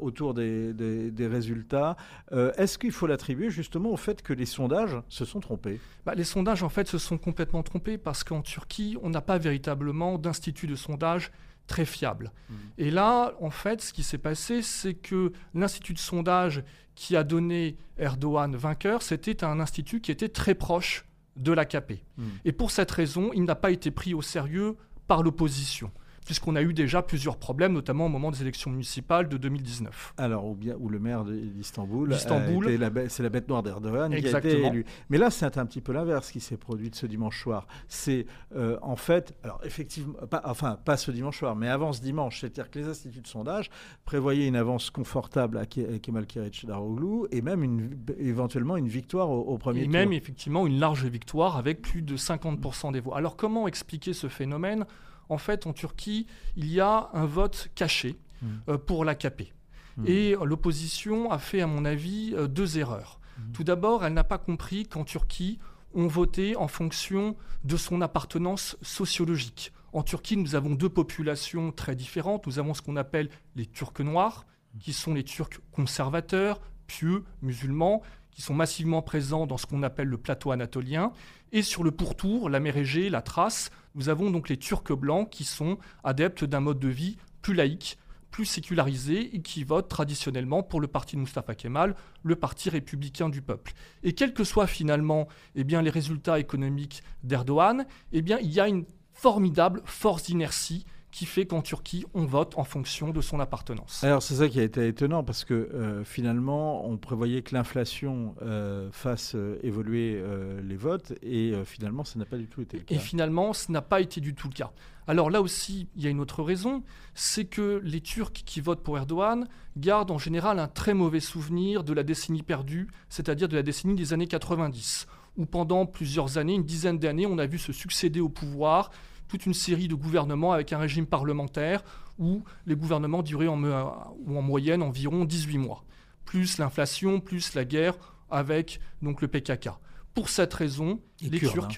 autour 0.00 0.34
des, 0.34 1.14
résultats. 1.20 1.96
Est-ce 2.32 2.76
qu'il 2.76 2.90
faut 2.90 3.06
l'attribuer 3.06 3.50
justement 3.50 3.90
au 3.90 3.96
fait 3.96 4.20
que 4.20 4.32
les 4.32 4.46
sondages 4.46 4.96
se 5.08 5.24
sont 5.24 5.38
trompés? 5.38 5.80
Bah, 6.04 6.14
Les 6.16 6.24
sondages 6.24 6.64
en 6.64 6.68
fait 6.68 6.88
se 6.88 6.98
sont 6.98 7.18
complètement 7.18 7.62
trompés 7.62 7.98
parce 7.98 8.24
qu'en 8.24 8.42
Turquie, 8.42 8.96
on 9.02 9.10
n'a 9.10 9.20
pas 9.20 9.38
véritablement 9.38 10.18
d'institut 10.18 10.66
de 10.66 10.74
sondage 10.74 11.30
très 11.66 11.84
fiable. 11.84 12.32
Mmh. 12.48 12.54
Et 12.78 12.90
là, 12.90 13.34
en 13.40 13.50
fait, 13.50 13.80
ce 13.80 13.92
qui 13.92 14.02
s'est 14.02 14.18
passé, 14.18 14.62
c'est 14.62 14.94
que 14.94 15.32
l'Institut 15.54 15.94
de 15.94 15.98
sondage 15.98 16.62
qui 16.94 17.16
a 17.16 17.24
donné 17.24 17.76
Erdogan 17.98 18.54
vainqueur, 18.54 19.02
c'était 19.02 19.44
un 19.44 19.60
institut 19.60 20.00
qui 20.00 20.10
était 20.10 20.28
très 20.28 20.54
proche 20.54 21.04
de 21.36 21.52
l'AKP. 21.52 22.04
Mmh. 22.16 22.24
Et 22.44 22.52
pour 22.52 22.70
cette 22.70 22.90
raison, 22.90 23.30
il 23.34 23.44
n'a 23.44 23.56
pas 23.56 23.70
été 23.70 23.90
pris 23.90 24.14
au 24.14 24.22
sérieux 24.22 24.76
par 25.06 25.22
l'opposition 25.22 25.90
puisqu'on 26.24 26.56
a 26.56 26.62
eu 26.62 26.72
déjà 26.72 27.02
plusieurs 27.02 27.36
problèmes, 27.36 27.72
notamment 27.72 28.06
au 28.06 28.08
moment 28.08 28.30
des 28.30 28.42
élections 28.42 28.70
municipales 28.70 29.28
de 29.28 29.36
2019. 29.36 30.14
Alors, 30.16 30.46
ou 30.46 30.54
bien 30.54 30.74
où 30.78 30.88
le 30.88 30.98
maire 30.98 31.24
d'Istanbul, 31.24 32.14
c'est 32.14 33.22
la 33.22 33.28
bête 33.28 33.48
noire 33.48 33.62
d'Erdogan 33.62 34.14
qui 34.14 34.26
a 34.26 34.38
été 34.38 34.66
élu. 34.66 34.84
Mais 35.10 35.18
là, 35.18 35.30
c'est 35.30 35.58
un 35.58 35.66
petit 35.66 35.80
peu 35.80 35.92
l'inverse 35.92 36.30
qui 36.30 36.40
s'est 36.40 36.56
produit 36.56 36.90
de 36.90 36.94
ce 36.94 37.06
dimanche 37.06 37.42
soir. 37.42 37.66
C'est 37.88 38.26
euh, 38.56 38.78
en 38.82 38.96
fait, 38.96 39.34
alors 39.42 39.60
effectivement, 39.64 40.14
pas, 40.30 40.42
enfin 40.44 40.78
pas 40.82 40.96
ce 40.96 41.10
dimanche 41.10 41.38
soir, 41.38 41.56
mais 41.56 41.68
avant 41.68 41.92
ce 41.92 42.00
dimanche, 42.00 42.40
c'est-à-dire 42.40 42.70
que 42.70 42.78
les 42.78 42.88
instituts 42.88 43.20
de 43.20 43.26
sondage 43.26 43.70
prévoyaient 44.04 44.46
une 44.46 44.56
avance 44.56 44.90
confortable 44.90 45.58
à 45.58 45.66
Kemal 45.66 46.26
Kılıçdaroğlu 46.26 47.28
et 47.30 47.42
même 47.42 47.62
une, 47.62 47.98
éventuellement 48.18 48.76
une 48.76 48.88
victoire 48.88 49.30
au, 49.30 49.58
premier 49.58 49.84
tour. 49.84 49.90
Et 49.90 49.92
même 49.92 50.12
effectivement 50.12 50.66
une 50.66 50.78
large 50.78 51.04
victoire 51.04 51.56
avec 51.56 51.82
plus 51.82 52.02
de 52.02 52.16
50% 52.16 52.92
des 52.92 53.00
voix. 53.00 53.16
Alors 53.16 53.36
comment 53.36 53.68
expliquer 53.68 54.12
ce 54.12 54.28
phénomène? 54.28 54.86
En 55.28 55.38
fait, 55.38 55.66
en 55.66 55.72
Turquie, 55.72 56.26
il 56.56 56.70
y 56.70 56.80
a 56.80 57.10
un 57.12 57.26
vote 57.26 57.68
caché 57.74 58.16
mmh. 58.42 58.46
euh, 58.68 58.78
pour 58.78 59.04
l'AKP. 59.04 59.52
Mmh. 59.96 60.04
Et 60.06 60.36
l'opposition 60.42 61.30
a 61.30 61.38
fait, 61.38 61.60
à 61.60 61.66
mon 61.66 61.84
avis, 61.84 62.32
euh, 62.34 62.48
deux 62.48 62.78
erreurs. 62.78 63.20
Mmh. 63.38 63.52
Tout 63.52 63.64
d'abord, 63.64 64.04
elle 64.04 64.14
n'a 64.14 64.24
pas 64.24 64.38
compris 64.38 64.86
qu'en 64.86 65.04
Turquie, 65.04 65.58
on 65.94 66.06
votait 66.06 66.56
en 66.56 66.68
fonction 66.68 67.36
de 67.62 67.76
son 67.76 68.00
appartenance 68.00 68.76
sociologique. 68.82 69.72
En 69.92 70.02
Turquie, 70.02 70.36
nous 70.36 70.56
avons 70.56 70.74
deux 70.74 70.88
populations 70.88 71.70
très 71.70 71.94
différentes. 71.94 72.46
Nous 72.46 72.58
avons 72.58 72.74
ce 72.74 72.82
qu'on 72.82 72.96
appelle 72.96 73.30
les 73.54 73.66
Turcs 73.66 74.00
noirs, 74.00 74.44
qui 74.80 74.92
sont 74.92 75.14
les 75.14 75.22
Turcs 75.22 75.60
conservateurs, 75.70 76.60
pieux, 76.88 77.24
musulmans, 77.42 78.02
qui 78.34 78.42
sont 78.42 78.54
massivement 78.54 79.00
présents 79.00 79.46
dans 79.46 79.56
ce 79.56 79.66
qu'on 79.66 79.82
appelle 79.82 80.08
le 80.08 80.18
plateau 80.18 80.50
anatolien. 80.50 81.12
Et 81.52 81.62
sur 81.62 81.84
le 81.84 81.90
pourtour, 81.92 82.50
la 82.50 82.60
mer 82.60 82.76
Égée, 82.76 83.08
la 83.08 83.22
Thrace, 83.22 83.70
nous 83.94 84.08
avons 84.08 84.30
donc 84.30 84.48
les 84.48 84.56
Turcs 84.56 84.92
blancs 84.92 85.30
qui 85.30 85.44
sont 85.44 85.78
adeptes 86.02 86.44
d'un 86.44 86.60
mode 86.60 86.80
de 86.80 86.88
vie 86.88 87.16
plus 87.42 87.54
laïque, 87.54 87.98
plus 88.30 88.44
sécularisé 88.44 89.36
et 89.36 89.42
qui 89.42 89.62
votent 89.62 89.88
traditionnellement 89.88 90.64
pour 90.64 90.80
le 90.80 90.88
parti 90.88 91.14
de 91.14 91.20
Mustafa 91.20 91.54
Kemal, 91.54 91.94
le 92.24 92.34
parti 92.34 92.68
républicain 92.68 93.28
du 93.28 93.40
peuple. 93.40 93.72
Et 94.02 94.12
quels 94.12 94.34
que 94.34 94.42
soient 94.42 94.66
finalement 94.66 95.28
eh 95.54 95.62
les 95.62 95.90
résultats 95.90 96.40
économiques 96.40 97.04
d'Erdogan, 97.22 97.86
eh 98.12 98.18
il 98.18 98.52
y 98.52 98.58
a 98.58 98.66
une 98.66 98.84
formidable 99.12 99.82
force 99.84 100.24
d'inertie 100.24 100.84
qui 101.14 101.26
fait 101.26 101.46
qu'en 101.46 101.62
Turquie, 101.62 102.04
on 102.12 102.24
vote 102.24 102.58
en 102.58 102.64
fonction 102.64 103.10
de 103.10 103.20
son 103.20 103.38
appartenance. 103.38 104.02
Alors 104.02 104.20
c'est 104.20 104.34
ça 104.34 104.48
qui 104.48 104.58
a 104.58 104.64
été 104.64 104.88
étonnant 104.88 105.22
parce 105.22 105.44
que 105.44 105.54
euh, 105.54 106.02
finalement, 106.02 106.84
on 106.88 106.96
prévoyait 106.96 107.42
que 107.42 107.54
l'inflation 107.54 108.34
euh, 108.42 108.90
fasse 108.90 109.36
euh, 109.36 109.56
évoluer 109.62 110.20
les 110.64 110.76
votes 110.76 111.12
et 111.22 111.52
finalement, 111.64 112.02
ça 112.02 112.18
n'a 112.18 112.24
pas 112.24 112.36
du 112.36 112.48
tout 112.48 112.62
été 112.62 112.78
le 112.78 112.82
cas. 112.82 112.96
Et 112.96 112.98
finalement, 112.98 113.52
ce 113.52 113.70
n'a 113.70 113.80
pas 113.80 114.00
été 114.00 114.20
du 114.20 114.34
tout 114.34 114.48
le 114.48 114.54
cas. 114.54 114.72
Alors 115.06 115.30
là 115.30 115.40
aussi, 115.40 115.86
il 115.94 116.02
y 116.02 116.08
a 116.08 116.10
une 116.10 116.18
autre 116.18 116.42
raison, 116.42 116.82
c'est 117.14 117.44
que 117.44 117.80
les 117.84 118.00
Turcs 118.00 118.32
qui 118.32 118.60
votent 118.60 118.82
pour 118.82 118.98
Erdogan 118.98 119.46
gardent 119.76 120.10
en 120.10 120.18
général 120.18 120.58
un 120.58 120.66
très 120.66 120.94
mauvais 120.94 121.20
souvenir 121.20 121.84
de 121.84 121.92
la 121.92 122.02
décennie 122.02 122.42
perdue, 122.42 122.88
c'est-à-dire 123.08 123.48
de 123.48 123.54
la 123.54 123.62
décennie 123.62 123.94
des 123.94 124.12
années 124.14 124.26
90, 124.26 125.06
où 125.36 125.46
pendant 125.46 125.86
plusieurs 125.86 126.38
années, 126.38 126.54
une 126.54 126.64
dizaine 126.64 126.98
d'années, 126.98 127.26
on 127.26 127.38
a 127.38 127.46
vu 127.46 127.58
se 127.58 127.72
succéder 127.72 128.18
au 128.18 128.28
pouvoir 128.28 128.90
toute 129.34 129.46
une 129.46 129.54
série 129.54 129.88
de 129.88 129.96
gouvernements 129.96 130.52
avec 130.52 130.72
un 130.72 130.78
régime 130.78 131.06
parlementaire 131.06 131.82
où 132.20 132.44
les 132.66 132.76
gouvernements 132.76 133.20
duraient 133.20 133.48
en, 133.48 133.64
en 133.64 134.42
moyenne 134.42 134.80
environ 134.80 135.24
18 135.24 135.58
mois, 135.58 135.82
plus 136.24 136.58
l'inflation, 136.58 137.18
plus 137.18 137.54
la 137.54 137.64
guerre 137.64 137.96
avec 138.30 138.78
donc 139.02 139.20
le 139.22 139.26
PKK. 139.26 139.70
Pour 140.14 140.28
cette 140.28 140.54
raison, 140.54 141.00
les, 141.20 141.40
Turcs 141.40 141.64
hein. 141.64 141.68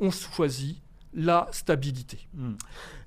ont 0.00 0.10
choisi 0.10 0.80
la 1.12 1.48
stabilité. 1.52 2.26
Hmm. 2.32 2.54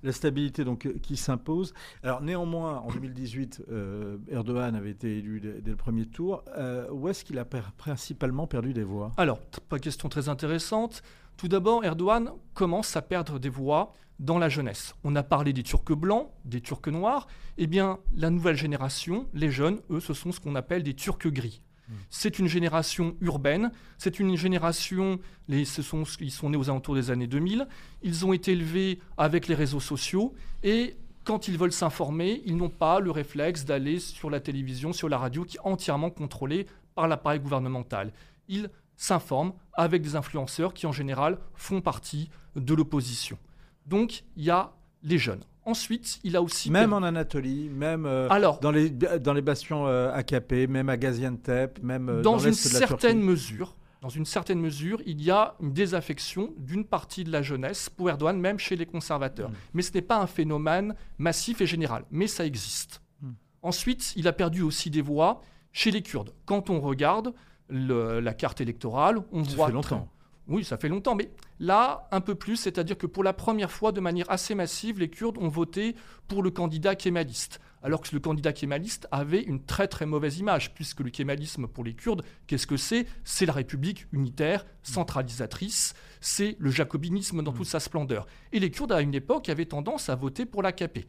La 0.03 0.11
stabilité 0.11 0.63
donc 0.63 0.85
euh, 0.85 0.93
qui 1.01 1.17
s'impose. 1.17 1.73
Alors 2.03 2.21
néanmoins, 2.21 2.81
en 2.81 2.91
2018, 2.91 3.63
euh, 3.71 4.17
Erdogan 4.29 4.75
avait 4.75 4.91
été 4.91 5.17
élu 5.17 5.41
dès, 5.41 5.71
le 5.71 5.75
premier 5.75 6.05
tour. 6.05 6.43
Euh, 6.55 6.87
où 6.91 7.09
est-ce 7.09 7.25
qu'il 7.25 7.39
a 7.39 7.45
principalement 7.45 8.45
perdu 8.45 8.71
des 8.71 8.83
voix? 8.83 9.13
Alors, 9.17 9.39
pas 9.67 9.79
question 9.79 10.09
très 10.09 10.29
intéressante. 10.29 11.01
Tout 11.37 11.47
d'abord, 11.47 11.83
Erdogan 11.83 12.31
commence 12.53 12.95
à 12.95 13.01
perdre 13.01 13.39
des 13.39 13.49
voix 13.49 13.93
dans 14.19 14.37
la 14.37 14.49
jeunesse. 14.49 14.95
On 15.03 15.15
a 15.15 15.23
parlé 15.23 15.53
des 15.53 15.63
Turcs 15.63 15.95
blancs, 15.95 16.29
des 16.45 16.61
Turcs 16.61 16.87
noirs. 16.87 17.27
Eh 17.57 17.67
bien, 17.67 17.99
la 18.15 18.29
nouvelle 18.29 18.55
génération, 18.55 19.27
les 19.33 19.51
jeunes, 19.51 19.79
eux, 19.89 19.99
ce 19.99 20.13
sont 20.13 20.31
ce 20.31 20.39
qu'on 20.39 20.55
appelle 20.55 20.83
des 20.83 20.93
Turcs 20.93 21.27
gris. 21.27 21.61
Hmm. 21.89 21.93
C'est 22.09 22.39
une 22.39 22.47
génération 22.47 23.15
urbaine, 23.21 23.71
c'est 23.97 24.19
une 24.19 24.35
génération, 24.35 25.19
les, 25.47 25.65
ce 25.65 25.81
sont, 25.81 26.03
ils 26.19 26.31
sont 26.31 26.49
nés 26.49 26.57
aux 26.57 26.69
alentours 26.69 26.95
des 26.95 27.11
années 27.11 27.27
2000, 27.27 27.67
ils 28.01 28.25
ont 28.25 28.33
été 28.33 28.53
élevés 28.53 28.99
avec 29.17 29.47
les 29.47 29.55
réseaux 29.55 29.79
sociaux 29.79 30.33
et 30.63 30.95
quand 31.25 31.47
ils 31.47 31.57
veulent 31.57 31.71
s'informer, 31.71 32.41
ils 32.45 32.55
n'ont 32.55 32.69
pas 32.69 32.99
le 32.99 33.11
réflexe 33.11 33.65
d'aller 33.65 33.99
sur 33.99 34.29
la 34.29 34.39
télévision, 34.39 34.93
sur 34.93 35.09
la 35.09 35.17
radio 35.17 35.43
qui 35.43 35.57
est 35.57 35.61
entièrement 35.63 36.09
contrôlée 36.09 36.65
par 36.95 37.07
l'appareil 37.07 37.39
gouvernemental. 37.39 38.13
Ils 38.47 38.69
s'informent 38.97 39.53
avec 39.73 40.01
des 40.01 40.15
influenceurs 40.15 40.73
qui 40.73 40.85
en 40.85 40.91
général 40.91 41.37
font 41.53 41.81
partie 41.81 42.29
de 42.55 42.73
l'opposition. 42.73 43.37
Donc 43.85 44.23
il 44.35 44.43
y 44.43 44.49
a 44.49 44.71
les 45.03 45.17
jeunes. 45.17 45.43
Ensuite, 45.65 46.19
il 46.23 46.35
a 46.35 46.43
aussi... 46.43 46.69
Même 46.69 46.93
en 46.93 47.01
Anatolie, 47.01 47.69
même 47.69 48.05
euh, 48.05 48.27
Alors, 48.29 48.59
dans, 48.59 48.69
les, 48.69 48.89
dans 48.91 49.33
les 49.33 49.41
bastions 49.41 49.87
euh, 49.87 50.13
AKP, 50.13 50.67
même 50.69 50.89
à 50.89 50.97
Gaziantep, 50.97 51.81
même 51.81 52.09
euh, 52.09 52.21
dans, 52.21 52.33
dans 52.33 52.39
une 52.39 52.53
certaine 52.53 53.19
mesure. 53.19 53.75
Dans 54.01 54.09
une 54.09 54.25
certaine 54.25 54.59
mesure, 54.59 55.01
il 55.07 55.23
y 55.23 55.31
a 55.31 55.55
une 55.59 55.73
désaffection 55.73 56.53
d'une 56.57 56.85
partie 56.85 57.23
de 57.23 57.31
la 57.31 57.41
jeunesse 57.41 57.89
pour 57.89 58.07
Erdogan, 58.07 58.39
même 58.39 58.59
chez 58.59 58.75
les 58.75 58.85
conservateurs. 58.85 59.49
Mm. 59.49 59.53
Mais 59.73 59.81
ce 59.81 59.91
n'est 59.93 60.03
pas 60.03 60.19
un 60.19 60.27
phénomène 60.27 60.93
massif 61.17 61.61
et 61.61 61.65
général, 61.65 62.05
mais 62.11 62.27
ça 62.27 62.45
existe. 62.45 63.01
Mm. 63.21 63.31
Ensuite, 63.63 64.13
il 64.15 64.27
a 64.27 64.33
perdu 64.33 64.61
aussi 64.61 64.91
des 64.91 65.01
voix 65.01 65.41
chez 65.71 65.89
les 65.89 66.03
Kurdes. 66.03 66.35
Quand 66.45 66.69
on 66.69 66.79
regarde 66.79 67.33
la 67.69 68.33
carte 68.33 68.61
électorale, 68.61 69.23
on 69.31 69.43
ça 69.43 69.55
voit... 69.55 69.67
Fait 69.67 69.73
longtemps. 69.73 70.09
Oui, 70.47 70.63
ça 70.63 70.77
fait 70.77 70.89
longtemps, 70.89 71.15
mais 71.15 71.31
là, 71.59 72.07
un 72.11 72.21
peu 72.21 72.35
plus, 72.35 72.55
c'est-à-dire 72.55 72.99
que 72.99 73.07
pour 73.07 73.23
la 73.23 73.33
première 73.33 73.71
fois, 73.71 73.91
de 73.91 73.99
manière 73.99 74.29
assez 74.29 74.53
massive, 74.53 74.99
les 74.99 75.09
Kurdes 75.09 75.39
ont 75.39 75.47
voté 75.47 75.95
pour 76.27 76.43
le 76.43 76.51
candidat 76.51 76.93
kémaliste, 76.93 77.59
alors 77.81 78.01
que 78.01 78.09
le 78.13 78.19
candidat 78.19 78.53
kémaliste 78.53 79.07
avait 79.09 79.41
une 79.41 79.63
très 79.63 79.87
très 79.87 80.05
mauvaise 80.05 80.37
image, 80.37 80.75
puisque 80.75 80.99
le 80.99 81.09
kémalisme 81.09 81.65
pour 81.65 81.83
les 81.83 81.95
Kurdes, 81.95 82.23
qu'est-ce 82.45 82.67
que 82.67 82.77
c'est? 82.77 83.07
C'est 83.23 83.47
la 83.47 83.53
République 83.53 84.05
unitaire, 84.11 84.67
centralisatrice, 84.83 85.95
c'est 86.21 86.57
le 86.59 86.69
jacobinisme 86.69 87.41
dans 87.41 87.51
toute 87.51 87.65
sa 87.65 87.79
splendeur. 87.79 88.27
Et 88.51 88.59
les 88.59 88.69
Kurdes, 88.69 88.91
à 88.91 89.01
une 89.01 89.15
époque, 89.15 89.49
avaient 89.49 89.65
tendance 89.65 90.09
à 90.09 90.15
voter 90.15 90.45
pour 90.45 90.61
l'AKP. 90.61 91.07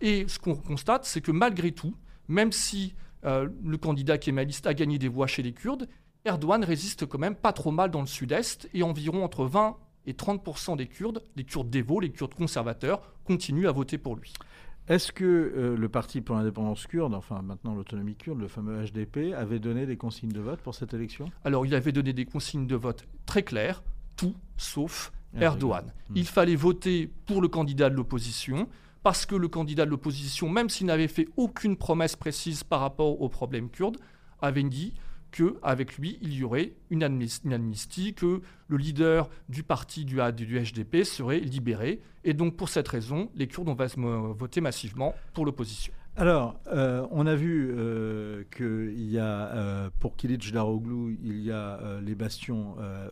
Et 0.00 0.26
ce 0.28 0.38
qu'on 0.38 0.56
constate, 0.56 1.04
c'est 1.04 1.20
que 1.20 1.30
malgré 1.30 1.72
tout, 1.72 1.94
même 2.26 2.52
si 2.52 2.94
euh, 3.24 3.48
le 3.64 3.76
candidat 3.78 4.18
kémaliste 4.18 4.66
a 4.66 4.74
gagné 4.74 4.98
des 4.98 5.08
voix 5.08 5.26
chez 5.26 5.42
les 5.42 5.52
Kurdes, 5.52 5.88
Erdogan 6.24 6.62
résiste 6.64 7.06
quand 7.06 7.18
même 7.18 7.34
pas 7.34 7.52
trop 7.52 7.70
mal 7.72 7.90
dans 7.90 8.00
le 8.00 8.06
sud-est 8.06 8.68
et 8.74 8.82
environ 8.82 9.24
entre 9.24 9.44
20 9.44 9.76
et 10.06 10.12
30% 10.12 10.76
des 10.76 10.86
Kurdes, 10.86 11.22
les 11.36 11.44
Kurdes 11.44 11.70
dévots, 11.70 12.00
les 12.00 12.10
Kurdes 12.10 12.34
conservateurs, 12.34 13.02
continuent 13.24 13.68
à 13.68 13.72
voter 13.72 13.98
pour 13.98 14.16
lui. 14.16 14.32
Est-ce 14.88 15.12
que 15.12 15.24
euh, 15.24 15.76
le 15.76 15.88
Parti 15.88 16.20
pour 16.20 16.34
l'indépendance 16.34 16.88
kurde, 16.88 17.14
enfin 17.14 17.40
maintenant 17.42 17.74
l'autonomie 17.74 18.16
kurde, 18.16 18.40
le 18.40 18.48
fameux 18.48 18.84
HDP, 18.84 19.32
avait 19.32 19.60
donné 19.60 19.86
des 19.86 19.96
consignes 19.96 20.32
de 20.32 20.40
vote 20.40 20.60
pour 20.60 20.74
cette 20.74 20.92
élection? 20.92 21.26
Alors 21.44 21.64
il 21.66 21.74
avait 21.76 21.92
donné 21.92 22.12
des 22.12 22.24
consignes 22.24 22.66
de 22.66 22.74
vote 22.74 23.06
très 23.24 23.44
claires, 23.44 23.82
tout 24.16 24.34
sauf 24.56 25.12
Ah, 25.36 25.42
Erdogan. 25.42 25.84
oui. 26.10 26.20
Il 26.20 26.26
fallait 26.26 26.56
voter 26.56 27.08
pour 27.26 27.40
le 27.40 27.46
candidat 27.48 27.90
de 27.90 27.94
l'opposition, 27.94 28.68
parce 29.02 29.26
que 29.26 29.34
le 29.34 29.48
candidat 29.48 29.84
de 29.84 29.90
l'opposition, 29.90 30.48
même 30.48 30.68
s'il 30.68 30.86
n'avait 30.86 31.08
fait 31.08 31.28
aucune 31.36 31.76
promesse 31.76 32.16
précise 32.16 32.62
par 32.64 32.80
rapport 32.80 33.20
au 33.20 33.28
problème 33.28 33.68
kurde, 33.70 33.96
avait 34.40 34.62
dit 34.62 34.94
qu'avec 35.30 35.96
lui, 35.96 36.18
il 36.20 36.34
y 36.34 36.44
aurait 36.44 36.72
une, 36.90 37.02
amnis- 37.02 37.40
une 37.44 37.54
amnistie, 37.54 38.12
que 38.14 38.42
le 38.68 38.76
leader 38.76 39.30
du 39.48 39.62
parti 39.62 40.04
du, 40.04 40.16
du 40.36 40.60
HDP 40.60 41.04
serait 41.04 41.40
libéré. 41.40 42.00
Et 42.24 42.34
donc, 42.34 42.56
pour 42.56 42.68
cette 42.68 42.86
raison, 42.88 43.30
les 43.34 43.46
Kurdes 43.48 43.68
ont 43.68 43.74
vas- 43.74 43.96
mo- 43.96 44.34
voté 44.34 44.60
massivement 44.60 45.14
pour 45.32 45.44
l'opposition. 45.46 45.92
Alors, 46.14 46.60
euh, 46.66 47.06
on 47.10 47.26
a 47.26 47.34
vu 47.34 47.72
euh, 47.74 48.44
qu'il 48.54 49.10
y 49.10 49.18
a, 49.18 49.48
euh, 49.54 49.90
pour 49.98 50.14
Kilic 50.16 50.52
Daroglu, 50.52 51.18
il 51.22 51.40
y 51.40 51.50
a 51.50 51.80
euh, 51.80 52.00
les 52.02 52.14
bastions, 52.14 52.76
euh, 52.80 53.08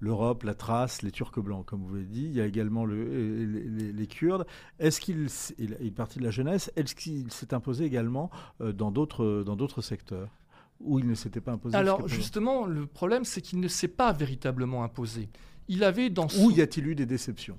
l'Europe, 0.00 0.44
la 0.44 0.54
Thrace, 0.54 1.02
les 1.02 1.10
Turcs 1.10 1.38
blancs, 1.40 1.66
comme 1.66 1.82
vous 1.84 1.94
l'avez 1.94 2.06
dit. 2.06 2.24
Il 2.24 2.32
y 2.32 2.40
a 2.40 2.46
également 2.46 2.86
le- 2.86 2.96
euh, 2.96 3.92
les, 3.94 4.06
Kurdes. 4.06 4.46
Est-ce 4.78 4.98
qu'il 4.98 5.26
il 5.58 5.74
est 5.74 5.90
parti 5.90 6.20
de 6.20 6.24
la 6.24 6.30
jeunesse? 6.30 6.72
Est-ce 6.74 6.94
qu'il 6.94 7.30
s'est 7.30 7.52
imposé 7.52 7.84
également 7.84 8.30
euh, 8.62 8.72
dans 8.72 8.90
d'autres 8.90 9.42
dans 9.44 9.54
d'autres 9.56 9.82
secteurs? 9.82 10.30
Où 10.80 10.98
il 11.00 11.06
ne 11.06 11.14
s'était 11.14 11.40
pas 11.42 11.52
imposé 11.52 11.76
Alors, 11.76 12.08
justement, 12.08 12.64
le 12.64 12.86
problème, 12.86 13.24
c'est 13.24 13.42
qu'il 13.42 13.60
ne 13.60 13.68
s'est 13.68 13.88
pas 13.88 14.12
véritablement 14.12 14.84
imposé. 14.84 15.28
Il 15.66 15.82
avait 15.84 16.08
dans 16.08 16.28
son... 16.28 16.44
Où 16.46 16.50
y 16.52 16.60
a-t-il 16.62 16.86
eu 16.86 16.94
des 16.94 17.04
déceptions? 17.04 17.58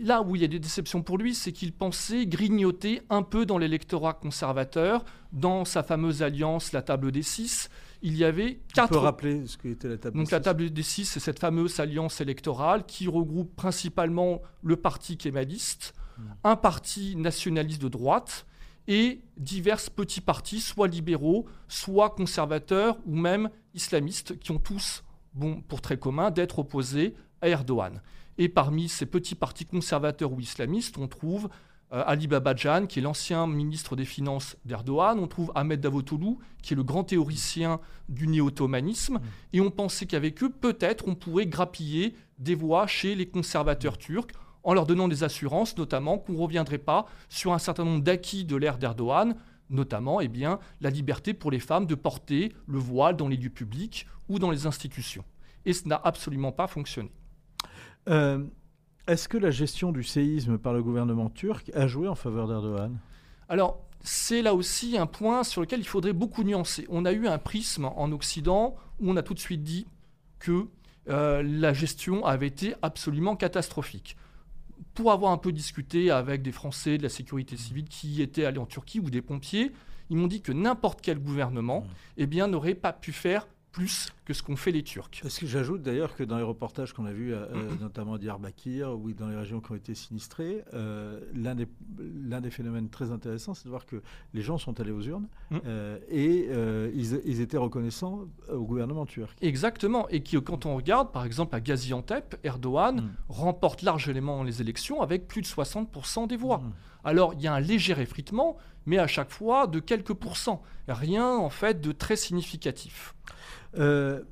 Là 0.00 0.22
où 0.22 0.36
il 0.36 0.42
y 0.42 0.44
a 0.44 0.48
des 0.48 0.58
déceptions 0.58 1.02
pour 1.02 1.18
lui, 1.18 1.34
c'est 1.34 1.52
qu'il 1.52 1.72
pensait 1.72 2.26
grignoter 2.26 3.02
un 3.10 3.22
peu 3.22 3.46
dans 3.46 3.58
l'électorat 3.58 4.14
conservateur, 4.14 5.04
dans 5.32 5.64
sa 5.64 5.82
fameuse 5.82 6.22
alliance, 6.22 6.72
la 6.72 6.82
table 6.82 7.12
des 7.12 7.22
six. 7.22 7.68
Il 8.02 8.16
y 8.16 8.24
avait 8.24 8.60
On 8.70 8.74
quatre. 8.74 8.90
peut 8.90 8.98
rappeler 8.98 9.46
ce 9.46 9.56
qu'était 9.56 9.88
la 9.88 9.96
table 9.96 10.16
Donc 10.16 10.26
des 10.26 10.32
la 10.32 10.38
six 10.38 10.44
table 10.44 10.70
des 10.70 10.82
six, 10.82 11.04
c'est 11.06 11.20
cette 11.20 11.38
fameuse 11.38 11.80
alliance 11.80 12.20
électorale 12.20 12.84
qui 12.86 13.08
regroupe 13.08 13.54
principalement 13.56 14.42
le 14.62 14.76
parti 14.76 15.16
kémaliste, 15.16 15.94
Hmm. 16.18 16.22
un 16.44 16.56
parti 16.56 17.14
nationaliste 17.14 17.82
de 17.82 17.88
droite 17.88 18.46
et 18.88 19.20
divers 19.36 19.80
petits 19.94 20.22
partis, 20.22 20.60
soit 20.60 20.88
libéraux, 20.88 21.44
soit 21.68 22.08
conservateurs 22.08 22.96
ou 23.04 23.14
même 23.16 23.50
islamistes, 23.74 24.38
qui 24.38 24.50
ont 24.50 24.58
tous 24.58 25.04
bon, 25.34 25.60
pour 25.60 25.82
trait 25.82 25.98
commun 25.98 26.30
d'être 26.30 26.58
opposés 26.60 27.14
à 27.40 27.48
Erdogan. 27.48 28.00
Et 28.38 28.48
parmi 28.48 28.88
ces 28.88 29.06
petits 29.06 29.34
partis 29.34 29.64
conservateurs 29.64 30.32
ou 30.32 30.40
islamistes, 30.40 30.98
on 30.98 31.08
trouve 31.08 31.48
euh, 31.92 32.02
Ali 32.06 32.26
Babajan, 32.26 32.86
qui 32.86 32.98
est 32.98 33.02
l'ancien 33.02 33.46
ministre 33.46 33.96
des 33.96 34.04
Finances 34.04 34.56
d'Erdogan. 34.64 35.18
On 35.18 35.28
trouve 35.28 35.52
Ahmed 35.54 35.80
Davutoglu, 35.80 36.36
qui 36.62 36.74
est 36.74 36.76
le 36.76 36.82
grand 36.82 37.04
théoricien 37.04 37.80
du 38.08 38.26
néo-ottomanisme. 38.26 39.20
Et 39.52 39.60
on 39.60 39.70
pensait 39.70 40.06
qu'avec 40.06 40.42
eux, 40.42 40.50
peut-être, 40.50 41.06
on 41.06 41.14
pourrait 41.14 41.46
grappiller 41.46 42.14
des 42.38 42.54
voix 42.54 42.86
chez 42.86 43.14
les 43.14 43.26
conservateurs 43.26 43.98
turcs 43.98 44.32
en 44.64 44.74
leur 44.74 44.84
donnant 44.84 45.06
des 45.06 45.22
assurances, 45.22 45.76
notamment 45.78 46.18
qu'on 46.18 46.32
ne 46.32 46.38
reviendrait 46.38 46.78
pas 46.78 47.06
sur 47.28 47.52
un 47.52 47.58
certain 47.58 47.84
nombre 47.84 48.02
d'acquis 48.02 48.44
de 48.44 48.56
l'ère 48.56 48.78
d'Erdogan, 48.78 49.36
notamment 49.70 50.20
eh 50.20 50.28
bien, 50.28 50.58
la 50.80 50.90
liberté 50.90 51.34
pour 51.34 51.52
les 51.52 51.60
femmes 51.60 51.86
de 51.86 51.94
porter 51.94 52.52
le 52.66 52.78
voile 52.78 53.16
dans 53.16 53.28
les 53.28 53.36
lieux 53.36 53.48
publics 53.48 54.08
ou 54.28 54.40
dans 54.40 54.50
les 54.50 54.66
institutions. 54.66 55.24
Et 55.64 55.72
ce 55.72 55.86
n'a 55.86 56.00
absolument 56.02 56.50
pas 56.50 56.66
fonctionné. 56.66 57.12
Euh, 58.08 58.44
Est-ce 59.06 59.28
que 59.28 59.38
la 59.38 59.50
gestion 59.50 59.92
du 59.92 60.02
séisme 60.02 60.58
par 60.58 60.72
le 60.72 60.82
gouvernement 60.82 61.30
turc 61.30 61.70
a 61.74 61.86
joué 61.86 62.08
en 62.08 62.14
faveur 62.14 62.48
d'Erdogan? 62.48 62.98
Alors, 63.48 63.86
c'est 64.00 64.42
là 64.42 64.54
aussi 64.54 64.96
un 64.98 65.06
point 65.06 65.44
sur 65.44 65.60
lequel 65.60 65.80
il 65.80 65.86
faudrait 65.86 66.12
beaucoup 66.12 66.42
nuancer. 66.42 66.86
On 66.88 67.04
a 67.04 67.12
eu 67.12 67.26
un 67.26 67.38
prisme 67.38 67.84
en 67.84 68.10
Occident 68.12 68.76
où 69.00 69.10
on 69.10 69.16
a 69.16 69.22
tout 69.22 69.34
de 69.34 69.38
suite 69.38 69.62
dit 69.62 69.86
que 70.38 70.68
euh, 71.08 71.42
la 71.42 71.72
gestion 71.72 72.24
avait 72.24 72.48
été 72.48 72.74
absolument 72.82 73.36
catastrophique. 73.36 74.16
Pour 74.94 75.12
avoir 75.12 75.32
un 75.32 75.38
peu 75.38 75.52
discuté 75.52 76.10
avec 76.10 76.42
des 76.42 76.52
Français 76.52 76.98
de 76.98 77.02
la 77.02 77.08
sécurité 77.08 77.56
civile 77.56 77.88
qui 77.88 78.22
étaient 78.22 78.44
allés 78.44 78.58
en 78.58 78.66
Turquie 78.66 79.00
ou 79.00 79.10
des 79.10 79.22
pompiers, 79.22 79.72
ils 80.10 80.16
m'ont 80.16 80.26
dit 80.26 80.40
que 80.40 80.52
n'importe 80.52 81.00
quel 81.00 81.18
gouvernement 81.18 81.86
eh 82.16 82.26
bien, 82.26 82.48
n'aurait 82.48 82.74
pas 82.74 82.92
pu 82.92 83.12
faire 83.12 83.46
plus 83.76 84.08
que 84.24 84.32
ce 84.32 84.42
qu'ont 84.42 84.56
fait 84.56 84.72
les 84.72 84.82
Turcs. 84.82 85.10
Parce 85.22 85.38
que 85.38 85.46
j'ajoute 85.46 85.82
d'ailleurs 85.82 86.16
que 86.16 86.24
dans 86.24 86.38
les 86.38 86.42
reportages 86.42 86.94
qu'on 86.94 87.04
a 87.04 87.12
vus, 87.12 87.34
euh, 87.34 87.44
euh, 87.54 87.70
notamment 87.80 88.16
d'Iyarbakir 88.16 88.98
ou 88.98 89.12
dans 89.12 89.28
les 89.28 89.36
régions 89.36 89.60
qui 89.60 89.70
ont 89.70 89.74
été 89.74 89.94
sinistrées, 89.94 90.64
euh, 90.72 91.20
l'un 91.34 91.54
des, 91.54 91.68
l'un 92.24 92.40
des 92.40 92.50
phénomènes 92.50 92.88
très 92.88 93.10
intéressants, 93.12 93.52
c'est 93.52 93.66
de 93.66 93.68
voir 93.70 93.84
que 93.84 94.02
les 94.32 94.40
gens 94.40 94.56
sont 94.56 94.80
allés 94.80 94.92
aux 94.92 95.02
urnes 95.02 95.28
Mm. 95.50 95.56
euh, 95.66 95.98
et 96.08 96.48
ils, 96.94 97.20
ils 97.24 97.40
étaient 97.40 97.56
reconnaissants 97.58 98.22
au 98.50 98.64
gouvernement 98.64 99.04
turc. 99.06 99.36
Exactement. 99.42 100.08
Et 100.08 100.22
qui, 100.22 100.40
quand 100.42 100.64
on 100.66 100.74
regarde, 100.74 101.12
par 101.12 101.24
exemple, 101.26 101.54
à 101.54 101.60
Gaziantep, 101.60 102.36
Erdogan 102.44 102.96
Mm. 103.02 103.10
remporte 103.28 103.82
largement 103.82 104.42
les 104.42 104.60
élections 104.62 105.02
avec 105.02 105.28
plus 105.28 105.42
de 105.42 105.46
60% 105.46 106.26
des 106.26 106.36
voix. 106.38 106.58
Mm. 106.58 106.72
Alors, 107.06 107.34
il 107.34 107.40
y 107.40 107.46
a 107.46 107.54
un 107.54 107.60
léger 107.60 107.98
effritement, 108.00 108.56
mais 108.84 108.98
à 108.98 109.06
chaque 109.06 109.30
fois 109.30 109.68
de 109.68 109.78
quelques 109.78 110.12
pourcents. 110.12 110.60
Rien, 110.88 111.28
en 111.36 111.50
fait, 111.50 111.80
de 111.80 111.92
très 111.92 112.16
significatif. 112.16 113.14
Euh, 113.78 114.22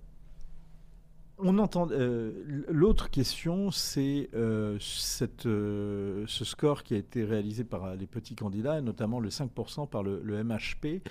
on 1.39 1.59
entend. 1.59 1.89
euh, 1.93 2.65
L'autre 2.69 3.11
question, 3.11 3.71
c'est 3.71 4.29
euh, 4.35 4.77
ce 4.81 6.45
score 6.45 6.83
qui 6.83 6.95
a 6.95 6.97
été 6.97 7.25
réalisé 7.25 7.63
par 7.63 7.95
les 7.95 8.07
petits 8.07 8.35
candidats, 8.35 8.79
et 8.79 8.83
notamment 8.83 9.21
le 9.21 9.29
5% 9.29 9.89
par 9.89 10.03
le, 10.03 10.21
le 10.25 10.43
MHP. 10.43 11.09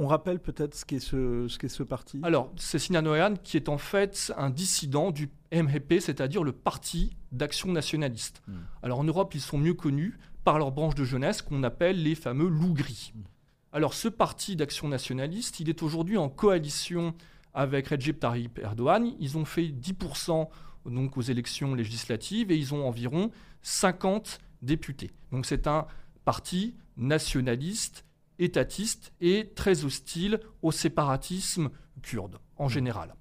On 0.00 0.06
rappelle 0.06 0.38
peut-être 0.38 0.76
ce 0.76 0.84
qu'est 0.84 1.00
ce, 1.00 1.48
ce 1.48 1.82
parti? 1.82 2.20
Alors, 2.22 2.52
c'est 2.56 2.78
Sinan 2.78 3.04
Oyan 3.04 3.34
qui 3.34 3.56
est 3.56 3.68
en 3.68 3.78
fait 3.78 4.32
un 4.36 4.48
dissident 4.48 5.10
du 5.10 5.28
MHP, 5.52 5.98
c'est-à-dire 5.98 6.44
le 6.44 6.52
Parti 6.52 7.16
d'action 7.32 7.72
nationaliste. 7.72 8.40
Mm. 8.46 8.52
Alors, 8.84 9.00
en 9.00 9.04
Europe, 9.04 9.34
ils 9.34 9.40
sont 9.40 9.58
mieux 9.58 9.74
connus 9.74 10.16
par 10.48 10.58
leur 10.58 10.72
branche 10.72 10.94
de 10.94 11.04
jeunesse 11.04 11.42
qu'on 11.42 11.62
appelle 11.62 12.02
les 12.02 12.14
fameux 12.14 12.48
loups 12.48 12.72
gris. 12.72 13.12
Alors, 13.70 13.92
ce 13.92 14.08
parti 14.08 14.56
d'action 14.56 14.88
nationaliste, 14.88 15.60
il 15.60 15.68
est 15.68 15.82
aujourd'hui 15.82 16.16
en 16.16 16.30
coalition 16.30 17.14
avec 17.52 17.88
Recep 17.88 18.18
Tayyip 18.18 18.58
Erdogan. 18.58 19.12
Ils 19.20 19.36
ont 19.36 19.44
fait 19.44 19.66
10% 19.66 20.48
donc, 20.86 21.18
aux 21.18 21.20
élections 21.20 21.74
législatives 21.74 22.50
et 22.50 22.56
ils 22.56 22.72
ont 22.72 22.88
environ 22.88 23.30
50 23.60 24.38
députés. 24.62 25.10
Donc, 25.32 25.44
c'est 25.44 25.66
un 25.66 25.86
parti 26.24 26.74
nationaliste, 26.96 28.06
étatiste 28.38 29.12
et 29.20 29.50
très 29.54 29.84
hostile 29.84 30.40
au 30.62 30.72
séparatisme 30.72 31.68
kurde 32.00 32.38
en 32.56 32.68
général. 32.68 33.14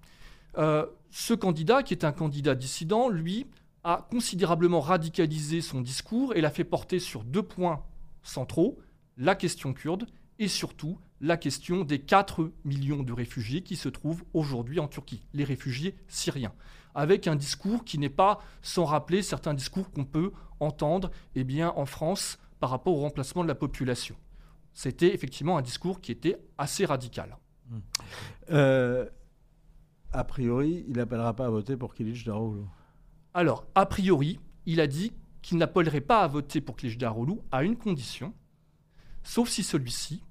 Euh, 0.57 0.85
ce 1.11 1.33
candidat, 1.33 1.83
qui 1.83 1.93
est 1.93 2.05
un 2.05 2.13
candidat 2.13 2.55
dissident, 2.55 3.09
lui, 3.09 3.47
a 3.87 4.05
considérablement 4.11 4.81
radicalisé 4.81 5.61
son 5.61 5.79
discours 5.79 6.35
et 6.35 6.41
l'a 6.41 6.49
fait 6.49 6.65
porter 6.65 6.99
sur 6.99 7.23
deux 7.23 7.41
points 7.41 7.85
centraux, 8.21 8.77
la 9.15 9.33
question 9.33 9.73
kurde 9.73 10.05
et 10.39 10.49
surtout 10.49 10.99
la 11.21 11.37
question 11.37 11.85
des 11.85 11.99
4 11.99 12.51
millions 12.65 13.01
de 13.01 13.13
réfugiés 13.13 13.63
qui 13.63 13.77
se 13.77 13.87
trouvent 13.87 14.25
aujourd'hui 14.33 14.81
en 14.81 14.89
Turquie, 14.89 15.25
les 15.33 15.45
réfugiés 15.45 15.95
syriens, 16.09 16.51
avec 16.95 17.27
un 17.27 17.37
discours 17.37 17.85
qui 17.85 17.97
n'est 17.97 18.09
pas 18.09 18.41
sans 18.61 18.83
rappeler 18.83 19.21
certains 19.21 19.53
discours 19.53 19.89
qu'on 19.89 20.03
peut 20.03 20.33
entendre 20.59 21.09
eh 21.35 21.63
en 21.63 21.85
France 21.85 22.39
par 22.59 22.71
rapport 22.71 22.93
au 22.93 22.99
remplacement 22.99 23.43
de 23.43 23.47
la 23.47 23.55
population. 23.55 24.17
C'était 24.73 25.13
effectivement 25.13 25.57
un 25.57 25.61
discours 25.61 26.01
qui 26.01 26.11
était 26.11 26.37
assez 26.57 26.83
radical. 26.83 27.37
Euh, 28.49 29.05
A 30.11 30.25
priori, 30.25 30.83
il 30.89 30.97
n'appellera 30.97 31.33
pas 31.33 31.45
à 31.45 31.49
voter 31.49 31.77
pour 31.77 31.93
Kilic 31.93 32.25
Daroglu. 32.25 32.63
Alors, 33.37 33.67
a 33.75 33.85
priori, 33.85 34.39
il 34.65 34.81
a 34.81 34.87
dit 34.87 35.11
qu'il 35.43 35.59
n'appellerait 35.59 36.01
pas 36.01 36.21
à 36.23 36.27
voter 36.27 36.59
pour 36.59 36.75
Kılıçdaroğlu 36.75 37.33
à 37.51 37.63
une 37.63 37.75
condition, 37.77 38.33
sauf 39.21 39.47
si 39.47 39.61
celui-ci 39.61 40.23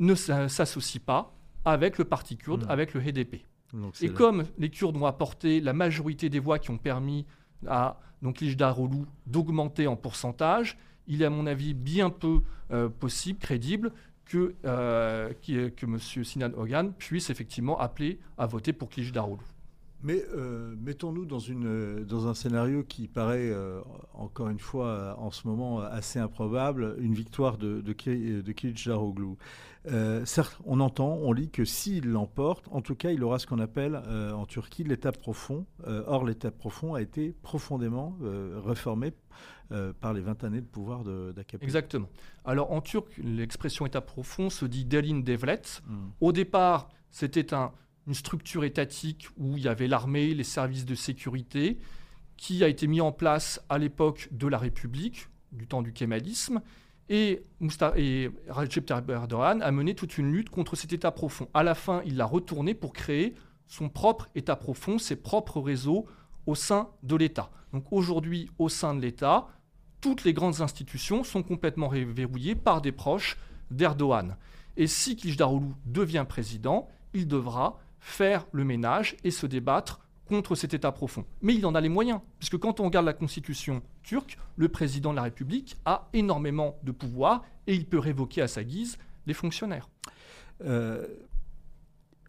ne 0.00 0.16
s'a- 0.16 0.48
s'associe 0.48 1.00
pas 1.00 1.32
avec 1.64 1.96
le 1.96 2.04
parti 2.04 2.36
kurde, 2.36 2.64
Hmm. 2.64 2.70
avec 2.70 2.92
le 2.92 3.00
HDP. 3.00 3.44
Donc, 3.72 4.02
Et 4.02 4.08
comme 4.08 4.44
les 4.58 4.68
Kurdes 4.68 4.96
ont 4.96 5.06
apporté 5.06 5.60
la 5.60 5.72
majorité 5.72 6.28
des 6.28 6.40
voix 6.40 6.58
qui 6.58 6.70
ont 6.72 6.76
permis 6.78 7.24
à 7.68 8.00
donc 8.20 8.38
Kılıçdaroğlu 8.38 9.04
d'augmenter 9.26 9.86
en 9.86 9.94
pourcentage, 9.96 10.76
il 11.06 11.22
est 11.22 11.26
à 11.26 11.30
mon 11.30 11.46
avis 11.46 11.72
bien 11.72 12.10
peu 12.10 12.40
euh, 12.72 12.88
possible, 12.88 13.38
crédible, 13.38 13.92
que, 14.24 14.56
euh, 14.64 15.32
que 15.44 15.84
M. 15.86 15.98
Sinan 16.24 16.50
Ogan 16.56 16.92
puisse 16.94 17.30
effectivement 17.30 17.78
appeler 17.78 18.18
à 18.38 18.46
voter 18.46 18.72
pour 18.72 18.88
Kılıçdaroğlu. 18.88 19.42
Mais 20.04 20.22
euh, 20.34 20.76
mettons-nous 20.78 21.24
dans, 21.24 21.38
une, 21.38 22.04
dans 22.04 22.28
un 22.28 22.34
scénario 22.34 22.84
qui 22.84 23.08
paraît, 23.08 23.48
euh, 23.50 23.80
encore 24.12 24.50
une 24.50 24.58
fois, 24.58 25.16
en 25.18 25.30
ce 25.30 25.48
moment 25.48 25.80
assez 25.80 26.18
improbable, 26.18 26.96
une 26.98 27.14
victoire 27.14 27.56
de, 27.56 27.80
de, 27.80 27.92
de 28.42 29.36
Euh, 29.86 30.24
certes, 30.26 30.58
on 30.66 30.80
entend, 30.80 31.14
on 31.22 31.32
lit 31.32 31.48
que 31.48 31.64
s'il 31.64 32.10
l'emporte, 32.10 32.68
en 32.70 32.82
tout 32.82 32.94
cas, 32.94 33.12
il 33.12 33.24
aura 33.24 33.38
ce 33.38 33.46
qu'on 33.46 33.58
appelle 33.58 33.96
en 33.96 34.44
Turquie 34.44 34.84
l'état 34.84 35.10
profond. 35.10 35.64
or, 35.86 36.26
l'état 36.26 36.50
profond 36.50 36.92
a 36.92 37.00
été 37.00 37.34
profondément 37.42 38.18
réformé 38.62 39.14
par 40.02 40.12
les 40.12 40.20
20 40.20 40.44
années 40.44 40.60
de 40.60 40.66
pouvoir 40.66 41.02
d'AKP. 41.04 41.62
Exactement. 41.62 42.10
Alors, 42.44 42.72
en 42.72 42.82
turc, 42.82 43.10
l'expression 43.16 43.86
état 43.86 44.02
profond 44.02 44.50
se 44.50 44.66
dit 44.66 44.84
Delin 44.84 45.20
Devlet. 45.20 45.62
Hmm. 45.86 46.08
Au 46.20 46.32
départ, 46.32 46.90
c'était 47.10 47.54
un 47.54 47.72
une 48.06 48.14
structure 48.14 48.64
étatique 48.64 49.28
où 49.36 49.56
il 49.56 49.64
y 49.64 49.68
avait 49.68 49.88
l'armée, 49.88 50.34
les 50.34 50.44
services 50.44 50.84
de 50.84 50.94
sécurité, 50.94 51.78
qui 52.36 52.64
a 52.64 52.68
été 52.68 52.86
mis 52.86 53.00
en 53.00 53.12
place 53.12 53.62
à 53.68 53.78
l'époque 53.78 54.28
de 54.32 54.46
la 54.48 54.58
République, 54.58 55.28
du 55.52 55.66
temps 55.66 55.82
du 55.82 55.92
kémalisme, 55.92 56.60
et, 57.08 57.44
et 57.96 58.30
Recep 58.48 58.86
Tayyip 58.86 59.10
Erdogan 59.10 59.62
a 59.62 59.70
mené 59.70 59.94
toute 59.94 60.16
une 60.18 60.32
lutte 60.32 60.50
contre 60.50 60.74
cet 60.74 60.92
État 60.92 61.10
profond. 61.10 61.48
À 61.54 61.62
la 61.62 61.74
fin, 61.74 62.02
il 62.06 62.16
l'a 62.16 62.24
retourné 62.24 62.74
pour 62.74 62.92
créer 62.92 63.34
son 63.66 63.88
propre 63.88 64.28
État 64.34 64.56
profond, 64.56 64.98
ses 64.98 65.16
propres 65.16 65.60
réseaux 65.60 66.06
au 66.46 66.54
sein 66.54 66.88
de 67.02 67.16
l'État. 67.16 67.50
Donc 67.72 67.92
aujourd'hui, 67.92 68.50
au 68.58 68.68
sein 68.68 68.94
de 68.94 69.00
l'État, 69.00 69.48
toutes 70.00 70.24
les 70.24 70.32
grandes 70.32 70.60
institutions 70.60 71.24
sont 71.24 71.42
complètement 71.42 71.88
verrouillées 71.88 72.54
par 72.54 72.80
des 72.80 72.92
proches 72.92 73.38
d'Erdogan. 73.70 74.36
Et 74.76 74.86
si 74.86 75.16
Kılıçdaroğlu 75.16 75.68
devient 75.86 76.26
président, 76.28 76.88
il 77.14 77.26
devra 77.26 77.78
faire 78.04 78.46
le 78.52 78.64
ménage 78.64 79.16
et 79.24 79.30
se 79.30 79.46
débattre 79.46 80.00
contre 80.26 80.54
cet 80.54 80.74
État 80.74 80.92
profond. 80.92 81.24
Mais 81.40 81.54
il 81.54 81.66
en 81.66 81.74
a 81.74 81.80
les 81.80 81.88
moyens, 81.88 82.20
puisque 82.38 82.58
quand 82.58 82.78
on 82.80 82.84
regarde 82.84 83.06
la 83.06 83.14
constitution 83.14 83.82
turque, 84.02 84.38
le 84.56 84.68
président 84.68 85.10
de 85.10 85.16
la 85.16 85.22
République 85.22 85.76
a 85.86 86.08
énormément 86.12 86.78
de 86.82 86.92
pouvoir 86.92 87.42
et 87.66 87.74
il 87.74 87.86
peut 87.86 87.98
révoquer 87.98 88.42
à 88.42 88.48
sa 88.48 88.62
guise 88.62 88.98
les 89.26 89.34
fonctionnaires. 89.34 89.88
Euh, 90.64 91.06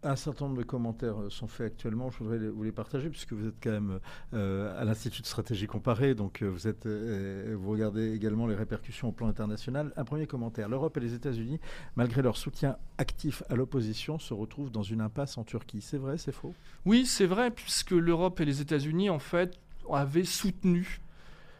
un 0.06 0.16
certain 0.16 0.46
nombre 0.46 0.58
de 0.58 0.62
commentaires 0.62 1.20
euh, 1.20 1.30
sont 1.30 1.46
faits 1.46 1.66
actuellement. 1.66 2.10
Je 2.10 2.18
voudrais 2.18 2.38
vous 2.38 2.62
les 2.62 2.72
partager 2.72 3.10
puisque 3.10 3.32
vous 3.32 3.48
êtes 3.48 3.56
quand 3.62 3.70
même 3.70 4.00
euh, 4.34 4.80
à 4.80 4.84
l'Institut 4.84 5.22
de 5.22 5.26
stratégie 5.26 5.66
comparée, 5.66 6.14
donc 6.14 6.42
euh, 6.42 7.56
vous, 7.58 7.70
regardez 7.70 8.12
également 8.12 8.46
les 8.46 8.54
répercussions 8.54 9.08
au 9.08 9.12
plan 9.12 9.28
international. 9.28 9.92
Un 9.96 10.04
premier 10.04 10.26
commentaire. 10.26 10.68
L'Europe 10.68 10.96
et 10.96 11.00
les 11.00 11.14
États-Unis, 11.14 11.60
malgré 11.96 12.22
leur 12.22 12.36
soutien 12.36 12.76
actif 12.98 13.42
à 13.48 13.56
l'opposition, 13.56 14.18
se 14.18 14.34
retrouvent 14.34 14.70
dans 14.70 14.82
une 14.82 15.00
impasse 15.00 15.38
en 15.38 15.44
Turquie. 15.44 15.80
C'est 15.80 15.98
vrai, 15.98 16.18
c'est 16.18 16.32
faux? 16.32 16.54
Oui, 16.84 17.06
c'est 17.06 17.26
vrai, 17.26 17.50
puisque 17.50 17.90
l'Europe 17.90 18.40
et 18.40 18.44
les 18.44 18.60
États-Unis, 18.60 19.10
en 19.10 19.18
fait, 19.18 19.58
avaient 19.90 20.24
soutenu 20.24 21.00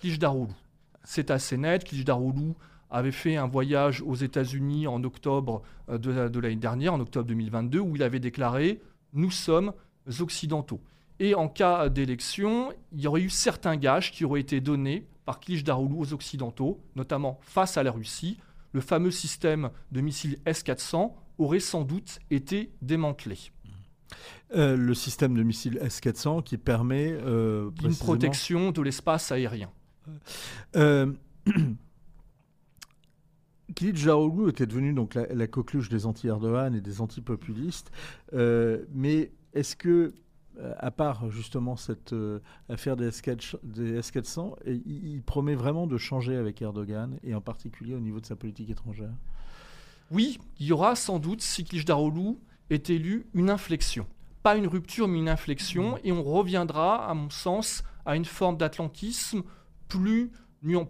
Kılıçdaroğlu. 0.00 0.52
C'est 1.04 1.30
assez 1.30 1.56
net. 1.56 1.85
Kılıçdaroğlu 1.85 2.54
avait 2.90 3.12
fait 3.12 3.37
un 3.37 3.46
voyage 3.46 4.03
aux 4.03 4.14
États-Unis 4.14 4.87
en 4.87 5.03
octobre 5.05 5.62
euh, 5.88 5.99
de, 5.99 6.40
l'année 6.40 6.57
dernière, 6.57 6.94
en 6.94 7.01
octobre 7.01 7.27
2022, 7.27 7.81
où 7.81 7.96
il 7.96 8.03
avait 8.03 8.20
déclaré 8.20 8.81
Nous 9.12 9.31
sommes 9.31 9.72
occidentaux. 10.20 10.81
Et 11.18 11.35
en 11.35 11.49
cas 11.49 11.88
d'élection, 11.88 12.72
il 12.92 13.01
y 13.01 13.07
aurait 13.07 13.22
eu 13.22 13.31
certains 13.31 13.77
gages 13.77 14.12
qui 14.12 14.25
auraient 14.25 14.40
été 14.40 14.61
donnés 14.61 15.07
par 15.25 15.40
Kılıçdaroğlu 15.40 15.94
aux 15.96 16.12
Occidentaux, 16.12 16.81
notamment 16.94 17.38
face 17.42 17.77
à 17.77 17.83
la 17.83 17.90
Russie. 17.90 18.38
Le 18.72 18.81
fameux 18.81 19.11
système 19.11 19.70
de 19.90 20.01
missiles 20.01 20.38
S-400 20.44 21.12
aurait 21.38 21.61
sans 21.61 21.83
doute 21.83 22.18
été 22.31 22.70
démantelé. 22.83 23.38
Euh, 24.55 24.77
le 24.77 24.94
système 24.94 25.35
de 25.35 25.42
missiles 25.42 25.79
S-400 25.81 26.42
qui 26.44 26.59
permet 26.59 27.11
euh, 27.11 27.70
une 27.83 27.96
protection 27.96 28.70
de 28.70 28.83
l'espace 28.83 29.33
aérien. 29.33 29.70
Kilit 33.77 33.95
Jaroglou 33.95 34.49
était 34.49 34.67
devenu 34.67 34.95
donc 34.95 35.15
la, 35.15 35.47
coqueluche 35.47 35.91
des 35.91 36.07
anti-Erdogan 36.07 36.75
et 36.75 36.81
des 36.81 37.03
anti-populistes. 37.03 37.93
Euh, 38.33 38.87
mais 38.91 39.33
est-ce 39.53 39.77
que, 39.77 40.15
euh, 40.59 40.75
à 40.79 40.91
part 40.91 41.31
justement 41.31 41.77
cette 41.77 42.15
euh, 42.15 42.41
affaire 42.71 42.97
des, 42.97 43.11
S400, 43.11 44.55
il, 44.65 45.23
promet 45.23 45.55
vraiment 45.55 45.87
de 45.87 45.99
changer 45.99 46.37
avec 46.37 46.62
Erdogan 46.62 47.19
et 47.23 47.35
en 47.35 47.43
particulier 47.43 47.95
au 47.95 48.01
niveau 48.01 48.19
de 48.19 48.25
sa 48.25 48.35
politique 48.35 48.71
étrangère? 48.71 49.12
Oui, 50.11 50.39
il 50.59 50.67
y 50.67 50.73
aura 50.73 50.97
sans 50.97 51.19
doute, 51.19 51.43
si 51.43 51.62
Kılıçdaroğlu 51.62 52.39
est 52.71 52.89
élu, 52.89 53.27
une 53.35 53.51
inflexion. 53.51 54.07
Pas 54.43 54.57
une 54.57 54.69
rupture, 54.69 55.07
mais 55.07 55.19
une 55.19 55.29
inflexion. 55.29 55.97
Mmh. 55.97 56.01
Et 56.05 56.12
on 56.12 56.23
reviendra, 56.23 57.07
à 57.07 57.12
mon 57.12 57.29
sens, 57.29 57.85
à 58.07 58.17
une 58.17 58.25
forme 58.25 58.57
d'atlantisme 58.57 59.43
plus, 59.89 60.31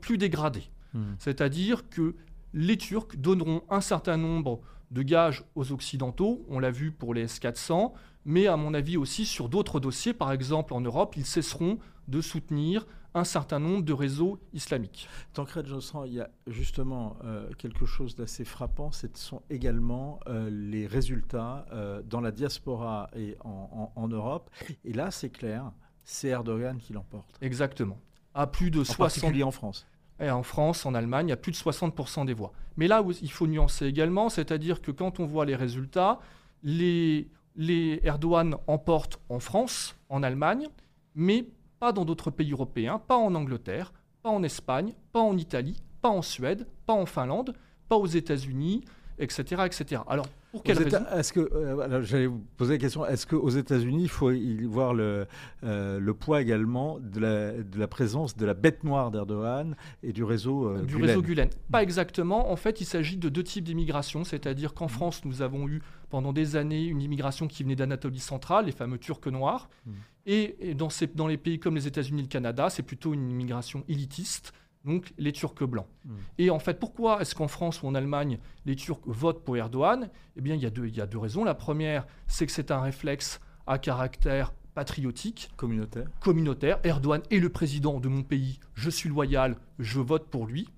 plus 0.01 0.19
dégradée. 0.19 0.71
Mmh. 0.95 1.15
C'est-à-dire 1.19 1.89
que 1.89 2.15
les 2.55 2.77
Turcs 2.77 3.17
donneront 3.17 3.63
un 3.71 3.81
certain 3.81 4.17
nombre 4.17 4.61
de 4.91 5.03
gages 5.03 5.45
aux 5.55 5.73
Occidentaux, 5.73 6.45
on 6.49 6.59
l'a 6.59 6.71
vu 6.71 6.93
pour 6.93 7.15
les 7.15 7.23
S-400, 7.23 7.93
mais 8.25 8.47
à 8.47 8.57
mon 8.57 8.75
avis 8.75 8.97
aussi 8.97 9.27
sur 9.27 9.49
d'autres 9.49 9.81
dossiers, 9.81 10.13
par 10.13 10.33
exemple 10.33 10.75
en 10.75 10.81
Europe, 10.81 11.17
ils 11.17 11.27
cesseront 11.27 11.79
de 12.09 12.21
soutenir 12.21 12.87
un 13.17 13.25
certain 13.25 13.59
nombre 13.59 13.83
de 13.83 13.93
réseaux 13.95 14.39
islamiques. 14.53 15.09
Tancred 15.33 15.67
Josserand, 15.67 16.05
il 16.05 16.15
y 16.15 16.21
a 16.21 16.29
justement 16.47 17.17
euh, 17.25 17.51
quelque 17.57 17.87
chose 17.87 18.15
d'assez 18.15 18.45
frappant, 18.45 18.93
ce 18.93 19.07
sont 19.15 19.43
également 19.49 20.21
euh, 20.27 20.51
les 20.51 20.87
résultats 20.87 21.65
euh, 21.73 22.03
dans 22.03 22.21
la 22.21 22.31
diaspora 22.31 23.09
et 23.17 23.37
en, 23.43 24.09
Europe. 24.09 24.51
Et 24.85 24.93
là, 24.93 25.11
c'est 25.11 25.31
clair, 25.31 25.73
c'est 26.05 26.29
Erdogan 26.29 26.79
qui 26.79 26.93
l'emporte. 26.93 27.39
Exactement. 27.41 27.99
À 28.35 28.47
plus 28.47 28.71
de 28.71 28.81
en 28.81 28.85
60... 28.85 29.43
en 29.43 29.51
France. 29.51 29.87
En 30.21 30.43
France, 30.43 30.87
en 30.87 30.95
Allemagne, 30.95 31.27
il 31.27 31.31
y 31.31 31.33
a 31.33 31.37
plus 31.37 31.53
de 31.53 31.57
60% 31.57 32.25
des 32.25 32.33
voix. 32.33 32.53
Mais 32.77 32.89
là 32.89 33.05
il 33.23 33.31
faut 33.31 33.47
nuancer 33.47 33.87
également, 33.87 34.29
c'est-à-dire 34.29 34.81
que 34.81 34.91
quand 34.91 35.21
on 35.21 35.27
voit 35.27 35.45
les 35.45 35.57
résultats, 35.57 36.21
les, 36.63 37.29
les 37.55 38.01
Erdogan 38.03 38.57
emportent 38.67 39.21
en 39.29 39.41
France, 39.41 39.97
en 40.09 40.23
Allemagne, 40.23 40.69
mais 41.15 41.47
pas 41.79 41.93
dans 41.93 42.05
d'autres 42.05 42.31
pays 42.31 42.53
européens, 42.53 42.99
pas 42.99 43.17
en 43.17 43.35
Angleterre, 43.35 43.93
pas 44.23 44.31
en 44.31 44.43
Espagne, 44.43 44.93
pas 45.13 45.21
en 45.21 45.37
Italie, 45.37 45.77
pas 46.01 46.09
en 46.09 46.23
Suède, 46.23 46.67
pas 46.87 46.95
en 46.95 47.07
Finlande, 47.07 47.55
pas 47.89 47.97
aux 47.97 48.07
États-Unis, 48.07 48.85
etc., 49.19 49.63
etc. 49.67 50.03
Alors, 50.09 50.27
pour 50.53 50.63
quelle 50.63 50.79
raison 50.83 51.05
Est-ce 51.15 51.33
que, 51.33 51.41
euh, 51.41 52.03
j'allais 52.03 52.27
vous 52.27 52.45
poser 52.57 52.75
la 52.75 52.79
question, 52.79 53.07
est-ce 53.07 53.27
qu'aux 53.27 53.49
États-Unis, 53.49 54.05
il 54.05 54.09
faut 54.09 54.31
y 54.31 54.65
voir 54.65 54.95
le, 54.95 55.27
euh, 55.65 55.99
le 55.99 56.15
poids 56.15 56.41
également 56.41 56.99
de 57.01 57.21
la, 57.21 57.53
de 57.53 57.79
la, 57.79 57.89
présence 57.89 58.37
de 58.37 58.47
la 58.47 58.55
bête 58.55 58.85
noire 58.85 59.11
d'Erdogan 59.11 59.77
et 60.03 60.13
du 60.13 60.25
réseau 60.25 60.69
euh, 60.69 60.83
Du 60.83 60.97
réseau 60.97 61.23
Gulen 61.23 61.49
Pas 61.71 61.83
exactement. 61.83 62.51
En 62.51 62.57
fait, 62.57 62.81
il 62.81 62.87
s'agit 62.87 63.17
de 63.17 63.29
deux 63.29 63.43
types 63.43 63.65
d'immigration, 63.65 64.25
c'est-à-dire 64.25 64.75
qu'en 64.75 64.87
mmh. 64.87 64.91
France, 64.91 65.25
nous 65.25 65.43
avons 65.43 65.69
eu 65.69 65.83
pendant 66.11 66.33
des 66.33 66.57
années 66.57 66.85
une 66.85 67.03
immigration 67.03 67.49
qui 67.49 67.63
venait 67.63 67.77
d'Anatolie 67.77 68.21
centrale, 68.21 68.67
les 68.67 68.73
fameux 68.73 68.99
Turcs 68.99 69.27
noirs. 69.27 69.69
Mmh. 69.85 69.93
Et, 70.29 70.75
dans, 70.75 70.91
ces, 70.91 71.07
dans 71.07 71.29
les 71.29 71.37
pays 71.37 71.61
comme 71.61 71.77
les 71.77 71.87
États-Unis 71.87 72.21
et 72.21 72.25
le 72.25 72.29
Canada, 72.29 72.69
c'est 72.71 72.83
plutôt 72.83 73.15
une 73.15 73.31
immigration 73.31 73.85
élitiste 73.89 74.53
donc 74.87 75.13
les 75.19 75.33
Turcs 75.33 75.65
blancs. 75.65 75.87
Hmm. 76.05 76.15
Et 76.39 76.49
en 76.49 76.59
fait, 76.59 76.79
pourquoi 76.79 77.21
est-ce 77.21 77.35
qu'en 77.35 77.49
France 77.49 77.83
ou 77.83 77.89
en 77.89 77.95
Allemagne, 77.95 78.39
les 78.65 78.77
Turcs 78.77 79.03
votent 79.05 79.45
pour 79.45 79.57
Erdogan? 79.57 80.09
Eh 80.37 80.41
bien, 80.41 80.55
il 80.55 80.63
y, 80.63 80.67
a 80.67 80.71
deux, 80.71 80.87
il 80.87 80.97
y 80.97 81.01
a 81.01 81.07
deux 81.07 81.19
raisons. 81.19 81.45
La 81.45 81.55
première, 81.55 82.07
c'est 82.27 82.47
que 82.47 82.53
c'est 82.53 82.71
un 82.71 82.81
réflexe 82.81 83.41
à 83.67 83.79
caractère 83.79 84.53
patriotique. 84.75 85.51
Communautaire. 85.57 86.07
Communautaire. 86.21 86.79
Erdogan 86.85 87.23
est 87.31 87.41
le 87.41 87.49
président 87.49 87.99
de 87.99 88.09
mon 88.09 88.23
pays, 88.23 88.61
je 88.75 88.91
suis 88.91 89.09
loyal, 89.09 89.57
je 89.79 90.01
vote 90.01 90.29
pour 90.29 90.47
lui. 90.47 90.69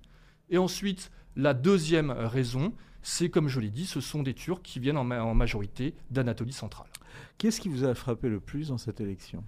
Et 0.49 0.57
ensuite, 0.57 1.11
la 1.35 1.53
deuxième 1.53 2.09
raison, 2.09 2.73
c'est 3.03 3.29
comme 3.29 3.47
je 3.47 3.59
l'ai 3.59 3.69
dit, 3.69 3.85
ce 3.85 4.01
sont 4.01 4.23
des 4.23 4.33
Turcs 4.33 4.61
qui 4.63 4.79
viennent 4.79 4.97
en, 4.97 5.09
en 5.11 5.35
majorité 5.35 5.95
d'Anatolie 6.09 6.53
centrale. 6.53 6.89
Qu'est-ce 7.37 7.61
qui 7.61 7.69
vous 7.69 7.83
a 7.83 7.93
frappé 7.93 8.29
le 8.29 8.39
plus 8.39 8.69
dans 8.69 8.77
cette 8.77 9.01
élection? 9.01 9.43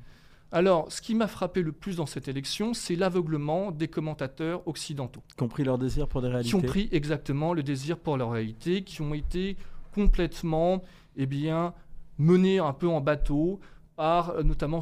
Alors, 0.53 0.91
ce 0.91 1.01
qui 1.01 1.15
m'a 1.15 1.27
frappé 1.27 1.61
le 1.61 1.71
plus 1.71 1.95
dans 1.95 2.05
cette 2.05 2.27
élection, 2.27 2.73
c'est 2.73 2.97
l'aveuglement 2.97 3.71
des 3.71 3.87
commentateurs 3.87 4.67
occidentaux. 4.67 5.23
Qui 5.37 5.43
ont 5.43 5.47
pris 5.47 5.63
leur 5.63 5.77
désir 5.77 6.07
pour 6.07 6.21
des 6.21 6.27
réalités. 6.27 6.49
Qui 6.49 6.55
ont 6.55 6.61
pris 6.61 6.89
exactement 6.91 7.53
le 7.53 7.63
désir 7.63 7.97
pour 7.97 8.17
leur 8.17 8.31
réalité, 8.31 8.83
qui 8.83 9.01
ont 9.01 9.13
été 9.13 9.55
complètement, 9.93 10.83
eh 11.15 11.25
bien, 11.25 11.73
menés 12.17 12.59
un 12.59 12.73
peu 12.73 12.87
en 12.87 12.99
bateau 12.99 13.61
par 13.95 14.43
notamment 14.43 14.81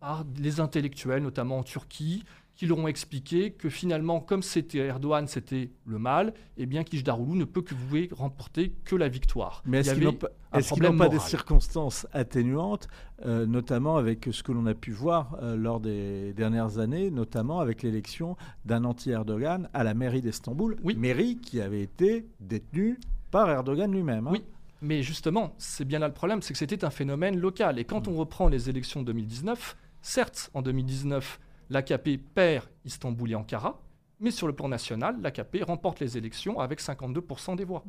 par 0.00 0.24
les 0.38 0.60
intellectuels, 0.60 1.22
notamment 1.22 1.58
en 1.58 1.62
Turquie, 1.62 2.24
qui 2.62 2.68
leur 2.68 2.78
ont 2.78 2.86
expliqué 2.86 3.50
que 3.50 3.68
finalement, 3.68 4.20
comme 4.20 4.44
c'était 4.44 4.78
Erdogan, 4.78 5.26
c'était 5.26 5.72
le 5.84 5.98
mal, 5.98 6.28
et 6.56 6.62
eh 6.62 6.66
bien 6.66 6.84
Kılıçdaroğlu 6.84 7.36
ne 7.36 7.44
peut 7.44 7.62
que 7.62 7.74
vouer 7.74 8.08
remporter 8.12 8.72
que 8.84 8.94
la 8.94 9.08
victoire. 9.08 9.64
Mais 9.66 9.80
est-ce 9.80 9.94
qu'il 9.94 10.82
n'y 10.82 10.86
a 10.86 10.92
pas 10.92 11.08
des 11.08 11.18
circonstances 11.18 12.06
atténuantes, 12.12 12.86
euh, 13.26 13.46
notamment 13.46 13.96
avec 13.96 14.28
ce 14.30 14.44
que 14.44 14.52
l'on 14.52 14.66
a 14.66 14.74
pu 14.74 14.92
voir 14.92 15.36
euh, 15.42 15.56
lors 15.56 15.80
des 15.80 16.34
dernières 16.34 16.78
années, 16.78 17.10
notamment 17.10 17.58
avec 17.58 17.82
l'élection 17.82 18.36
d'un 18.64 18.84
anti-Erdogan 18.84 19.68
à 19.74 19.82
la 19.82 19.94
mairie 19.94 20.20
d'Istanbul, 20.20 20.76
oui. 20.84 20.94
mairie 20.94 21.38
qui 21.38 21.60
avait 21.60 21.82
été 21.82 22.28
détenue 22.38 23.00
par 23.32 23.50
Erdogan 23.50 23.90
lui-même 23.90 24.28
hein. 24.28 24.34
Oui. 24.34 24.44
Mais 24.82 25.02
justement, 25.02 25.52
c'est 25.58 25.84
bien 25.84 25.98
là 25.98 26.06
le 26.06 26.14
problème, 26.14 26.42
c'est 26.42 26.52
que 26.52 26.58
c'était 26.60 26.84
un 26.84 26.90
phénomène 26.90 27.40
local. 27.40 27.80
Et 27.80 27.84
quand 27.84 28.06
on 28.06 28.14
reprend 28.14 28.46
les 28.46 28.70
élections 28.70 29.00
de 29.00 29.06
2019, 29.06 29.76
certes, 30.00 30.50
en 30.54 30.62
2019, 30.62 31.40
l'AKP 31.70 32.18
perd 32.34 32.66
Istanbul 32.84 33.30
et 33.30 33.34
Ankara, 33.34 33.80
mais 34.20 34.30
sur 34.30 34.46
le 34.46 34.52
plan 34.52 34.68
national, 34.68 35.20
l'AKP 35.20 35.64
remporte 35.64 35.98
les 35.98 36.16
élections 36.16 36.60
avec 36.60 36.80
52% 36.80 37.56
des 37.56 37.64
voix. 37.64 37.84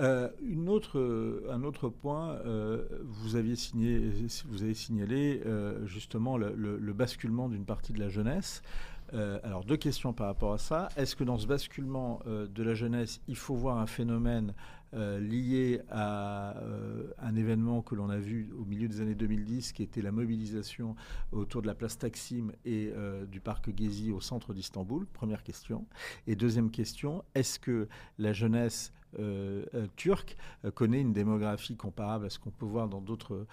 Euh, 0.00 0.30
une 0.40 0.70
autre, 0.70 1.44
un 1.50 1.62
autre 1.64 1.90
point, 1.90 2.30
euh, 2.46 2.86
vous, 3.04 3.36
avez 3.36 3.54
signalé 3.54 5.42
euh, 5.44 5.86
justement 5.86 6.38
le, 6.38 6.54
le 6.54 6.92
basculement 6.94 7.50
d'une 7.50 7.66
partie 7.66 7.92
de 7.92 8.00
la 8.00 8.08
jeunesse. 8.08 8.62
Euh, 9.12 9.38
alors 9.44 9.64
deux 9.64 9.76
questions 9.76 10.12
par 10.12 10.26
rapport 10.26 10.52
à 10.52 10.58
ça. 10.58 10.88
Est-ce 10.96 11.14
que 11.14 11.24
dans 11.24 11.38
ce 11.38 11.46
basculement 11.46 12.20
euh, 12.26 12.46
de 12.46 12.62
la 12.62 12.74
jeunesse, 12.74 13.20
il 13.28 13.36
faut 13.36 13.54
voir 13.54 13.78
un 13.78 13.86
phénomène 13.86 14.54
euh, 14.94 15.18
lié 15.18 15.80
à 15.90 16.54
un 17.18 17.36
événement 17.36 17.82
que 17.82 17.94
l'on 17.94 18.08
a 18.10 18.18
vu 18.18 18.52
au 18.58 18.64
milieu 18.64 18.88
des 18.88 19.00
années 19.00 19.14
2010, 19.14 19.72
qui 19.72 19.82
était 19.82 20.02
la 20.02 20.12
mobilisation 20.12 20.94
autour 21.32 21.62
de 21.62 21.66
la 21.66 21.74
place 21.74 21.98
Taksim 21.98 22.52
et 22.64 22.92
du 23.30 23.40
parc 23.40 23.70
Gezi 23.76 24.12
au 24.12 24.20
centre 24.20 24.54
d'Istanbul 24.54 25.06
Première 25.12 25.42
question. 25.42 25.86
Et 26.26 26.36
deuxième 26.36 26.70
question, 26.70 27.24
est-ce 27.34 27.58
que 27.58 27.88
la 28.18 28.32
jeunesse 28.32 28.92
euh, 28.94 29.03
euh, 29.03 29.03
turc 29.96 30.36
euh, 30.64 30.70
connaît 30.70 31.00
une 31.00 31.12
démographie 31.12 31.76
comparable 31.76 32.26
à 32.26 32.30
ce 32.30 32.38
qu'on 32.38 32.50
peut 32.50 32.66
voir 32.66 32.88
dans 32.88 33.00
d'autres 33.00 33.46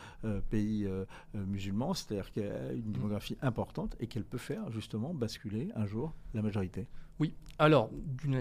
pays 0.50 0.88
musulmans, 1.34 1.94
c'est-à-dire 1.94 2.32
qu'elle 2.32 2.52
a 2.52 2.74
une 2.74 2.92
démographie 2.92 3.38
importante 3.42 3.96
et 4.00 4.08
qu'elle 4.08 4.24
peut 4.24 4.38
faire 4.38 4.72
justement 4.72 5.14
basculer 5.14 5.70
un 5.76 5.86
jour 5.86 6.14
la 6.34 6.42
majorité. 6.42 6.88
Oui, 7.20 7.34
alors 7.60 7.92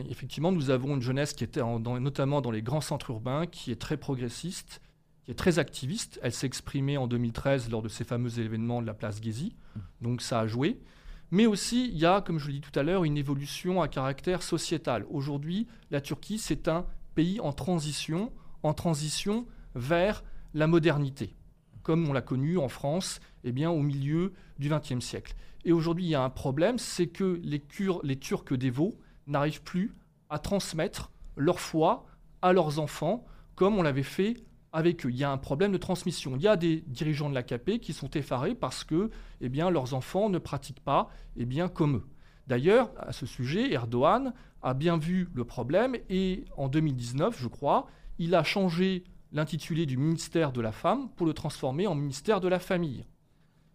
effectivement, 0.09 0.53
nous 0.53 0.71
avons 0.71 0.95
une 0.95 1.03
jeunesse 1.03 1.35
qui 1.35 1.45
était 1.45 1.61
notamment 1.61 2.41
dans 2.41 2.51
les 2.51 2.63
grands 2.63 2.81
centres 2.81 3.11
urbains, 3.11 3.47
qui 3.47 3.71
est 3.71 3.81
très 3.81 3.97
progressiste, 3.97 4.81
qui 5.25 5.33
est 5.33 5.35
très 5.35 5.59
activiste. 5.59 6.19
Elle 6.23 6.33
s'est 6.33 6.47
exprimée 6.47 6.97
en 6.97 7.07
2013 7.07 7.71
lors 7.71 7.83
de 7.83 7.89
ces 7.89 8.05
fameux 8.05 8.39
événements 8.39 8.81
de 8.81 8.87
la 8.87 8.95
place 8.95 9.23
Gezi, 9.23 9.55
mmh. 9.55 9.81
donc 10.01 10.23
ça 10.23 10.41
a 10.41 10.47
joué. 10.47 10.81
Mais 11.31 11.47
aussi, 11.47 11.89
il 11.89 11.99
y 11.99 12.07
a, 12.07 12.21
comme 12.21 12.39
je 12.39 12.47
le 12.49 12.55
dis 12.55 12.61
tout 12.61 12.77
à 12.79 12.83
l'heure, 12.83 13.05
une 13.05 13.17
évolution 13.17 13.83
à 13.83 13.89
caractère 13.89 14.43
sociétal. 14.43 15.05
Aujourd'hui, 15.11 15.69
la 15.91 16.01
Turquie, 16.01 16.39
c'est 16.39 16.67
un 16.67 16.87
en 17.41 17.53
transition, 17.53 18.33
en 18.63 18.75
transition 18.75 19.47
vers 19.75 20.25
la 20.55 20.67
modernité, 20.67 21.35
comme 21.83 22.09
on 22.09 22.13
l'a 22.13 22.23
connu 22.23 22.59
en 22.59 22.69
France 22.69 23.21
eh 23.45 23.53
bien, 23.53 23.71
au 23.71 23.81
milieu 23.81 24.33
du 24.59 24.69
XXe 24.69 25.05
siècle. 25.05 25.35
Et 25.65 25.73
aujourd'hui, 25.73 26.05
il 26.05 26.11
y 26.11 26.15
a 26.15 26.23
un 26.23 26.31
problème, 26.31 26.79
c'est 26.79 27.07
que 27.07 27.41
les, 27.43 27.63
les 28.03 28.17
Turcs 28.17 28.53
dévots 28.53 28.99
n'arrivent 29.27 29.63
plus 29.63 29.95
à 30.29 30.39
transmettre 30.39 31.11
leur 31.37 31.61
foi 31.61 32.07
à 32.43 32.53
leurs 32.53 32.79
enfants, 32.79 33.25
comme 33.55 33.77
on 33.77 33.83
l'avait 33.83 34.03
fait 34.03 34.37
avec 34.73 35.05
eux. 35.05 35.11
Il 35.11 35.17
y 35.17 35.25
a 35.25 35.31
un 35.31 35.39
problème 35.39 35.73
de 35.73 35.79
transmission. 35.79 36.37
Il 36.37 36.43
y 36.43 36.49
a 36.49 36.57
des 36.57 36.83
dirigeants 36.87 37.29
de 37.29 37.35
l'AKP 37.35 37.79
qui 37.81 37.93
sont 37.93 38.11
effarés 38.11 38.55
parce 38.55 38.85
que 38.85 39.11
eh 39.41 39.49
bien, 39.49 39.71
leurs 39.71 39.95
enfants 39.95 40.31
ne 40.31 40.39
pratiquent 40.39 40.81
pas 40.81 41.11
eh 41.37 41.45
bien, 41.45 41.69
comme 41.69 41.97
eux. 41.97 42.07
D'ailleurs, 42.51 42.91
à 42.97 43.13
ce 43.13 43.27
sujet, 43.27 43.73
Erdogan 43.73 44.35
a 44.61 44.75
bien 44.75 44.99
vu 44.99 45.29
le 45.35 45.45
problème 45.45 45.97
et 46.09 46.47
en 46.57 46.67
2019, 46.67 47.37
je 47.39 47.47
crois, 47.47 47.87
il 48.19 48.35
a 48.35 48.43
changé 48.43 49.05
l'intitulé 49.31 49.87
du 49.87 49.97
ministère 49.97 50.51
de 50.51 50.61
la 50.61 50.73
femme 50.73 51.11
pour 51.11 51.29
le 51.29 51.33
transformer 51.33 51.87
en 51.87 51.95
ministère 51.95 52.41
de 52.41 52.49
la 52.49 52.59
famille. 52.59 53.05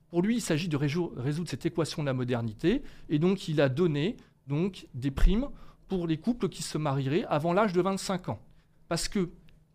Pour 0.10 0.22
lui, 0.22 0.36
il 0.36 0.42
s'agit 0.42 0.68
de 0.68 0.76
résoudre 0.76 1.48
cette 1.48 1.66
équation 1.66 2.04
de 2.04 2.08
la 2.08 2.14
modernité 2.14 2.84
et 3.08 3.18
donc 3.18 3.48
il 3.48 3.62
a 3.62 3.70
donné 3.70 4.18
des 4.94 5.12
primes 5.12 5.48
pour 5.88 6.06
les 6.06 6.18
couples 6.18 6.50
qui 6.50 6.62
se 6.62 6.78
marieraient 6.78 7.24
avant 7.30 7.54
l'âge 7.54 7.72
de 7.72 7.82
25 7.82 8.28
ans. 8.28 8.42
Parce 8.90 9.08
que 9.08 9.30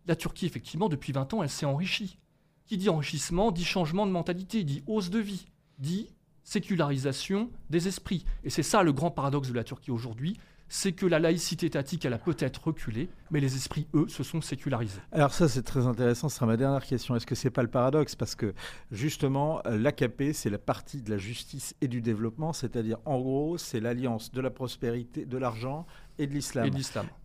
la 0.05 0.15
Turquie, 0.15 0.45
effectivement, 0.45 0.89
depuis 0.89 1.11
20 1.11 1.33
ans, 1.33 1.41
elle 1.41 1.49
s'est 1.49 1.65
enrichie. 1.65 2.19
Qui 2.67 2.77
dit 2.77 2.89
enrichissement 2.89 3.49
dit 3.49 3.65
changement 3.65 4.05
de 4.05 4.11
mentalité, 4.11 4.63
dit 4.63 4.83
hausse 4.85 5.09
de 5.09 5.17
vie, 5.17 5.47
dit 5.79 6.07
sécularisation 6.51 7.49
des 7.69 7.87
esprits. 7.87 8.25
Et 8.43 8.49
c'est 8.49 8.63
ça 8.63 8.83
le 8.83 8.91
grand 8.91 9.09
paradoxe 9.09 9.49
de 9.49 9.53
la 9.53 9.63
Turquie 9.63 9.91
aujourd'hui, 9.91 10.35
c'est 10.67 10.91
que 10.91 11.05
la 11.05 11.19
laïcité 11.19 11.65
étatique, 11.65 12.05
elle 12.05 12.13
a 12.13 12.17
peut-être 12.17 12.67
reculé, 12.67 13.09
mais 13.29 13.39
les 13.41 13.55
esprits, 13.55 13.87
eux, 13.93 14.07
se 14.07 14.23
sont 14.23 14.41
sécularisés. 14.41 15.01
Alors 15.11 15.33
ça, 15.33 15.49
c'est 15.49 15.63
très 15.63 15.85
intéressant, 15.85 16.29
ce 16.29 16.35
sera 16.35 16.45
ma 16.45 16.55
dernière 16.55 16.85
question. 16.85 17.15
Est-ce 17.15 17.25
que 17.25 17.35
ce 17.35 17.47
n'est 17.47 17.51
pas 17.51 17.61
le 17.61 17.69
paradoxe? 17.69 18.15
Parce 18.15 18.35
que 18.35 18.53
justement, 18.89 19.61
l'AKP, 19.65 20.33
c'est 20.33 20.49
la 20.49 20.57
partie 20.57 21.01
de 21.01 21.09
la 21.09 21.17
justice 21.17 21.75
et 21.81 21.87
du 21.89 22.01
développement, 22.01 22.53
c'est-à-dire, 22.53 22.97
en 23.05 23.19
gros, 23.19 23.57
c'est 23.57 23.81
l'alliance 23.81 24.31
de 24.31 24.39
la 24.39 24.49
prospérité, 24.49 25.25
de 25.25 25.37
l'argent 25.37 25.85
et 26.17 26.27
de 26.27 26.33
l'islam. 26.33 26.69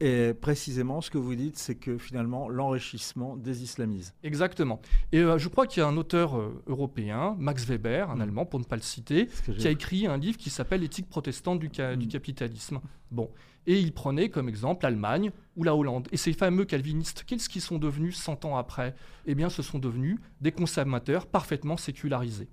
Et 0.01 0.33
précisément, 0.35 1.01
ce 1.01 1.11
que 1.11 1.18
vous 1.18 1.35
dites, 1.35 1.59
c'est 1.59 1.75
que 1.75 1.99
finalement, 1.99 2.49
l'enrichissement 2.49 3.37
des 3.37 3.62
islamistes. 3.62 4.14
Exactement. 4.22 4.81
Et 5.12 5.20
euh, 5.20 5.38
je 5.38 5.49
crois 5.49 5.66
qu'il 5.66 5.81
y 5.81 5.85
a 5.85 5.88
un 5.88 5.96
auteur 5.96 6.38
euh, 6.38 6.62
européen, 6.66 7.37
Max 7.38 7.64
Weber, 7.64 8.11
un 8.11 8.16
mm. 8.16 8.20
Allemand, 8.20 8.46
pour 8.46 8.61
ne 8.61 8.64
pas 8.64 8.77
le 8.77 8.83
citer, 8.83 9.29
qui 9.59 9.66
a 9.66 9.70
écrit 9.70 10.07
un 10.07 10.16
livre 10.16 10.38
qui 10.38 10.51
s'appelle 10.51 10.81
L'éthique 10.81 11.09
protestante 11.09 11.59
du, 11.59 11.68
du 11.68 11.83
mm. 12.07 12.09
capitalisme. 12.09 12.81
Bon. 13.11 13.31
Et 13.68 13.81
il 13.81 13.92
prenait 13.92 14.29
comme 14.29 14.49
exemple 14.49 14.85
l'Allemagne 14.85 15.33
ou 15.57 15.64
la 15.64 15.75
Hollande. 15.75 16.07
Et 16.12 16.16
ces 16.16 16.33
fameux 16.33 16.64
calvinistes, 16.64 17.25
qu'est-ce 17.27 17.49
qu'ils 17.49 17.62
sont 17.62 17.79
devenus 17.79 18.16
100 18.16 18.44
ans 18.44 18.57
après? 18.57 18.94
Eh 19.27 19.35
bien, 19.35 19.49
ce 19.49 19.62
sont 19.62 19.81
devenus 19.81 20.18
des 20.40 20.53
consommateurs 20.53 21.27
parfaitement 21.27 21.77
sécularisés. 21.77 22.49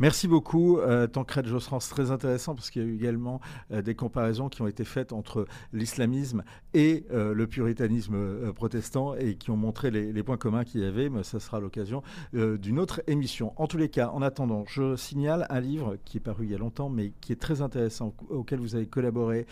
Merci 0.00 0.28
beaucoup, 0.28 0.78
euh, 0.78 1.06
Tancred 1.08 1.46
très 1.90 2.10
intéressant 2.10 2.54
parce 2.54 2.70
qu'il 2.70 2.82
y 2.82 2.84
a 2.84 2.88
eu 2.88 2.94
également 2.94 3.40
euh, 3.72 3.82
des 3.82 3.94
comparaisons 3.94 4.48
qui 4.48 4.62
ont 4.62 4.66
été 4.66 4.84
faites 4.84 5.12
entre 5.12 5.46
l'islamisme 5.72 6.44
et 6.74 7.04
euh, 7.10 7.34
le 7.34 7.46
puritanisme 7.46 8.14
euh, 8.14 8.52
protestant 8.52 9.14
et 9.14 9.34
qui 9.34 9.50
ont 9.50 9.56
montré 9.56 9.90
les, 9.90 10.22
points 10.22 10.36
communs 10.36 10.64
qu'il 10.64 10.82
y 10.82 10.84
avait. 10.84 11.08
Mais 11.08 11.22
ça 11.22 11.40
sera 11.40 11.60
l'occasion 11.60 12.02
d'une 12.32 12.78
autre 12.78 13.02
émission. 13.06 13.52
En 13.56 13.66
tous 13.66 13.78
les 13.78 13.88
cas, 13.88 14.10
en 14.10 14.22
attendant, 14.22 14.64
je 14.66 14.96
signale 14.96 15.46
un 15.50 15.60
livre 15.60 15.96
qui 16.04 16.18
est 16.18 16.20
paru 16.20 16.44
il 16.44 16.50
y 16.50 16.54
a 16.54 16.58
longtemps, 16.58 16.88
mais 16.88 17.12
qui 17.20 17.32
est 17.32 17.40
très 17.40 17.62
intéressant, 17.62 18.14
auquel 18.28 18.58
vous 18.60 18.74
avez 18.74 18.86
collaboré, 18.86 19.46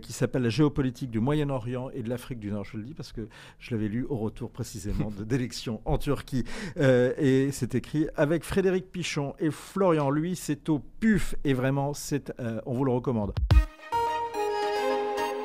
qui 0.00 0.12
s'appelle 0.12 0.42
La 0.42 0.48
géopolitique 0.48 1.10
du 1.10 1.20
Moyen-Orient 1.20 1.90
et 1.90 2.02
de 2.02 2.08
l'Afrique 2.08 2.38
du 2.38 2.50
Nord. 2.50 2.64
Je 2.64 2.76
le 2.76 2.82
dis 2.82 2.94
parce 2.94 3.12
que 3.12 3.28
je 3.58 3.74
l'avais 3.74 3.88
lu 3.88 4.06
au 4.08 4.16
retour 4.16 4.50
précisément 4.50 5.10
d'élections 5.10 5.80
en 5.84 5.98
Turquie. 5.98 6.44
et 6.76 7.50
c'est 7.52 7.74
écrit 7.74 8.06
avec 8.16 8.44
Frédéric 8.44 8.90
Pichon 8.90 9.34
et 9.38 9.50
Florian 9.62 10.10
lui, 10.10 10.36
c'est 10.36 10.68
au 10.68 10.78
puf 10.78 11.34
et 11.44 11.54
vraiment, 11.54 11.94
c'est, 11.94 12.32
euh, 12.40 12.60
on 12.66 12.74
vous 12.74 12.84
le 12.84 12.92
recommande. 12.92 13.32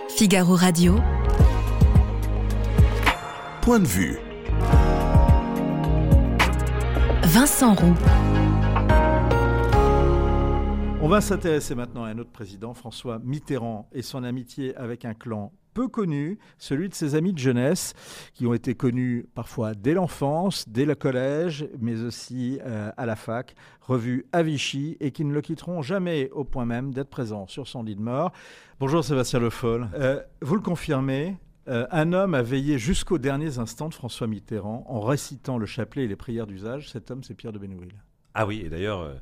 Figaro 0.10 0.56
Radio. 0.56 0.96
Point 3.62 3.80
de 3.80 3.88
vue. 3.88 4.18
Vincent 7.24 7.76
Roux. 7.76 7.96
On 11.02 11.08
va 11.08 11.22
s'intéresser 11.22 11.76
maintenant 11.76 12.04
à 12.04 12.10
un 12.10 12.18
autre 12.18 12.32
président, 12.32 12.74
François 12.74 13.20
Mitterrand, 13.24 13.88
et 13.94 14.02
son 14.02 14.24
amitié 14.24 14.76
avec 14.76 15.06
un 15.06 15.14
clan 15.14 15.54
peu 15.78 15.88
connu, 15.88 16.40
celui 16.58 16.90
de 16.90 16.96
ses 16.96 17.14
amis 17.14 17.34
de 17.34 17.38
jeunesse, 17.38 17.94
qui 18.34 18.48
ont 18.48 18.56
été 18.56 18.74
connus 18.74 19.28
parfois 19.36 19.76
dès 19.76 19.94
l'enfance, 19.94 20.68
dès 20.68 20.86
le 20.86 20.96
collège, 20.96 21.70
mais 21.80 22.02
aussi 22.02 22.58
euh, 22.66 22.90
à 22.98 23.06
la 23.06 23.16
fac, 23.16 23.54
revus 23.82 24.26
à 24.32 24.42
Vichy, 24.42 24.98
et 25.00 25.12
qui 25.12 25.24
ne 25.24 25.32
le 25.32 25.42
quitteront 25.42 25.84
jamais 25.84 26.32
au 26.32 26.44
point 26.44 26.66
même 26.66 26.96
d'être 26.96 27.12
présents 27.12 27.46
sur 27.46 27.68
son 27.68 27.84
lit 27.84 27.96
de 27.96 28.02
mort. 28.02 28.32
Bonjour 28.80 29.04
Sébastien 29.04 29.40
Le 29.40 29.52
Foll. 29.52 29.88
Euh, 29.94 30.20
vous 30.42 30.56
le 30.56 30.62
confirmez, 30.62 31.38
euh, 31.68 31.86
un 31.92 32.12
homme 32.12 32.34
a 32.34 32.42
veillé 32.42 32.80
jusqu'aux 32.80 33.20
derniers 33.20 33.60
instants 33.60 33.90
de 33.90 33.94
François 33.94 34.26
Mitterrand 34.26 34.84
en 34.90 35.02
récitant 35.02 35.60
le 35.60 35.68
chapelet 35.68 36.06
et 36.06 36.08
les 36.08 36.16
prières 36.16 36.48
d'usage. 36.48 36.90
Cet 36.90 37.12
homme, 37.12 37.22
c'est 37.24 37.36
Pierre 37.36 37.54
de 37.54 37.60
Bénouville. 37.60 38.02
Ah 38.34 38.48
oui, 38.48 38.64
et 38.66 38.70
d'ailleurs, 38.70 39.14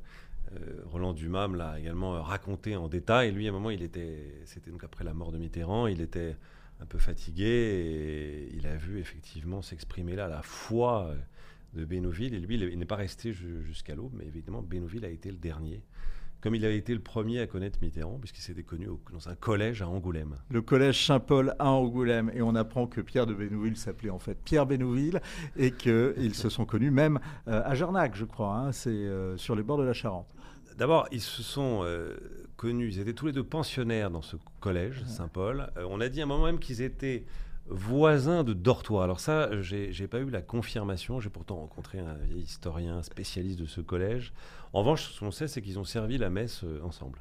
Roland 0.86 1.14
Dumas 1.14 1.48
l'a 1.48 1.80
également 1.80 2.22
raconté 2.22 2.76
en 2.76 2.88
détail. 2.88 3.32
Lui, 3.32 3.48
à 3.48 3.50
un 3.50 3.54
moment, 3.54 3.70
il 3.70 3.82
était, 3.82 4.42
c'était 4.46 4.72
donc 4.72 4.84
après 4.84 5.04
la 5.04 5.14
mort 5.14 5.32
de 5.32 5.38
Mitterrand, 5.38 5.88
il 5.88 6.02
était 6.02 6.36
un 6.80 6.86
peu 6.86 6.98
fatigué 6.98 7.46
et 7.46 8.56
il 8.56 8.68
a 8.68 8.76
vu 8.76 9.00
effectivement 9.00 9.62
s'exprimer 9.62 10.16
là 10.16 10.28
la 10.28 10.42
foi 10.42 11.14
de 11.74 11.86
Bénouville. 11.86 12.34
Et 12.34 12.40
lui, 12.40 12.56
il 12.56 12.80
n'est 12.80 12.86
pas 12.86 12.96
resté 12.96 13.34
jusqu'à 13.34 13.96
l'aube, 13.96 14.14
mais 14.18 14.26
évidemment, 14.26 14.62
Bénouville 14.62 15.06
a 15.06 15.10
été 15.10 15.32
le 15.32 15.38
dernier 15.38 15.84
comme 16.46 16.54
il 16.54 16.64
a 16.64 16.70
été 16.70 16.94
le 16.94 17.00
premier 17.00 17.40
à 17.40 17.48
connaître 17.48 17.80
Mitterrand, 17.82 18.20
puisqu'il 18.20 18.42
s'était 18.42 18.62
connu 18.62 18.88
dans 19.12 19.30
un 19.30 19.34
collège 19.34 19.82
à 19.82 19.90
Angoulême. 19.90 20.36
Le 20.52 20.62
collège 20.62 21.04
Saint-Paul 21.04 21.56
à 21.58 21.72
Angoulême. 21.72 22.30
Et 22.36 22.44
on 22.44 22.54
apprend 22.54 22.86
que 22.86 23.02
Pierre 23.02 23.26
de 23.26 23.34
Bénouville 23.34 23.76
s'appelait 23.78 24.12
en 24.12 24.20
fait 24.20 24.38
Pierre 24.44 24.68
Bénouville 24.68 25.22
et 25.58 25.72
qu'ils 25.72 26.36
se 26.36 26.50
sont 26.50 26.66
connus 26.66 26.92
même 26.92 27.20
euh, 27.48 27.64
à 27.66 27.74
Jarnac, 27.74 28.16
je 28.16 28.26
crois. 28.26 28.58
Hein. 28.58 28.72
C'est 28.74 28.92
euh, 28.92 29.38
sur 29.38 29.56
les 29.56 29.64
bords 29.64 29.80
de 29.80 29.86
la 29.86 29.94
Charente. 29.94 30.35
D'abord, 30.78 31.08
ils 31.12 31.22
se 31.22 31.42
sont 31.42 31.82
euh, 31.84 32.16
connus, 32.58 32.94
ils 32.94 33.00
étaient 33.00 33.14
tous 33.14 33.28
les 33.28 33.32
deux 33.32 33.44
pensionnaires 33.44 34.12
dans 34.12 34.22
ce 34.22 34.36
collège 34.60 35.04
Saint-Paul. 35.06 35.72
on 35.78 36.02
a 36.02 36.10
dit 36.10 36.20
à 36.20 36.24
un 36.24 36.28
moment 36.28 36.46
même 36.46 36.60
qu'ils 36.60 36.82
étaient 36.82 37.26
voisin 37.68 38.44
de 38.44 38.54
dortoir. 38.54 39.04
Alors 39.04 39.20
ça, 39.20 39.50
j'ai 39.62 40.08
pas 40.08 40.20
eu 40.20 40.30
la 40.30 40.42
confirmation. 40.42 41.20
J'ai 41.20 41.30
pourtant 41.30 41.56
rencontré 41.56 42.00
un 42.00 42.14
vieil 42.14 42.42
historien 42.42 43.02
spécialiste 43.02 43.60
de 43.60 43.66
ce 43.66 43.82
collège. 43.82 44.34
En 44.74 44.80
revanche, 44.80 45.10
ce 45.10 45.20
qu'on 45.22 45.32
sait, 45.32 45.48
c'est 45.48 45.62
qu'ils 45.62 45.80
ont 45.80 45.86
servi 45.86 46.18
la 46.18 46.30
messe 46.30 46.66
euh, 46.66 46.82
ensemble. 46.84 47.20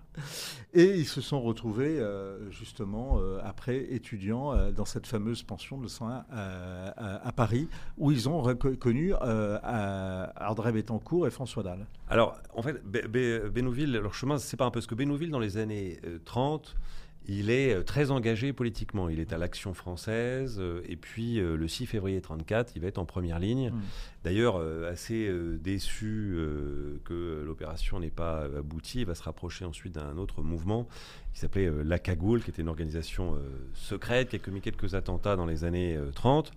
Et 0.73 0.97
ils 0.97 1.07
se 1.07 1.21
sont 1.21 1.41
retrouvés 1.41 2.01
euh, 2.01 2.51
justement 2.51 3.21
euh, 3.21 3.39
après 3.45 3.77
étudiants 3.95 4.73
dans 4.73 4.85
cette 4.85 5.07
fameuse 5.07 5.45
pension 5.45 5.79
de 5.79 5.87
101 5.87 6.25
à, 6.31 7.33
Paris, 7.33 7.69
où 7.97 8.11
ils 8.11 8.29
ont 8.29 8.43
reconnu 8.43 9.15
Ardrey 9.15 10.73
Bettencourt 10.73 11.29
et 11.29 11.31
François 11.31 11.63
Dalle. 11.63 11.87
Alors, 12.09 12.37
en 12.55 12.63
fait, 12.63 12.85
Bénouville, 12.85 13.93
leur 13.93 14.15
chemin, 14.15 14.39
c'est 14.39 14.57
pas 14.57 14.67
un 14.67 14.71
peu 14.73 14.81
ce 14.81 14.89
que 14.89 14.97
Bénouville, 14.97 15.31
dans 15.31 15.39
les 15.39 15.57
années 15.57 16.01
30, 16.25 16.75
il 17.27 17.51
est 17.51 17.75
euh, 17.75 17.83
très 17.83 18.11
engagé 18.11 18.53
politiquement. 18.53 19.09
Il 19.09 19.21
est 19.21 19.33
à 19.33 19.39
l'Action 19.39 19.73
française. 19.75 20.57
Euh, 20.59 20.83
et 20.87 20.97
puis, 20.97 21.41
euh, 21.41 21.57
le 21.57 21.69
6 21.69 21.87
février 21.87 22.21
34, 22.21 22.73
il 22.77 22.83
va 22.83 22.89
être 22.89 22.99
en 22.99 23.07
première 23.07 23.39
ligne. 23.39 23.71
Hmm. 23.71 23.81
D'ailleurs, 24.25 24.57
assez 24.87 25.31
déçu 25.61 26.35
que 27.05 27.43
l'opération 27.45 28.01
n'ait 28.01 28.09
pas 28.09 28.45
abouti, 28.45 29.01
il 29.01 29.07
va 29.07 29.15
se 29.15 29.23
rapprocher 29.23 29.67
ensuite 29.67 29.97
d'un 29.97 30.17
autre 30.17 30.41
mouvement 30.41 30.89
qui 31.35 31.41
s'appelait 31.41 31.71
La 31.85 31.99
Cagoule, 31.99 32.43
qui 32.43 32.49
était 32.49 32.63
une 32.63 32.71
organisation 32.71 33.37
secrète 33.75 34.31
qui 34.31 34.37
a 34.37 34.39
commis 34.39 34.63
quelques 34.63 34.95
attentats 34.95 35.37
dans 35.37 35.45
les 35.45 35.65
années 35.65 35.99
30. 36.15 36.53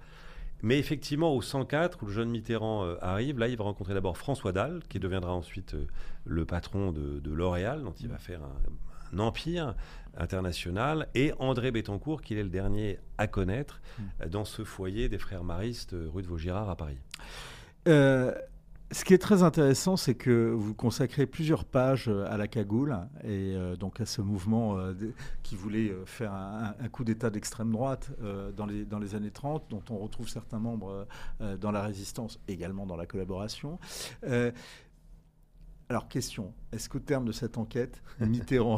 Mais 0.61 0.79
effectivement, 0.79 1.35
au 1.35 1.41
104, 1.41 2.01
où 2.03 2.05
le 2.05 2.13
jeune 2.13 2.29
Mitterrand 2.29 2.85
arrive, 3.01 3.37
là, 3.37 3.49
il 3.49 3.57
va 3.57 3.65
rencontrer 3.65 3.93
d'abord 3.93 4.17
François 4.17 4.53
Dalle, 4.53 4.79
qui 4.87 5.01
deviendra 5.01 5.33
ensuite 5.33 5.75
le 6.23 6.45
patron 6.45 6.93
de, 6.93 7.29
L'Oréal, 7.29 7.83
dont 7.83 7.95
il 7.99 8.07
va 8.07 8.17
faire 8.17 8.43
un 8.43 8.71
empire 9.17 9.75
international, 10.17 11.07
et 11.15 11.33
André 11.39 11.71
Bettencourt, 11.71 12.21
qui 12.21 12.33
est 12.33 12.43
le 12.43 12.49
dernier 12.49 12.99
à 13.17 13.27
connaître 13.27 13.81
hmm. 13.99 14.29
dans 14.29 14.45
ce 14.45 14.63
foyer 14.63 15.09
des 15.09 15.17
frères 15.17 15.43
maristes 15.43 15.93
euh, 15.93 16.09
rue 16.11 16.21
de 16.21 16.27
Vaugirard 16.27 16.69
à 16.69 16.75
Paris. 16.75 16.97
Euh, 17.87 18.33
ce 18.91 19.03
qui 19.03 19.13
est 19.13 19.17
très 19.17 19.43
intéressant, 19.43 19.97
c'est 19.97 20.15
que 20.15 20.49
vous 20.49 20.73
consacrez 20.73 21.25
plusieurs 21.25 21.65
pages 21.65 22.07
euh, 22.07 22.25
à 22.31 22.37
la 22.37 22.47
cagoule 22.47 22.97
et 23.25 23.55
donc 23.77 23.99
à 23.99 24.05
ce 24.05 24.21
mouvement 24.21 24.77
qui 25.43 25.55
voulait 25.55 25.93
faire 26.05 26.33
un, 26.33 26.87
coup 26.89 27.03
d'État 27.03 27.29
d'extrême 27.29 27.71
droite 27.71 28.11
dans, 28.55 28.65
les, 28.65 28.85
dans 28.85 28.99
les 28.99 29.13
années 29.13 29.31
30, 29.31 29.65
dont 29.69 29.83
on 29.89 29.97
retrouve 29.97 30.29
certains 30.29 30.59
membres 30.59 31.05
dans 31.59 31.71
la 31.71 31.81
résistance, 31.81 32.39
également 32.47 32.85
dans 32.85 32.95
la 32.95 33.05
collaboration. 33.05 33.77
Alors, 35.89 36.09
question, 36.09 36.53
est-ce 36.73 36.89
qu'au 36.89 36.99
terme 36.99 37.23
de 37.23 37.31
cette 37.31 37.57
enquête, 37.57 38.03
Mitterrand 38.19 38.77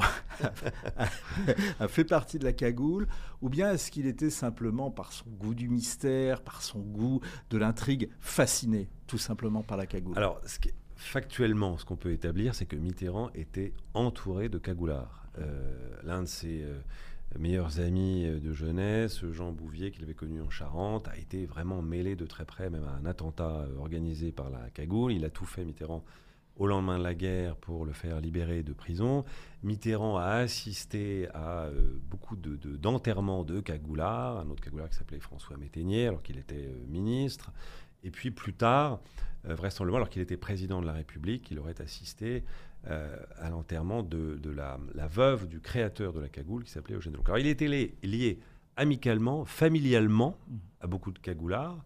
a, 1.80 1.88
fait 1.88 2.04
partie 2.04 2.38
de 2.38 2.44
la 2.44 2.54
cagoule, 2.54 3.08
ou 3.42 3.50
bien 3.50 3.72
est-ce 3.72 3.90
qu'il 3.90 4.06
était 4.06 4.30
simplement, 4.30 4.92
par 4.92 5.12
son 5.12 5.28
goût 5.28 5.56
du 5.56 5.70
mystère, 5.70 6.44
par 6.44 6.62
son 6.62 6.80
goût 6.80 7.20
de 7.50 7.58
l'intrigue, 7.58 8.10
fasciné 8.20 8.90
tout 9.08 9.18
simplement 9.18 9.64
par 9.64 9.76
la 9.76 9.88
cagoule? 9.88 10.16
Alors, 10.18 10.40
factuellement, 10.96 11.80
ce 11.80 11.86
qu'on 11.86 11.96
peut 11.96 12.12
établir, 12.12 12.54
c'est 12.54 12.68
que 12.68 12.76
Mitterrand 12.76 13.32
était 13.34 13.74
entouré 13.96 14.48
de 14.48 14.60
cagoulards. 14.60 15.26
Euh, 15.40 15.96
l'un 16.04 16.22
de 16.22 16.28
ses 16.28 16.62
euh, 16.62 16.80
meilleurs 17.40 17.80
amis 17.80 18.28
euh, 18.28 18.40
de 18.40 18.54
jeunesse, 18.54 19.26
Jean 19.32 19.52
Bouvier, 19.52 19.90
qu'il 19.90 20.04
avait 20.04 20.14
connu 20.14 20.42
en 20.42 20.50
Charente, 20.52 21.08
a 21.08 21.18
été 21.18 21.48
vraiment 21.48 21.82
mêlé 21.82 22.16
de 22.16 22.28
très 22.28 22.46
près, 22.46 22.70
même 22.70 22.84
à 22.84 22.92
un 22.92 23.06
attentat 23.06 23.66
organisé 23.80 24.32
par 24.32 24.52
la 24.52 24.70
cagoule. 24.70 25.12
Il 25.14 25.26
a 25.26 25.32
tout 25.32 25.46
fait, 25.46 25.66
Mitterrand 25.66 26.04
au 26.60 26.68
lendemain 26.68 27.00
de 27.00 27.04
la 27.04 27.16
guerre 27.16 27.56
pour 27.56 27.86
le 27.86 27.94
faire 27.94 28.20
libérer 28.20 28.64
de 28.64 28.74
prison. 28.74 29.24
Mitterrand 29.64 30.18
a 30.18 30.34
assisté 30.34 31.30
à 31.34 31.64
euh, 31.64 31.98
beaucoup 32.10 32.36
d'enterrements 32.36 33.44
de, 33.44 33.56
de 33.56 33.60
cagoulards, 33.62 34.40
un 34.40 34.50
autre 34.50 34.62
cagoulard 34.62 34.90
qui 34.90 34.98
s'appelait 34.98 35.22
François 35.22 35.58
Métainier, 35.58 36.08
alors 36.08 36.22
qu'il 36.22 36.38
était 36.38 36.68
euh, 36.68 36.86
ministre. 36.90 37.52
Et 38.04 38.12
puis 38.12 38.30
plus 38.30 38.54
tard, 38.54 39.00
euh, 39.48 39.56
vraisemblablement, 39.56 39.98
alors 39.98 40.10
qu'il 40.10 40.22
était 40.22 40.38
président 40.38 40.82
de 40.82 40.86
la 40.86 40.94
République, 40.94 41.50
il 41.50 41.60
aurait 41.60 41.82
assisté 41.82 42.44
à 42.86 43.50
l'enterrement 43.50 44.04
de, 44.04 44.40
la, 44.50 44.78
veuve 45.08 45.50
du 45.50 45.60
créateur 45.60 46.14
de 46.14 46.22
la 46.22 46.30
cagoule 46.30 46.64
qui 46.64 46.72
s'appelait 46.72 46.96
Eugène 46.96 47.12
Delon. 47.12 47.26
Alors 47.26 47.38
il 47.38 47.48
était 47.48 47.68
lié, 47.68 48.40
amicalement, 48.78 49.44
familialement 49.44 50.38
à 50.80 50.88
beaucoup 50.88 51.12
de 51.12 51.20
cagoulards. 51.20 51.84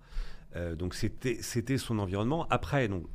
donc 0.78 0.94
c'était 0.94 1.78
son 1.80 1.98
environnement. 1.98 2.46
Après, 2.52 2.88
donc, 2.90 3.08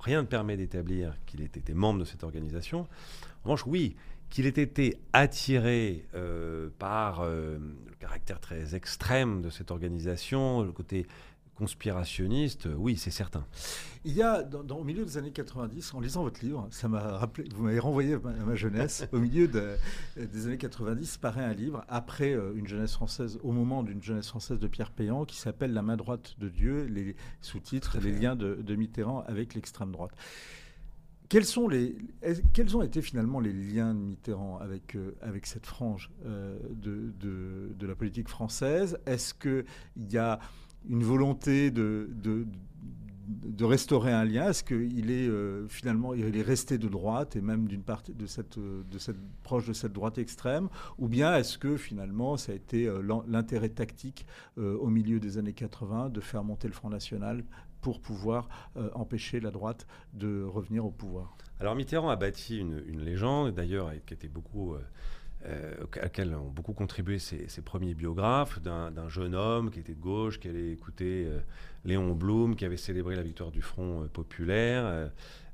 rien 0.00 0.22
ne 0.22 0.26
permet 0.26 0.56
d'établir 0.56 1.14
qu'il 1.26 1.42
ait 1.42 1.44
été 1.44 1.74
membre 1.74 2.00
de 2.00 2.04
cette 2.04 2.24
organisation. 2.24 2.80
En 2.80 3.44
revanche, 3.44 3.66
oui, 3.66 3.96
qu'il 4.30 4.46
ait 4.46 4.48
été 4.50 4.98
attiré 5.12 6.04
euh, 6.14 6.68
par 6.78 7.20
euh, 7.20 7.58
le 7.86 7.94
caractère 7.94 8.40
très 8.40 8.74
extrême 8.74 9.42
de 9.42 9.50
cette 9.50 9.70
organisation, 9.70 10.62
le 10.62 10.72
côté 10.72 11.06
conspirationniste, 11.56 12.68
oui, 12.76 12.96
c'est 12.96 13.10
certain. 13.10 13.44
Il 14.04 14.12
y 14.12 14.22
a, 14.22 14.42
dans, 14.42 14.76
au 14.76 14.84
milieu 14.84 15.04
des 15.04 15.16
années 15.16 15.32
90, 15.32 15.94
en 15.94 16.00
lisant 16.00 16.22
votre 16.22 16.44
livre, 16.44 16.68
ça 16.70 16.86
m'a 16.86 17.00
rappelé, 17.18 17.48
vous 17.54 17.64
m'avez 17.64 17.78
renvoyé 17.78 18.14
à 18.14 18.18
ma, 18.18 18.54
jeunesse, 18.54 19.08
au 19.12 19.18
milieu 19.18 19.48
des 19.48 20.46
années 20.46 20.58
90, 20.58 21.16
paraît 21.16 21.44
un 21.44 21.54
livre, 21.54 21.84
après 21.88 22.34
euh, 22.34 22.54
une 22.54 22.68
jeunesse 22.68 22.92
française, 22.92 23.38
au 23.42 23.52
moment 23.52 23.82
d'une 23.82 24.02
jeunesse 24.02 24.28
française 24.28 24.58
de 24.58 24.68
Pierre 24.68 24.90
Péan, 24.90 25.24
qui 25.24 25.36
s'appelle 25.36 25.72
La 25.72 25.82
main 25.82 25.96
droite 25.96 26.36
de 26.38 26.48
Dieu, 26.48 26.84
les 26.84 27.16
sous-titres, 27.40 27.98
les 28.00 28.12
liens 28.12 28.36
de, 28.36 28.76
Mitterrand 28.76 29.24
avec 29.26 29.54
l'extrême 29.54 29.90
droite. 29.90 30.12
Quels, 31.28 31.46
sont 31.46 31.66
les, 31.66 31.96
quels 32.52 32.76
ont 32.76 32.82
été 32.82 33.00
finalement 33.02 33.40
les 33.40 33.52
liens 33.52 33.94
de 33.94 33.98
Mitterrand 33.98 34.58
avec, 34.58 34.94
euh, 34.94 35.16
avec 35.22 35.46
cette 35.46 35.66
frange 35.66 36.12
euh, 36.24 36.56
de, 36.70 37.12
de, 37.18 37.74
de, 37.74 37.86
la 37.86 37.96
politique 37.96 38.28
française? 38.28 38.98
Est-ce 39.06 39.34
qu'il 39.34 39.64
y 39.96 40.18
a 40.18 40.38
une 40.88 41.02
volonté 41.02 41.70
de, 41.70 42.08
de, 42.14 43.64
restaurer 43.64 44.12
un 44.12 44.24
lien. 44.24 44.50
Est-ce 44.50 44.62
qu'il 44.62 45.10
est 45.10 45.28
euh, 45.28 45.66
finalement 45.68 46.14
il 46.14 46.36
est 46.36 46.42
resté 46.42 46.78
de 46.78 46.88
droite 46.88 47.36
et 47.36 47.40
même 47.40 47.66
d'une 47.66 47.82
partie 47.82 48.14
de 48.14 48.26
cette, 48.26 48.58
de 48.58 48.98
cette 48.98 49.16
proche 49.42 49.66
de 49.66 49.72
cette 49.72 49.92
droite 49.92 50.18
extrême? 50.18 50.68
Ou 50.98 51.08
bien 51.08 51.36
est-ce 51.36 51.58
que 51.58 51.76
finalement 51.76 52.36
ça 52.36 52.52
a 52.52 52.54
été 52.54 52.86
euh, 52.86 53.02
l'intérêt 53.26 53.70
tactique 53.70 54.26
euh, 54.58 54.76
au 54.76 54.88
milieu 54.88 55.18
des 55.18 55.38
années 55.38 55.54
80 55.54 56.10
de 56.10 56.20
faire 56.20 56.44
monter 56.44 56.68
le 56.68 56.74
Front 56.74 56.90
National 56.90 57.44
pour 57.80 58.00
pouvoir 58.00 58.48
empêcher 58.94 59.38
la 59.38 59.52
droite 59.52 59.86
de 60.12 60.42
revenir 60.42 60.84
au 60.84 60.90
pouvoir? 60.90 61.36
Alors 61.60 61.76
Mitterrand 61.76 62.08
a 62.08 62.16
bâti 62.16 62.58
une, 62.58 62.82
une 62.88 63.00
légende, 63.00 63.54
d'ailleurs, 63.54 63.92
qui 64.06 64.14
était 64.14 64.26
beaucoup 64.26 64.74
euh, 65.48 65.84
auquel 65.84 66.34
ont 66.34 66.50
beaucoup 66.50 66.72
contribué 66.72 67.18
ses, 67.18 67.46
premiers 67.62 67.94
biographes, 67.94 68.60
d'un 68.60 69.08
jeune 69.08 69.34
homme 69.34 69.70
qui 69.70 69.78
était 69.78 69.94
de 69.94 70.00
gauche, 70.00 70.40
qui 70.40 70.48
allait 70.48 70.72
écouter 70.72 71.26
euh, 71.26 71.38
Léon 71.84 72.14
Blum, 72.14 72.56
qui 72.56 72.64
avait 72.64 72.76
célébré 72.76 73.14
la 73.14 73.22
victoire 73.22 73.52
du 73.52 73.62
Front 73.62 74.02
euh, 74.02 74.08
populaire, 74.08 75.10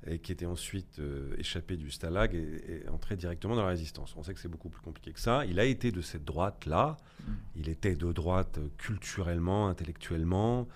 et 0.06 0.18
qui 0.18 0.32
était 0.32 0.46
ensuite 0.46 1.00
échappé 1.38 1.76
du 1.76 1.90
Stalag 1.90 2.34
et, 2.34 2.88
entré 2.88 3.16
directement 3.16 3.54
dans 3.54 3.62
la 3.62 3.68
résistance. 3.68 4.14
On 4.16 4.22
sait 4.24 4.34
que 4.34 4.40
c'est 4.40 4.48
beaucoup 4.48 4.68
plus 4.68 4.80
compliqué 4.82 5.12
que 5.12 5.20
ça. 5.20 5.44
Il 5.46 5.60
a 5.60 5.64
été 5.64 5.92
de 5.92 6.00
cette 6.00 6.24
droite-là. 6.24 6.96
Mm. 7.20 7.32
Il 7.56 7.68
était 7.68 7.94
de 7.94 8.10
droite 8.10 8.58
culturellement, 8.78 9.68
intellectuellement. 9.68 10.66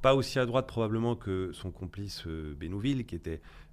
pas 0.00 0.14
aussi 0.14 0.38
à 0.38 0.46
droite 0.46 0.66
probablement 0.66 1.14
que 1.14 1.50
son 1.52 1.70
complice 1.70 2.26
Bénouville, 2.26 3.04
qui 3.04 3.16
était 3.16 3.42
euh, 3.42 3.71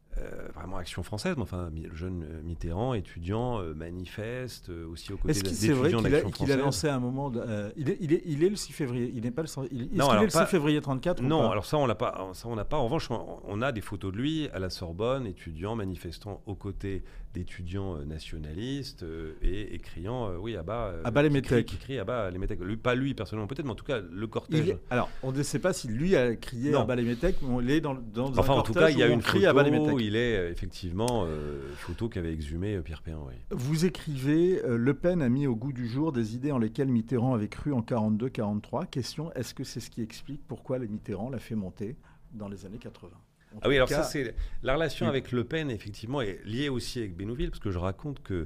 vraiment 0.55 0.77
action 0.77 1.03
française, 1.03 1.35
mais 1.37 1.43
enfin, 1.43 1.69
le 1.73 1.95
jeune 1.95 2.23
euh, 2.23 2.41
Mitterrand, 2.43 2.93
étudiant, 2.93 3.61
euh, 3.61 3.73
manifeste 3.73 4.69
aussi 4.69 5.13
aux 5.13 5.17
côtés 5.17 5.31
Est-ce 5.31 5.53
c'est 5.53 5.73
vrai 5.73 5.91
qu'il 6.33 6.51
a, 6.51 6.55
lancé 6.57 6.87
un 6.89 6.99
moment 6.99 7.31
il, 7.75 7.89
est, 7.89 7.97
il, 7.99 8.13
est, 8.13 8.21
il, 8.25 8.43
est, 8.43 8.49
le 8.49 8.55
6 8.55 8.73
février, 8.73 9.11
il 9.15 9.23
n'est 9.23 9.31
pas 9.31 9.43
le, 9.43 9.47
il, 9.71 9.83
est, 9.83 9.95
non, 9.95 10.13
est 10.13 10.23
le 10.23 10.29
6 10.29 10.45
février 10.45 10.81
34 10.81 11.21
Non, 11.21 11.49
alors 11.49 11.65
ça 11.65 11.77
on 11.77 11.85
l'a 11.85 11.95
pas, 11.95 12.29
ça 12.33 12.47
on 12.47 12.55
n'a 12.55 12.65
pas. 12.65 12.77
En 12.77 12.85
revanche, 12.85 13.09
on, 13.11 13.61
a 13.61 13.71
des 13.71 13.81
photos 13.81 14.11
de 14.11 14.17
lui 14.17 14.49
à 14.49 14.59
la 14.59 14.69
Sorbonne, 14.69 15.25
étudiant, 15.25 15.75
manifestant 15.75 16.41
aux 16.45 16.55
côtés 16.55 17.03
d'étudiants 17.33 17.97
nationalistes 18.05 19.05
et, 19.41 19.77
criant 19.79 20.31
oui 20.37 20.55
à 20.55 20.63
bas, 20.63 20.93
à 21.03 21.11
bas 21.11 21.21
les 21.21 21.29
métèques, 21.29 21.67
qui 21.67 21.77
crie 21.77 21.99
à 21.99 22.03
bas 22.03 22.29
les 22.31 22.37
métèques. 22.37 22.59
Lui, 22.59 22.77
pas 22.77 22.95
lui 22.95 23.13
personnellement 23.13 23.47
peut-être, 23.47 23.65
mais 23.65 23.71
en 23.71 23.75
tout 23.75 23.85
cas 23.85 23.99
le 23.99 24.27
cortège. 24.27 24.75
alors 24.89 25.09
on 25.23 25.31
ne 25.31 25.43
sait 25.43 25.59
pas 25.59 25.73
si 25.73 25.87
lui 25.87 26.15
a 26.15 26.35
crié 26.35 26.73
à 26.73 26.83
bas 26.83 26.95
les 26.95 27.03
métèques, 27.03 27.37
mais 27.41 27.49
on 27.49 27.61
est 27.61 27.81
dans, 27.81 27.93
dans 27.93 28.37
enfin, 28.37 28.53
un 28.53 28.57
en 28.57 28.63
tout 28.63 28.73
cas 28.73 28.89
il 28.89 28.97
y 28.97 29.03
a 29.03 29.07
une 29.07 29.21
cri 29.21 29.45
à 29.45 29.53
bas 29.53 29.63
les 29.63 29.71
métèques 29.71 29.99
il 29.99 30.15
est 30.15 30.37
euh, 30.37 30.51
effectivement 30.51 31.25
euh, 31.25 31.73
photo 31.75 32.09
qu'avait 32.09 32.33
exhumé 32.33 32.75
euh, 32.75 32.81
Pierre 32.81 33.01
Péan. 33.01 33.27
Vous 33.51 33.85
écrivez 33.85 34.61
Le 34.65 34.93
Pen 34.93 35.21
a 35.21 35.29
mis 35.29 35.47
au 35.47 35.55
goût 35.55 35.73
du 35.73 35.87
jour 35.87 36.11
des 36.11 36.35
idées 36.35 36.51
en 36.51 36.57
lesquelles 36.57 36.87
Mitterrand 36.87 37.33
avait 37.33 37.49
cru 37.49 37.73
en 37.73 37.81
42-43. 37.81 38.87
Question 38.87 39.31
est-ce 39.33 39.53
que 39.53 39.63
c'est 39.63 39.79
ce 39.79 39.89
qui 39.89 40.01
explique 40.01 40.41
pourquoi 40.47 40.79
les 40.79 40.87
Mitterrand 40.87 41.29
l'a 41.29 41.39
fait 41.39 41.55
monter 41.55 41.95
dans 42.33 42.47
les 42.47 42.65
années 42.65 42.77
80 42.77 43.09
ah 43.61 43.67
oui, 43.67 43.75
alors 43.75 43.89
ça, 43.89 44.03
c'est 44.03 44.35
la 44.63 44.75
relation 44.75 45.07
avec 45.07 45.31
Le 45.31 45.43
Pen, 45.43 45.71
effectivement, 45.71 46.21
est 46.21 46.39
liée 46.45 46.69
aussi 46.69 46.99
avec 46.99 47.15
Bénouville, 47.15 47.49
parce 47.49 47.61
que 47.61 47.71
je 47.71 47.79
raconte 47.79 48.21
que 48.21 48.45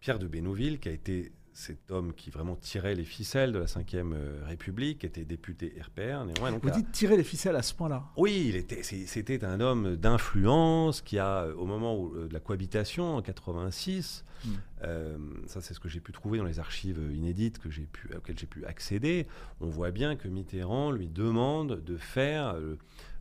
Pierre 0.00 0.18
de 0.18 0.26
Bénouville, 0.26 0.78
qui 0.78 0.88
a 0.88 0.92
été 0.92 1.32
cet 1.56 1.90
homme 1.90 2.12
qui 2.12 2.28
vraiment 2.28 2.54
tirait 2.54 2.94
les 2.94 3.04
ficelles 3.04 3.50
de 3.50 3.58
la 3.58 3.64
Ve 3.64 4.12
euh, 4.12 4.42
République, 4.44 5.04
était 5.04 5.24
député 5.24 5.74
RPR. 5.80 6.26
Néanmoins, 6.26 6.50
Vous 6.62 6.70
dites 6.70 6.92
tirer 6.92 7.16
les 7.16 7.24
ficelles 7.24 7.56
à 7.56 7.62
ce 7.62 7.72
point-là 7.72 8.04
Oui, 8.18 8.64
c'était 8.82 9.42
un 9.42 9.60
homme 9.60 9.96
d'influence 9.96 11.00
qui 11.00 11.18
a, 11.18 11.48
au 11.56 11.64
moment 11.64 12.10
de 12.10 12.32
la 12.32 12.40
cohabitation 12.40 13.16
en 13.16 13.22
86, 13.22 14.26
hmm. 14.44 14.50
ça 15.46 15.62
c'est 15.62 15.72
ce 15.72 15.80
que 15.80 15.88
j'ai 15.88 16.00
pu 16.00 16.12
trouver 16.12 16.38
dans 16.38 16.44
les 16.44 16.60
archives 16.60 17.00
inédites 17.14 17.58
que 17.58 17.68
pu, 17.68 18.10
auxquelles 18.14 18.38
j'ai 18.38 18.46
pu 18.46 18.66
accéder, 18.66 19.26
on 19.62 19.68
voit 19.68 19.92
bien 19.92 20.14
que 20.14 20.28
Mitterrand 20.28 20.90
lui 20.90 21.08
demande 21.08 21.82
de 21.82 21.96
faire 21.96 22.54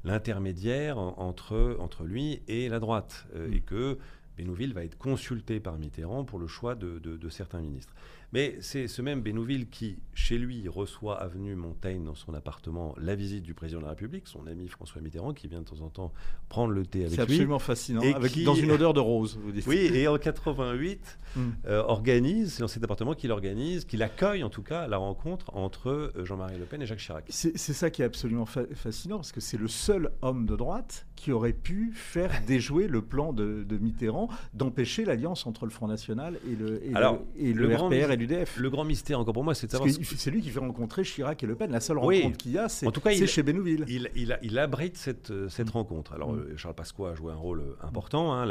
l'intermédiaire 0.06 0.98
entre, 0.98 1.78
entre 1.80 2.04
lui 2.04 2.42
et 2.48 2.70
la 2.70 2.80
droite, 2.80 3.26
hmm. 3.36 3.54
et 3.54 3.60
que 3.60 3.98
Bénouville 4.38 4.74
va 4.74 4.84
être 4.84 4.98
consulté 4.98 5.60
par 5.60 5.78
Mitterrand 5.78 6.26
pour 6.26 6.40
le 6.40 6.48
choix 6.48 6.76
de, 6.76 7.00
de 7.00 7.30
certains 7.30 7.62
ministres. 7.62 7.94
Mais 8.36 8.58
c'est 8.60 8.90
ce 8.90 9.02
même 9.02 9.22
Bénouville 9.22 9.70
qui, 9.70 9.98
chez 10.14 10.38
lui, 10.38 10.68
reçoit 10.68 11.22
avenue 11.22 11.56
Montaigne 11.56 12.04
dans 12.04 12.16
son 12.16 12.34
appartement 12.34 12.94
la 13.00 13.16
visite 13.16 13.44
du 13.44 13.54
président 13.54 13.80
de 13.80 13.86
la 13.86 13.92
République, 13.92 14.28
son 14.28 14.46
ami 14.48 14.68
François 14.68 15.02
Mitterrand, 15.02 15.34
qui 15.34 15.48
vient 15.48 15.62
de 15.62 15.66
temps 15.66 15.80
en 15.80 15.90
temps 15.90 16.12
prendre 16.50 16.74
le 16.74 16.86
thé 16.86 17.06
avec 17.06 17.12
lui. 17.12 17.16
C'est 17.16 17.22
absolument 17.22 17.60
fascinant, 17.60 18.02
avec, 18.02 18.44
dans 18.44 18.56
une 18.56 18.72
odeur 18.72 18.94
de 18.94 19.00
rose, 19.00 19.40
vous 19.42 19.54
dites. 19.54 19.66
Oui, 19.68 19.90
et 19.94 20.10
en 20.10 20.18
88, 20.18 21.18
hmm. 21.36 21.42
euh, 21.68 21.84
organise, 21.84 22.56
c'est 22.56 22.62
dans 22.62 22.68
cet 22.68 22.84
appartement 22.84 23.14
qu'il 23.14 23.32
organise, 23.32 23.86
qu'il 23.86 24.04
accueille 24.04 24.44
en 24.44 24.50
tout 24.50 24.64
cas 24.64 24.88
la 24.88 24.98
rencontre 24.98 25.56
entre 25.56 25.90
euh, 25.90 26.26
Jean-Marie 26.26 26.58
Le 26.58 26.66
Pen 26.66 26.82
et 26.82 26.86
Jacques 26.86 27.00
Chirac. 27.00 27.24
C'est 27.30 27.56
ça 27.56 27.90
qui 27.90 28.02
est 28.02 28.06
absolument 28.06 28.46
fascinant, 28.46 29.16
parce 29.16 29.32
que 29.32 29.40
c'est 29.40 29.58
le 29.58 29.70
seul 29.70 30.12
homme 30.22 30.46
de 30.46 30.58
droite 30.58 31.08
qui 31.16 31.32
aurait 31.32 31.54
pu 31.54 31.94
faire 31.94 32.32
déjouer 32.46 32.88
le 32.88 33.02
plan 33.02 33.32
de, 33.32 33.66
Mitterrand 33.80 34.25
d'empêcher 34.54 35.06
l'alliance 35.06 35.46
entre 35.46 35.66
le 35.66 35.72
Front 35.72 35.88
National 35.88 36.40
et 36.50 36.56
le, 36.56 36.84
et 36.84 37.54
le, 37.54 37.68
le 37.68 37.76
RPR 37.76 38.12
et 38.12 38.18
l'UDF. 38.18 38.58
Le 38.58 38.70
grand 38.70 38.84
mystère 38.84 39.20
encore 39.20 39.34
pour 39.34 39.44
moi, 39.44 39.56
c'est 39.56 39.68
de 39.68 39.72
savoir... 39.72 39.90
C'est 39.90 40.32
lui 40.32 40.42
qui 40.42 40.50
fait 40.50 40.60
rencontrer 40.60 41.04
Chirac 41.04 41.42
et 41.44 41.48
Le 41.48 41.56
Pen. 41.56 41.72
La 41.72 41.80
seule 41.80 41.98
rencontre 41.98 42.38
qu'il 42.38 42.52
y 42.52 42.58
a, 42.58 42.70
c'est 42.70 42.88
chez 43.28 43.44
Bénouville. 43.44 43.86
Il, 43.88 44.10
il, 44.16 44.38
il, 44.42 44.60
abrite 44.60 44.98
cette, 44.98 45.32
euh, 45.32 45.50
cette 45.50 45.68
mm. 45.68 45.78
rencontre. 45.78 46.14
Alors, 46.14 46.34
mm. 46.34 46.40
euh, 46.40 46.58
Charles 46.58 46.76
Pasqua 46.76 47.12
a 47.12 47.16
joué 47.16 47.32
un 47.32 47.38
rôle 47.38 47.62
euh, 47.62 47.76
important. 47.86 48.34
Hein. 48.34 48.48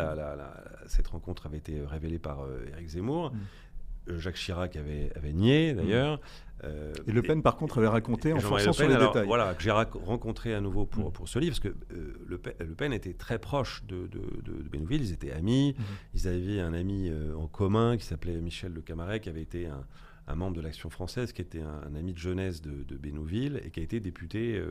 cette 0.87 1.09
rencontre 1.09 1.47
avait 1.47 1.59
été 1.59 1.81
révélée 1.85 2.19
par 2.19 2.41
Éric 2.73 2.89
Zemmour. 2.89 3.33
Mm. 3.33 4.19
Jacques 4.19 4.37
Chirac 4.37 4.77
avait, 4.77 5.11
avait 5.17 5.33
nié, 5.33 5.73
d'ailleurs. 5.73 6.21
Euh, 6.63 6.93
et 7.07 7.13
Le 7.13 7.23
Pen, 7.23 7.43
par 7.43 7.57
contre, 7.57 7.79
avait 7.79 7.89
raconté 7.89 8.33
en 8.33 8.41
forçant 8.41 8.73
sur 8.73 8.89
les 8.89 8.97
détails. 8.97 9.27
Voilà, 9.27 9.55
que 9.55 9.63
j'ai 9.63 9.71
rencontré 9.71 10.55
à 10.55 10.61
nouveau 10.61 10.87
pour, 10.87 11.13
pour 11.13 11.29
ce 11.29 11.39
livre, 11.39 11.57
parce 11.59 11.75
que 11.75 11.77
euh, 11.95 12.15
le, 12.27 12.75
Pen, 12.75 12.93
était 12.93 13.15
très 13.15 13.39
proche 13.39 13.85
de, 13.87 14.07
de, 14.07 14.21
de, 14.43 14.69
Bénouville, 14.69 15.03
ils 15.03 15.13
étaient 15.13 15.33
amis, 15.33 15.75
mm. 15.77 15.83
ils 16.15 16.29
avaient 16.29 16.61
un 16.61 16.75
ami 16.75 17.09
euh, 17.11 17.35
en 17.37 17.47
commun 17.49 17.97
qui 17.97 18.05
s'appelait 18.05 18.41
Michel 18.41 18.73
Le 18.73 18.83
Camaret, 18.83 19.21
qui 19.21 19.29
avait 19.29 19.43
été 19.43 19.67
un, 19.67 19.85
un 20.27 20.35
membre 20.37 20.57
de 20.57 20.61
l'Action 20.61 20.91
française, 20.91 21.33
qui 21.33 21.43
était 21.43 21.61
un, 21.61 21.95
ami 21.95 22.13
de 22.13 22.19
jeunesse 22.19 22.63
de, 22.63 22.85
de, 22.85 22.97
Bénouville 22.97 23.61
et 23.65 23.71
qui 23.71 23.81
a 23.81 23.83
été 23.83 24.01
député, 24.01 24.63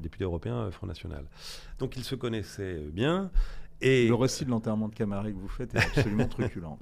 député 0.00 0.24
européen 0.24 0.70
Front 0.70 0.86
National. 0.86 1.26
Donc 1.78 1.96
ils 1.96 2.04
se 2.04 2.14
connaissaient 2.14 2.80
bien. 2.92 3.30
Et 3.82 4.08
le 4.08 4.14
récit 4.14 4.44
de 4.44 4.50
l'enterrement 4.50 4.88
de 4.88 4.94
Camaret 4.94 5.32
que 5.32 5.38
vous 5.38 5.48
faites 5.48 5.74
est 5.74 5.78
absolument 5.78 6.26
truculent. 6.28 6.78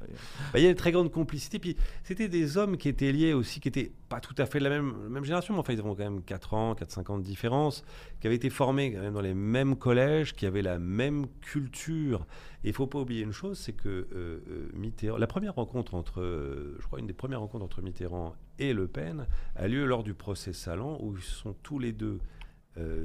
Bah, 0.52 0.58
il 0.58 0.62
y 0.62 0.66
a 0.66 0.70
une 0.70 0.74
très 0.74 0.90
grande 0.90 1.12
complicité. 1.12 1.58
Puis 1.58 1.76
c'était 2.02 2.28
des 2.28 2.56
hommes 2.56 2.76
qui 2.76 2.88
étaient 2.88 3.12
liés 3.12 3.32
aussi, 3.32 3.60
qui 3.60 3.68
n'étaient 3.68 3.92
pas 4.08 4.20
tout 4.20 4.34
à 4.38 4.46
fait 4.46 4.58
de 4.58 4.64
la 4.64 4.70
même, 4.70 4.94
même 5.08 5.24
génération, 5.24 5.54
mais 5.54 5.60
enfin 5.60 5.74
ils 5.74 5.80
ont 5.80 5.94
quand 5.94 5.98
même 5.98 6.22
4 6.22 6.54
ans, 6.54 6.74
4-5 6.74 7.12
ans 7.12 7.18
de 7.18 7.22
différence, 7.22 7.84
qui 8.20 8.26
avaient 8.26 8.36
été 8.36 8.50
formés 8.50 8.92
quand 8.92 9.00
même 9.00 9.14
dans 9.14 9.20
les 9.20 9.34
mêmes 9.34 9.76
collèges, 9.76 10.34
qui 10.34 10.46
avaient 10.46 10.62
la 10.62 10.78
même 10.78 11.26
culture. 11.40 12.26
Et 12.64 12.68
il 12.68 12.70
ne 12.70 12.74
faut 12.74 12.88
pas 12.88 12.98
oublier 12.98 13.22
une 13.22 13.32
chose, 13.32 13.58
c'est 13.58 13.72
que 13.72 13.88
euh, 13.88 14.06
euh, 14.12 14.68
Mitterrand, 14.74 15.18
la 15.18 15.28
première 15.28 15.54
rencontre 15.54 15.94
entre, 15.94 16.20
euh, 16.20 16.76
je 16.80 16.86
crois 16.86 16.98
une 16.98 17.06
des 17.06 17.12
premières 17.12 17.40
rencontres 17.40 17.64
entre 17.64 17.82
Mitterrand 17.82 18.34
et 18.58 18.72
Le 18.72 18.88
Pen 18.88 19.26
a 19.54 19.68
lieu 19.68 19.84
lors 19.84 20.02
du 20.02 20.14
procès 20.14 20.52
Salon, 20.52 20.98
où 21.00 21.14
ils 21.16 21.22
sont 21.22 21.54
tous 21.62 21.78
les 21.78 21.92
deux 21.92 22.18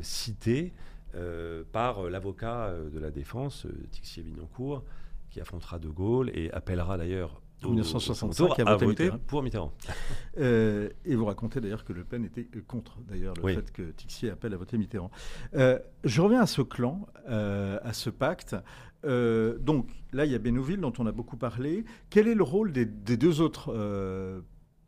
cités 0.01 0.71
euh, 1.15 1.63
par 1.71 1.99
euh, 1.99 2.09
l'avocat 2.09 2.65
euh, 2.65 2.89
de 2.89 2.97
la 2.97 3.11
défense, 3.11 3.67
Tixier 3.91 4.23
Vignancourt, 4.23 4.83
qui 5.29 5.39
affrontera 5.39 5.77
De 5.77 5.87
Gaulle 5.87 6.31
et 6.33 6.51
appellera 6.51 6.97
d'ailleurs 6.97 7.39
en 7.63 7.69
1965 7.69 8.59
à 8.59 8.75
voter 8.75 9.11
pour 9.27 9.43
Mitterrand. 9.43 9.71
et 10.37 11.15
vous 11.15 11.25
racontez 11.25 11.61
d'ailleurs 11.61 11.85
que 11.85 11.93
Le 11.93 12.03
Pen 12.03 12.25
était 12.25 12.47
contre 12.67 12.97
d'ailleurs 13.07 13.35
le 13.41 13.53
fait 13.53 13.71
que 13.71 13.91
Tixier 13.91 14.31
appelle 14.31 14.53
à 14.53 14.57
voter 14.57 14.77
Mitterrand. 14.77 15.11
je 15.53 16.21
reviens 16.21 16.41
à 16.41 16.47
ce 16.47 16.61
clan, 16.61 17.07
à 17.25 17.93
ce 17.93 18.09
pacte. 18.09 18.55
donc 19.03 19.87
là, 20.11 20.25
il 20.25 20.31
y 20.31 20.35
a 20.35 20.39
Bénouville 20.39 20.81
dont 20.81 20.93
on 20.97 21.05
a 21.05 21.11
beaucoup 21.11 21.37
parlé. 21.37 21.85
Quel 22.09 22.27
est 22.27 22.35
le 22.35 22.43
rôle 22.43 22.73
des, 22.73 22.85
des 22.85 23.17
deux 23.17 23.39
autres 23.39 23.71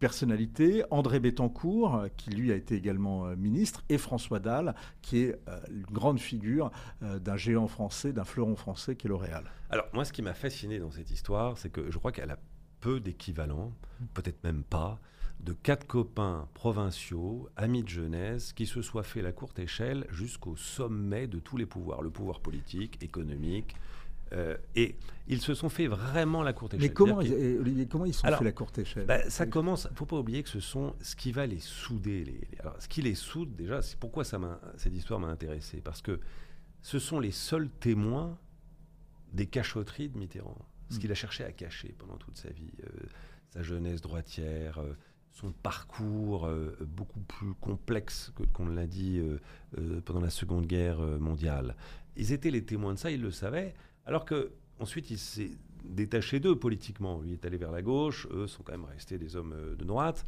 personnalités, 0.06 0.84
André 0.92 1.20
Bettencourt, 1.20 2.04
qui 2.16 2.30
lui 2.30 2.52
a 2.52 2.56
été 2.56 2.76
également 2.76 3.26
euh, 3.26 3.36
ministre, 3.36 3.84
et 3.90 3.98
François 3.98 4.40
Dalle, 4.40 4.76
qui 5.02 5.18
est 5.22 5.36
euh, 5.48 5.60
une 5.72 5.82
grande 5.82 6.20
figure 6.20 6.70
euh, 7.02 7.18
d'un 7.18 7.38
géant 7.38 7.68
français, 7.68 8.14
d'un 8.14 8.24
fleuron 8.24 8.56
français 8.56 8.96
qui 8.96 9.08
est 9.08 9.10
L'Oréal. 9.10 9.46
Alors 9.72 9.88
moi, 9.94 10.06
ce 10.06 10.14
qui 10.14 10.22
m'a 10.22 10.36
fasciné 10.36 10.78
dans 10.78 10.92
cette 10.92 11.10
histoire, 11.10 11.58
c'est 11.58 11.72
que 11.72 11.90
je 11.90 11.98
crois 11.98 12.12
qu'elle 12.12 12.30
a 12.30 12.38
peu 12.82 13.00
d'équivalent, 13.00 13.74
peut-être 14.14 14.44
même 14.44 14.62
pas, 14.62 15.00
de 15.40 15.54
quatre 15.54 15.88
copains 15.88 16.48
provinciaux, 16.54 17.50
amis 17.58 17.82
de 17.82 17.90
jeunesse, 17.90 18.54
qui 18.54 18.68
se 18.68 18.84
soient 18.84 19.02
fait 19.02 19.24
la 19.24 19.32
courte 19.32 19.58
échelle 19.58 20.06
jusqu'au 20.12 20.56
sommet 20.56 21.26
de 21.26 21.40
tous 21.40 21.58
les 21.58 21.66
pouvoirs, 21.66 22.04
le 22.04 22.12
pouvoir 22.12 22.42
politique, 22.42 23.02
économique, 23.02 23.76
euh, 24.34 24.58
et 24.76 24.96
ils 25.28 25.42
se 25.42 25.54
sont 25.54 25.70
fait 25.70 25.88
vraiment 25.88 26.44
la 26.44 26.54
courte 26.54 26.74
échelle. 26.74 26.88
Mais 26.88 26.94
comment, 26.94 27.22
ils, 27.22 27.88
comment 27.90 28.06
ils 28.06 28.14
se 28.14 28.22
sont 28.22 28.28
fait 28.28 28.44
la 28.44 28.52
courte 28.52 28.78
échelle 28.78 29.06
bah, 29.06 29.30
Ça 29.30 29.46
commence, 29.46 29.88
faut 29.96 30.06
pas 30.06 30.18
oublier 30.18 30.44
que 30.44 30.50
ce 30.50 30.60
sont 30.60 30.96
ce 31.02 31.16
qui 31.16 31.32
va 31.32 31.46
les 31.46 31.60
souder. 31.60 32.26
Les, 32.26 32.48
alors, 32.60 32.76
ce 32.80 32.88
qui 32.88 33.02
les 33.02 33.16
soude, 33.16 33.56
déjà, 33.56 33.82
c'est 33.82 33.98
pourquoi 33.98 34.24
ça 34.24 34.40
cette 34.78 34.94
histoire 34.94 35.20
m'a 35.20 35.28
intéressé. 35.28 35.82
Parce 35.82 36.02
que 36.02 36.20
ce 36.82 37.00
sont 37.00 37.20
les 37.20 37.32
seuls 37.32 37.70
témoins 37.70 38.38
des 39.34 39.48
cachotteries 39.48 40.10
de 40.10 40.18
Mitterrand. 40.18 40.58
Ce 40.90 40.96
hmm. 40.96 41.00
qu'il 41.00 41.12
a 41.12 41.16
cherché 41.16 41.44
à 41.44 41.52
cacher 41.52 41.96
pendant 41.98 42.18
toute 42.18 42.38
sa 42.38 42.50
vie. 42.50 42.72
Euh, 42.84 43.06
sa 43.50 43.64
jeunesse 43.64 44.02
droitière, 44.02 44.80
euh, 44.80 44.96
son 45.32 45.52
parcours 45.52 46.50
beaucoup 46.82 47.20
plus 47.20 47.54
complexe 47.56 48.32
que 48.36 48.44
qu'on 48.44 48.68
l'a 48.68 48.88
dit 48.88 49.22
pendant 50.06 50.22
la 50.22 50.30
Seconde 50.30 50.66
Guerre 50.66 51.00
mondiale. 51.20 51.76
Ils 52.16 52.32
étaient 52.32 52.52
les 52.52 52.64
témoins 52.64 52.94
de 52.94 53.00
ça, 53.00 53.12
ils 53.12 53.22
le 53.22 53.32
savaient. 53.32 53.74
Alors 54.06 54.26
que 54.26 54.52
ensuite 54.80 55.10
il 55.10 55.18
s'est 55.18 55.52
détaché 55.90 56.40
d'eux 56.40 56.56
politiquement. 56.56 57.22
Lui 57.22 57.34
est 57.34 57.46
allé 57.46 57.58
vers 57.58 57.72
la 57.72 57.82
gauche, 57.82 58.28
eux 58.32 58.48
sont 58.48 58.64
quand 58.64 58.74
même 58.74 58.86
restés 58.86 59.18
des 59.18 59.36
hommes 59.36 59.54
euh, 59.54 59.76
de 59.76 59.84
droite. 59.84 60.26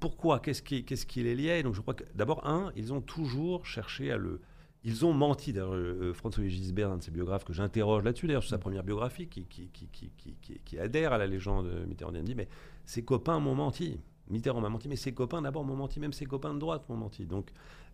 Pourquoi? 0.00 0.40
Qu'est-ce 0.40 0.62
qui, 0.62 1.22
les 1.22 1.34
liait 1.34 1.62
Donc 1.62 1.74
je 1.74 1.80
crois 1.80 1.94
que 1.94 2.04
d'abord, 2.14 2.46
un, 2.46 2.72
ils 2.76 2.92
ont 2.92 3.00
toujours 3.00 3.64
cherché 3.64 4.12
à 4.12 4.16
le... 4.16 4.40
Ils 4.84 5.06
ont 5.06 5.12
menti. 5.12 5.52
D'ailleurs, 5.52 5.74
euh, 5.74 6.12
François 6.12 6.46
Gisbert, 6.46 6.90
un 6.90 6.98
de 6.98 7.02
ses 7.02 7.10
biographes 7.10 7.44
que 7.44 7.52
j'interroge 7.52 8.04
là-dessus, 8.04 8.26
d'ailleurs, 8.26 8.42
sur 8.42 8.50
sa 8.50 8.58
première 8.58 8.84
biographie, 8.84 9.28
qui, 9.28 10.78
adhère 10.78 11.12
à 11.12 11.18
la 11.18 11.26
légende 11.26 11.86
Mitterrand, 11.88 12.12
dit, 12.12 12.34
mais 12.34 12.48
ses 12.84 13.02
copains 13.02 13.40
m'ont 13.40 13.54
menti. 13.54 13.98
Mitterrand 14.28 14.60
m'a 14.60 14.68
menti, 14.68 14.88
mais 14.88 14.96
ses 14.96 15.12
copains 15.12 15.40
d'abord 15.40 15.64
m'ont 15.64 15.76
menti, 15.76 16.00
même 16.00 16.12
ses 16.12 16.26
copains 16.26 16.52
de 16.52 16.58
droite 16.58 16.84
m'ont 16.88 16.96
menti. 16.96 17.24
Donc, 17.24 17.50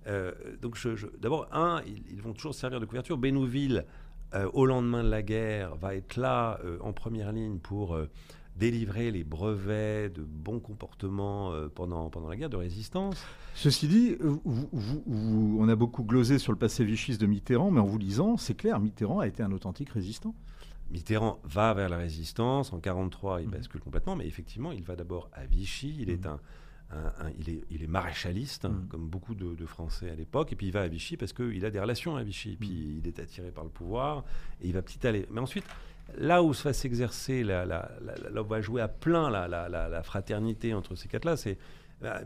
euh, 0.07 0.33
donc 0.61 0.77
d'abord, 1.21 1.49
un, 1.53 1.81
ils, 1.87 2.03
ils, 2.11 2.21
vont 2.21 2.33
toujours 2.33 2.55
servir 2.55 2.81
de 2.81 2.87
couverture. 2.87 3.17
Bénouville 3.17 3.85
euh, 4.35 4.51
au 4.53 4.67
lendemain 4.67 5.05
de 5.05 5.09
la 5.09 5.23
guerre, 5.23 5.77
va 5.77 5.95
être 5.95 6.17
là 6.17 6.59
euh, 6.65 6.79
en 6.81 6.93
première 6.93 7.33
ligne 7.33 7.59
pour 7.59 7.95
euh, 7.95 8.09
délivrer 8.57 9.11
les 9.11 9.25
brevets 9.25 10.13
de 10.13 10.23
bon 10.23 10.61
comportement 10.61 11.53
pendant, 11.75 12.09
pendant 12.09 12.29
la 12.29 12.37
guerre 12.37 12.51
de 12.51 12.57
résistance. 12.57 13.17
Ceci 13.57 13.89
dit, 13.89 14.17
on 14.47 15.69
a 15.69 15.75
beaucoup 15.75 16.05
glosé 16.05 16.39
sur 16.39 16.53
le 16.53 16.59
passé 16.59 16.85
vichiste 16.85 17.21
de 17.21 17.27
Mitterrand, 17.27 17.73
mais 17.73 17.81
en 17.81 17.87
vous 17.87 17.99
lisant, 17.99 18.37
c'est 18.37 18.55
clair, 18.55 18.79
Mitterrand 18.79 19.19
a 19.19 19.27
été 19.27 19.43
un 19.43 19.51
authentique 19.51 19.91
résistant. 19.91 20.37
Mitterrand 20.91 21.41
va 21.45 21.75
vers 21.75 21.89
la 21.89 21.97
résistance. 21.97 22.73
En 22.73 22.77
1943, 22.77 23.43
il 23.43 23.49
mmh. 23.49 23.51
bascule 23.51 23.81
complètement, 23.81 24.15
mais 24.15 24.27
effectivement, 24.27 24.71
il 24.71 24.85
va 24.85 24.95
d'abord 24.95 25.29
à 25.33 25.45
Vichy. 25.47 25.97
Il 25.99 26.11
est 26.11 26.27
mmh. 26.27 26.39
Un 27.21 27.31
il, 27.39 27.51
est, 27.51 27.61
il, 27.71 27.83
est, 27.83 27.87
maréchaliste, 27.87 28.67
mm. 28.67 28.89
comme 28.89 29.09
beaucoup 29.09 29.35
de, 29.35 29.67
Français 29.67 30.11
à 30.11 30.15
l'époque, 30.15 30.53
et 30.53 30.57
puis 30.57 30.67
il 30.67 30.73
va 30.73 30.83
à 30.83 30.89
Vichy 30.89 31.17
parce 31.17 31.33
qu'il 31.33 31.65
a 31.65 31.71
des 31.71 31.81
relations 31.81 32.17
à 32.17 32.23
Vichy, 32.23 32.53
et 32.53 32.57
puis 32.57 32.69
mm. 32.69 32.99
il 32.99 33.09
est 33.09 33.19
attiré 33.19 33.51
par 33.51 33.65
le 33.65 33.71
pouvoir, 33.71 34.25
et 34.61 34.69
il 34.69 34.73
va 34.73 34.83
petit 34.83 35.07
aller. 35.07 35.27
Mais 35.31 35.41
ensuite, 35.41 35.65
là 36.19 36.43
où 36.43 36.53
se 36.55 36.63
va 36.63 36.73
s'exercer, 36.73 37.45
là, 37.45 37.65
là, 37.65 38.43
où 38.43 38.47
va 38.47 38.61
jouer 38.61 38.83
à 38.83 38.89
plein 38.89 39.31
la 39.31 40.03
fraternité 40.03 40.75
entre 40.75 40.95
ces 40.95 41.09
quatre-là, 41.09 41.37
c'est 41.37 41.59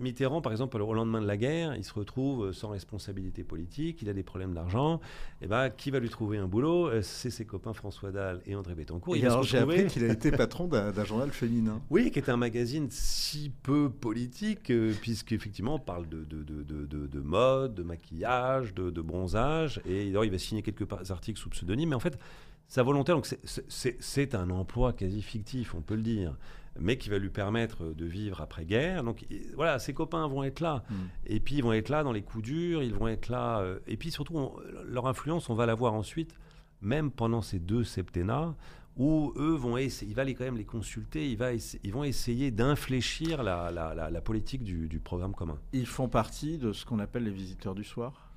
Mitterrand, 0.01 0.41
par 0.41 0.53
exemple, 0.53 0.81
au 0.81 0.95
lendemain 0.95 1.20
de 1.20 1.26
la 1.26 1.37
guerre, 1.37 1.74
il 1.76 1.85
se 1.85 1.93
retrouve 1.93 2.53
sans 2.53 2.68
responsabilité 2.68 3.45
politique, 3.45 4.03
il 4.03 4.09
a 4.09 4.12
des 4.12 4.22
problèmes 4.22 4.55
d'argent. 4.55 5.01
Et 5.41 5.47
ben, 5.47 5.70
qui 5.70 5.91
va 5.91 6.01
lui 6.01 6.09
trouver 6.09 6.39
un 6.39 6.47
boulot? 6.47 6.89
Euh, 6.89 7.03
C'est 7.03 7.31
ses 7.31 7.45
copains 7.45 7.72
François 7.72 8.11
Dalle 8.11 8.41
et 8.47 8.55
André 8.55 8.74
Bettencourt. 8.74 9.16
Et 9.16 9.24
alors, 9.24 9.43
j'ai 9.43 9.59
appris 9.59 9.87
qu'il 9.87 10.05
a 10.05 10.12
été 10.12 10.31
patron 10.33 10.66
d'un 10.66 11.05
journal 11.05 11.31
féminin. 11.31 11.81
Oui, 11.91 12.11
qui 12.11 12.18
est 12.18 12.29
un 12.29 12.37
magazine 12.37 12.89
si 12.91 13.51
peu 13.62 13.91
politique, 13.91 14.70
euh, 14.70 14.93
puisqu'effectivement, 15.01 15.76
on 15.76 15.81
parle 15.81 16.09
de, 16.09 16.24
de, 16.24 16.43
de, 16.43 16.85
de, 16.85 17.20
mode, 17.20 17.74
de 17.74 17.83
maquillage, 17.83 18.74
de, 18.74 19.01
bronzage. 19.01 19.81
Et 19.87 20.11
alors, 20.11 20.24
il 20.24 20.31
va 20.31 20.39
signer 20.39 20.62
quelques 20.62 21.11
articles 21.11 21.39
sous 21.39 21.51
pseudonyme. 21.51 21.91
Mais 21.91 21.97
en 21.97 22.01
fait, 22.01 22.18
sa 22.66 22.83
volonté, 22.83 23.12
donc 23.12 23.26
c'est 23.47 24.35
un 24.35 24.51
emploi 24.51 24.93
quasi 24.93 25.22
fictif, 25.22 25.74
on 25.74 25.81
peut 25.81 25.95
le 25.95 26.03
dire. 26.03 26.37
Mais 26.81 26.99
qui 26.99 27.09
va 27.09 27.18
lui 27.18 27.31
permettre 27.31 27.85
de 27.85 28.05
vivre 28.05 28.41
après-guerre. 28.41 29.05
Donc 29.05 29.24
voilà, 29.55 29.79
ses 29.79 29.95
copains 29.95 30.26
vont 30.29 30.45
être 30.45 30.61
là. 30.61 30.85
Mm. 30.89 30.95
Et 31.26 31.41
puis 31.41 31.57
ils 31.57 31.62
vont 31.62 31.72
être 31.72 31.89
là 31.89 32.03
dans 32.03 32.12
les 32.12 32.22
coups 32.22 32.45
durs, 32.45 32.83
ils 32.83 32.95
vont 32.95 33.09
être 33.09 33.29
là. 33.29 33.61
Euh, 33.61 33.79
et 33.87 33.97
puis 33.97 34.11
surtout, 34.11 34.53
leur 34.87 35.07
influence, 35.07 35.51
on 35.51 35.55
va 35.55 35.66
la 35.66 35.74
voir 35.74 35.95
ensuite, 35.95 36.35
même 36.81 37.11
pendant 37.11 37.43
ces 37.43 37.59
deux 37.59 37.85
septennats, 37.85 38.55
où 38.97 39.33
eux 39.37 39.55
vont 39.55 39.76
essayer, 39.76 40.11
il 40.11 40.14
va 40.14 40.24
les, 40.24 40.35
quand 40.35 40.45
même 40.45 40.57
les 40.57 40.64
consulter, 40.64 41.31
il 41.31 41.37
va 41.37 41.53
ils 41.53 41.93
vont 41.93 42.03
essayer 42.03 42.51
d'infléchir 42.51 43.45
la, 43.45 43.70
la, 43.70 44.20
politique 44.20 44.64
du, 44.64 44.89
du 44.89 44.99
programme 44.99 45.35
commun. 45.35 45.59
Ils 45.72 45.87
font 45.87 46.09
partie 46.09 46.59
de 46.59 46.72
ce 46.72 46.85
qu'on 46.85 46.99
appelle 46.99 47.22
les 47.22 47.31
visiteurs 47.31 47.76
du 47.76 47.85
soir? 47.85 48.28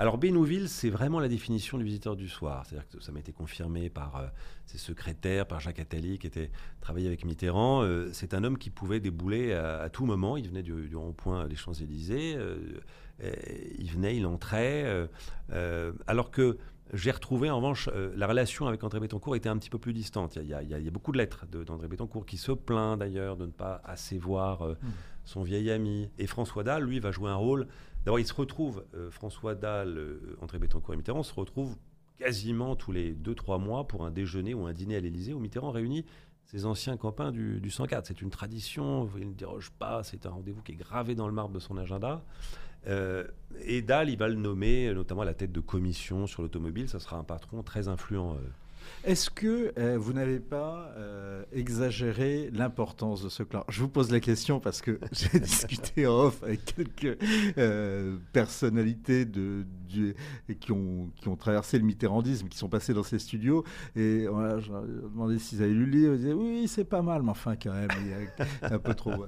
Alors 0.00 0.16
Bénouville, 0.16 0.70
c'est 0.70 0.88
vraiment 0.88 1.20
la 1.20 1.28
définition 1.28 1.76
du 1.76 1.84
visiteur 1.84 2.16
du 2.16 2.26
soir. 2.26 2.64
C'est-à-dire 2.64 2.88
que 2.88 3.02
ça 3.02 3.12
m'a 3.12 3.18
été 3.18 3.32
confirmé 3.32 3.90
par 3.90 4.16
euh, 4.16 4.26
ses 4.64 4.78
secrétaires, 4.78 5.46
par 5.46 5.60
Jacques 5.60 5.78
Attali, 5.78 6.18
qui 6.18 6.26
était 6.26 6.50
travaillé 6.80 7.06
avec 7.06 7.26
Mitterrand. 7.26 7.82
Euh, 7.82 8.08
c'est 8.14 8.32
un 8.32 8.42
homme 8.42 8.56
qui 8.56 8.70
pouvait 8.70 8.98
débouler 8.98 9.52
à, 9.52 9.90
tout 9.90 10.06
moment. 10.06 10.38
Il 10.38 10.48
venait 10.48 10.62
du, 10.62 10.96
rond-point 10.96 11.46
des 11.48 11.54
Champs-Élysées. 11.54 12.34
Euh, 12.34 12.56
il 13.78 13.90
venait, 13.90 14.16
il 14.16 14.24
entrait. 14.24 15.06
alors 16.06 16.30
que 16.30 16.56
j'ai 16.94 17.10
retrouvé 17.10 17.50
en 17.50 17.56
revanche 17.56 17.90
la 18.16 18.26
relation 18.26 18.66
avec 18.66 18.82
André 18.82 19.00
Bettencourt 19.00 19.36
était 19.36 19.50
un 19.50 19.58
petit 19.58 19.68
peu 19.68 19.78
plus 19.78 19.92
distante. 19.92 20.36
Il 20.36 20.48
y 20.48 20.54
a, 20.54 20.90
beaucoup 20.90 21.12
de 21.12 21.18
lettres 21.18 21.44
d'André 21.46 21.88
Bettencourt 21.88 22.24
qui 22.24 22.38
se 22.38 22.52
plaint 22.52 22.98
d'ailleurs 22.98 23.36
de 23.36 23.44
ne 23.44 23.52
pas 23.52 23.82
assez 23.84 24.16
voir 24.16 24.64
mmh. 24.64 24.76
son 25.26 25.42
vieil 25.42 25.70
ami. 25.70 26.08
Et 26.16 26.26
François 26.26 26.64
Dalle, 26.64 26.84
lui, 26.84 27.00
va 27.00 27.10
jouer 27.10 27.28
un 27.28 27.36
rôle 27.36 27.66
D'abord, 28.04 28.18
il 28.18 28.26
se 28.26 28.34
retrouve, 28.34 28.84
euh, 28.94 29.10
François 29.10 29.54
Dalle, 29.54 29.98
euh, 29.98 30.36
André 30.40 30.58
Bettencourt 30.58 30.94
et 30.94 30.96
Mitterrand 30.96 31.22
se 31.22 31.34
retrouvent 31.34 31.76
quasiment 32.18 32.76
tous 32.76 32.92
les 32.92 33.14
2-3 33.14 33.60
mois 33.60 33.86
pour 33.86 34.04
un 34.04 34.10
déjeuner 34.10 34.54
ou 34.54 34.66
un 34.66 34.72
dîner 34.72 34.96
à 34.96 35.00
l'Élysée 35.00 35.34
où 35.34 35.38
Mitterrand 35.38 35.70
réunit 35.70 36.04
ses 36.46 36.66
anciens 36.66 36.96
copains 36.96 37.30
du, 37.30 37.70
104. 37.70 38.06
C'est 38.06 38.22
une 38.22 38.30
tradition, 38.30 39.08
il 39.18 39.28
ne 39.28 39.34
déroge 39.34 39.70
pas, 39.78 40.02
c'est 40.02 40.26
un 40.26 40.30
rendez-vous 40.30 40.62
qui 40.62 40.72
est 40.72 40.76
gravé 40.76 41.14
dans 41.14 41.28
le 41.28 41.32
marbre 41.32 41.54
de 41.54 41.60
son 41.60 41.76
agenda. 41.76 42.22
Euh, 42.86 43.26
et 43.60 43.82
Dalle, 43.82 44.08
il 44.08 44.16
va 44.16 44.28
le 44.28 44.34
nommer 44.34 44.92
notamment 44.94 45.20
à 45.20 45.26
la 45.26 45.34
tête 45.34 45.52
de 45.52 45.60
commission 45.60 46.26
sur 46.26 46.42
l'automobile. 46.42 46.88
Ça 46.88 46.98
sera 46.98 47.18
un 47.18 47.24
patron 47.24 47.62
très 47.62 47.88
influent. 47.88 48.38
Est-ce 49.04 49.30
que 49.30 49.72
euh, 49.78 49.96
vous 49.98 50.12
n'avez 50.12 50.40
pas 50.40 50.92
euh, 50.96 51.42
exagéré 51.52 52.50
l'importance 52.52 53.22
de 53.22 53.28
ce 53.28 53.42
clan? 53.42 53.64
Je 53.68 53.80
vous 53.80 53.88
pose 53.88 54.10
la 54.10 54.20
question 54.20 54.60
parce 54.60 54.82
que 54.82 54.98
j'ai 55.12 55.40
discuté 55.40 56.06
en 56.06 56.26
off 56.26 56.42
avec 56.42 56.64
quelques 56.64 57.18
euh, 57.58 58.18
personnalités 58.32 59.26
qui, 60.60 60.72
ont, 60.72 61.36
traversé 61.38 61.78
le 61.78 61.84
mitterrandisme, 61.84 62.48
qui 62.48 62.58
sont 62.58 62.68
passés 62.68 62.92
dans 62.92 63.02
ces 63.02 63.18
studios. 63.18 63.64
Et 63.96 64.26
voilà, 64.26 64.58
je 64.58 64.70
leur 64.70 64.84
ai 64.84 64.88
demandé 64.88 65.38
s'ils 65.38 65.62
avaient 65.62 65.72
lu 65.72 65.86
le 65.86 65.92
livre. 65.92 66.14
Ils 66.14 66.18
disaient 66.18 66.32
oui, 66.32 66.68
c'est 66.68 66.84
pas 66.84 67.02
mal, 67.02 67.22
mais 67.22 67.30
enfin, 67.30 67.56
quand 67.56 67.72
même, 67.72 67.88
il 68.02 68.10
y 68.10 68.14
a 68.14 68.74
un 68.74 68.78
peu 68.78 68.94
trop. 68.94 69.26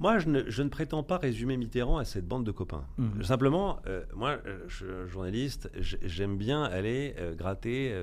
Moi, 0.00 0.18
je 0.20 0.28
ne, 0.28 0.68
prétends 0.68 1.02
pas 1.02 1.18
résumer 1.18 1.56
Mitterrand 1.56 1.98
à 1.98 2.04
cette 2.04 2.26
bande 2.26 2.44
de 2.44 2.52
copains. 2.52 2.84
Mmh. 2.98 3.22
Simplement, 3.22 3.80
euh, 3.86 4.04
moi, 4.14 4.38
euh, 4.46 4.60
je, 4.68 5.06
journaliste, 5.06 5.70
j'aime 5.76 6.36
bien 6.36 6.62
aller 6.62 7.14
euh, 7.18 7.34
gratter, 7.34 7.94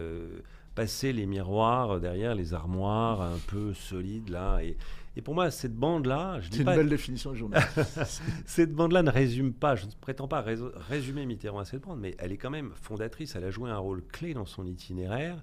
passer 0.75 1.13
les 1.13 1.25
miroirs 1.25 2.01
derrière 2.01 2.35
les 2.35 2.53
armoires 2.53 3.21
un 3.21 3.39
peu 3.47 3.73
solides 3.73 4.29
là. 4.29 4.59
Et, 4.61 4.77
pour 5.21 5.33
moi, 5.33 5.49
cette 5.49 5.77
bande-là, 5.77 6.39
c'est 6.41 6.57
une 6.57 6.65
belle 6.65 6.89
définition 6.89 7.31
de 7.31 7.37
journaliste. 7.37 7.79
cette 8.45 8.73
bande-là 8.73 9.01
ne 9.01 9.09
résume 9.09 9.53
pas. 9.53 9.75
Je 9.75 9.85
ne 9.85 9.91
prétends 10.01 10.27
pas 10.27 10.43
résumer 10.89 11.25
Mitterrand 11.25 11.59
à 11.59 11.65
cette 11.65 11.83
bande, 11.83 12.01
mais 12.01 12.15
elle 12.19 12.33
est 12.33 12.37
quand 12.37 12.49
même 12.49 12.71
fondatrice. 12.75 13.33
Elle 13.37 13.45
a 13.45 13.51
joué 13.51 13.69
un 13.69 13.77
rôle 13.77 14.03
clé 14.05 14.33
dans 14.33 14.45
son 14.45 14.65
itinéraire. 14.65 15.41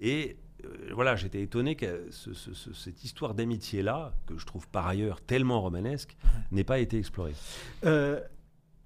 Et 0.00 0.36
voilà, 0.92 1.16
j'étais 1.16 1.42
étonné 1.42 1.76
que 1.76 2.08
cette 2.10 3.04
histoire 3.04 3.34
d'amitié-là, 3.34 4.12
que 4.26 4.38
je 4.38 4.46
trouve 4.46 4.68
par 4.68 4.86
ailleurs 4.86 5.20
tellement 5.20 5.60
romanesque, 5.60 6.16
n'ait 6.52 6.64
pas 6.64 6.78
été 6.78 6.98
explorée. 6.98 7.34
Euh, 7.84 8.20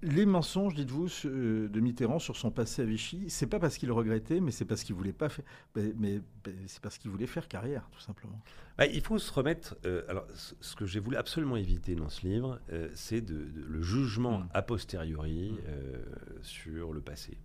les 0.03 0.27
mensonges, 0.27 0.75
dites-vous, 0.75 1.09
euh, 1.25 1.69
de 1.69 1.81
Mitterrand 1.81 2.21
sur 2.21 2.37
son 2.37 2.51
passé 2.51 2.83
à 2.83 2.85
Vichy, 2.85 3.25
c'est 3.29 3.49
pas 3.49 3.59
parce 3.59 3.79
qu'il 3.79 3.91
regrettait, 3.91 4.41
mais 4.41 4.53
c'est 4.53 4.65
parce 4.65 4.85
qu'il 4.85 4.95
voulait 4.95 5.13
pas 5.13 5.29
faire, 5.29 5.45
mais, 5.75 6.21
c'est 6.67 6.81
parce 6.81 6.99
qu'il 6.99 7.11
voulait 7.11 7.27
faire 7.27 7.49
carrière, 7.49 7.89
tout 7.91 8.01
simplement. 8.01 8.41
Bah, 8.77 8.87
il 8.87 9.01
faut 9.01 9.19
se 9.19 9.33
remettre. 9.33 9.77
alors, 10.09 10.27
ce 10.61 10.77
que 10.77 10.87
j'ai 10.87 11.01
voulu 11.01 11.17
absolument 11.17 11.57
éviter 11.57 11.97
dans 11.97 12.09
ce 12.09 12.27
livre, 12.27 12.61
c'est 12.95 13.21
de, 13.21 13.49
le 13.55 13.83
jugement 13.83 14.39
mm. 14.39 14.49
a 14.55 14.63
posteriori 14.63 15.53
mm. 15.53 16.43
sur 16.43 16.93
le 16.93 17.01
passé. 17.01 17.39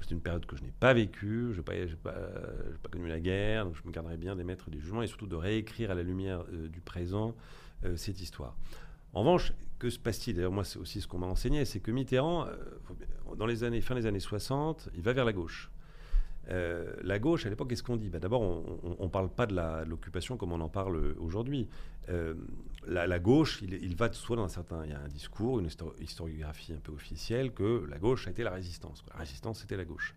C'est 0.00 0.12
une 0.12 0.20
période 0.20 0.46
que 0.46 0.56
je 0.56 0.62
n'ai 0.62 0.72
pas 0.72 0.94
vécue, 0.94 1.52
je 1.52 1.58
n'ai 1.58 1.96
pas, 1.96 2.12
pas, 2.82 2.88
connu 2.90 3.08
la 3.08 3.20
guerre, 3.20 3.66
donc 3.66 3.76
je 3.76 3.86
me 3.86 3.92
garderais 3.92 4.16
bien 4.16 4.34
d'émettre 4.34 4.70
des 4.70 4.78
jugements 4.78 5.02
et 5.02 5.06
surtout 5.06 5.26
de 5.26 5.36
réécrire 5.36 5.90
à 5.90 5.94
la 5.94 6.02
lumière 6.02 6.44
euh, 6.52 6.68
du 6.68 6.80
présent 6.80 7.34
euh, 7.84 7.96
cette 7.96 8.20
histoire. 8.20 8.56
En 9.12 9.20
revanche, 9.20 9.52
que 9.78 9.90
se 9.90 9.98
passe-t-il? 9.98 10.36
D'ailleurs, 10.36 10.52
moi, 10.52 10.64
c'est 10.64 10.78
aussi 10.78 11.00
ce 11.00 11.08
qu'on 11.08 11.18
m'a 11.18 11.26
enseigné, 11.26 11.64
c'est 11.64 11.80
que 11.80 11.90
Mitterrand, 11.90 12.46
euh, 12.46 12.54
dans 13.36 13.46
les 13.46 13.64
années, 13.64 13.80
fin 13.80 13.94
des 13.94 14.06
années 14.06 14.20
60, 14.20 14.90
il 14.94 15.02
va 15.02 15.12
vers 15.12 15.24
la 15.24 15.32
gauche. 15.32 15.70
Euh, 16.50 16.94
la 17.02 17.18
gauche, 17.18 17.46
à 17.46 17.50
l'époque, 17.50 17.68
qu'est-ce 17.68 17.82
qu'on 17.82 17.96
dit? 17.96 18.08
Bah, 18.08 18.18
D'abord, 18.18 18.42
on 18.42 19.04
ne 19.04 19.08
parle 19.08 19.28
pas 19.28 19.46
de 19.46 19.54
l'occupation 19.88 20.36
comme 20.36 20.52
on 20.52 20.60
en 20.60 20.68
parle 20.68 21.14
aujourd'hui. 21.18 21.68
Euh, 22.08 22.34
la, 22.90 23.18
gauche, 23.18 23.62
il, 23.62 23.96
va 23.96 24.12
soit 24.12 24.36
dans 24.36 24.44
un 24.44 24.48
certain... 24.48 24.84
Il 24.84 24.90
y 24.90 24.94
a 24.94 25.00
un 25.00 25.08
discours, 25.08 25.60
une 25.60 25.68
historiographie 26.00 26.72
un 26.72 26.80
peu 26.80 26.92
officielle, 26.92 27.52
que 27.52 27.86
la 27.88 27.98
gauche 27.98 28.26
a 28.26 28.30
été 28.30 28.42
la 28.42 28.50
résistance. 28.50 29.04
La 29.12 29.20
résistance, 29.20 29.60
c'était 29.60 29.76
la 29.76 29.84
gauche. 29.84 30.14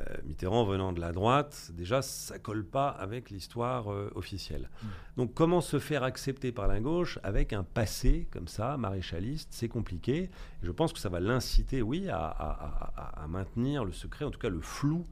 Euh, 0.00 0.16
Mitterrand 0.24 0.64
venant 0.64 0.92
de 0.92 1.00
la 1.00 1.12
droite, 1.12 1.70
déjà, 1.72 2.02
ça 2.02 2.38
colle 2.38 2.64
pas 2.64 2.88
avec 2.88 3.30
l'histoire 3.30 3.88
officielle. 4.14 4.68
Mmh. 4.82 4.86
Donc, 5.16 5.34
comment 5.34 5.60
se 5.60 5.78
faire 5.78 6.02
accepter 6.02 6.52
par 6.52 6.68
la 6.68 6.80
gauche 6.80 7.18
avec 7.22 7.52
un 7.52 7.62
passé 7.62 8.28
comme 8.30 8.48
ça, 8.48 8.76
maréchaliste 8.76 9.48
C'est 9.52 9.68
compliqué. 9.68 10.30
je 10.62 10.70
pense 10.70 10.92
que 10.92 10.98
ça 10.98 11.08
va 11.08 11.20
l'inciter, 11.20 11.82
oui, 11.82 12.08
à, 12.08 12.26
à, 12.26 13.26
maintenir 13.28 13.84
le 13.84 13.92
secret, 13.92 14.24
en 14.24 14.30
tout 14.30 14.38
cas 14.38 14.50
le 14.50 14.60
flou 14.60 15.06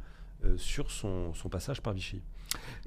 euh, 0.45 0.57
sur 0.57 0.91
son, 0.91 1.33
passage 1.51 1.81
par 1.81 1.93
Vichy. 1.93 2.23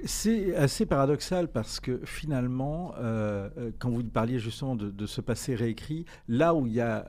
C'est 0.04 0.54
assez 0.54 0.86
paradoxal 0.86 1.48
parce 1.48 1.80
que 1.80 2.00
finalement, 2.04 2.94
euh, 2.98 3.48
euh, 3.58 3.70
quand 3.78 3.90
vous 3.90 4.02
parliez 4.04 4.38
justement 4.38 4.76
de, 4.76 5.06
ce 5.06 5.20
passé 5.20 5.54
réécrit, 5.54 6.04
là 6.28 6.54
où 6.54 6.66
il 6.66 6.74
y 6.74 6.80
a 6.80 7.08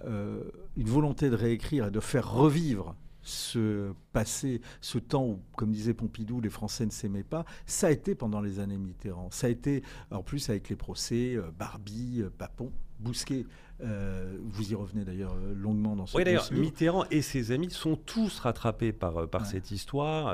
une 0.78 0.88
volonté 0.88 1.30
de 1.30 1.36
réécrire 1.36 1.88
et 1.88 1.92
de 1.92 2.00
faire 2.00 2.32
revivre 2.32 2.96
ce 3.22 3.92
passé, 4.14 4.62
ce 4.82 4.98
temps 4.98 5.26
où, 5.26 5.40
comme 5.56 5.72
disait 5.72 5.94
Pompidou, 5.94 6.40
les 6.42 6.50
Français 6.50 6.86
ne 6.86 6.92
s'aimaient 6.92 7.24
pas, 7.24 7.46
ça 7.66 7.88
a 7.88 7.92
été 7.92 8.16
pendant 8.16 8.42
les 8.42 8.60
années 8.60 8.78
Mitterrand. 8.78 9.30
Ça 9.32 9.48
a 9.48 9.50
été, 9.50 9.84
en 10.10 10.24
plus, 10.24 10.50
avec 10.50 10.70
les 10.70 10.76
procès, 10.76 11.38
Barbie, 11.58 12.24
Papon, 12.38 12.72
Bousquet. 13.00 13.46
vous 13.80 14.72
y 14.72 14.76
revenez 14.76 15.04
d'ailleurs 15.04 15.36
longuement 15.56 15.96
dans 15.96 16.06
ce 16.06 16.18
Oui, 16.18 16.24
d'ailleurs, 16.24 16.50
Mitterrand 16.52 17.06
et 17.12 17.22
ses 17.22 17.52
amis 17.52 17.70
sont 17.70 17.96
tous 17.98 18.40
rattrapés 18.40 18.94
par, 18.94 19.28
par 19.30 19.46
cette 19.46 19.72
histoire. 19.72 20.34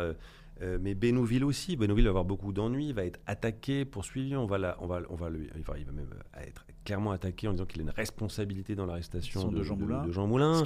Euh, 0.62 0.78
mais 0.82 0.96
Bénouville 0.96 1.44
aussi. 1.44 1.76
Bénouville 1.76 2.06
va 2.06 2.10
avoir 2.12 2.26
beaucoup 2.26 2.54
d'ennuis, 2.54 2.94
va 2.94 3.06
être 3.06 3.20
attaqué, 3.26 3.86
poursuivi. 3.86 4.36
On 4.36 4.46
va, 4.46 4.78
on 4.80 4.88
va, 4.88 5.02
on 5.10 5.16
va, 5.16 5.30
il 5.30 5.64
va, 5.64 5.78
il 5.78 5.86
va 5.86 5.92
même 5.92 6.10
être 6.42 6.66
clairement 6.86 7.12
attaqué 7.12 7.48
en 7.48 7.52
disant 7.52 7.66
qu'il 7.66 7.82
a 7.82 7.84
une 7.84 7.90
responsabilité 7.90 8.76
dans 8.76 8.86
l'arrestation 8.86 9.50
de, 9.50 9.64
Jean 9.64 9.76
Moulin. 9.76 10.06
De, 10.06 10.12
Jean 10.12 10.28
Moulin. 10.28 10.64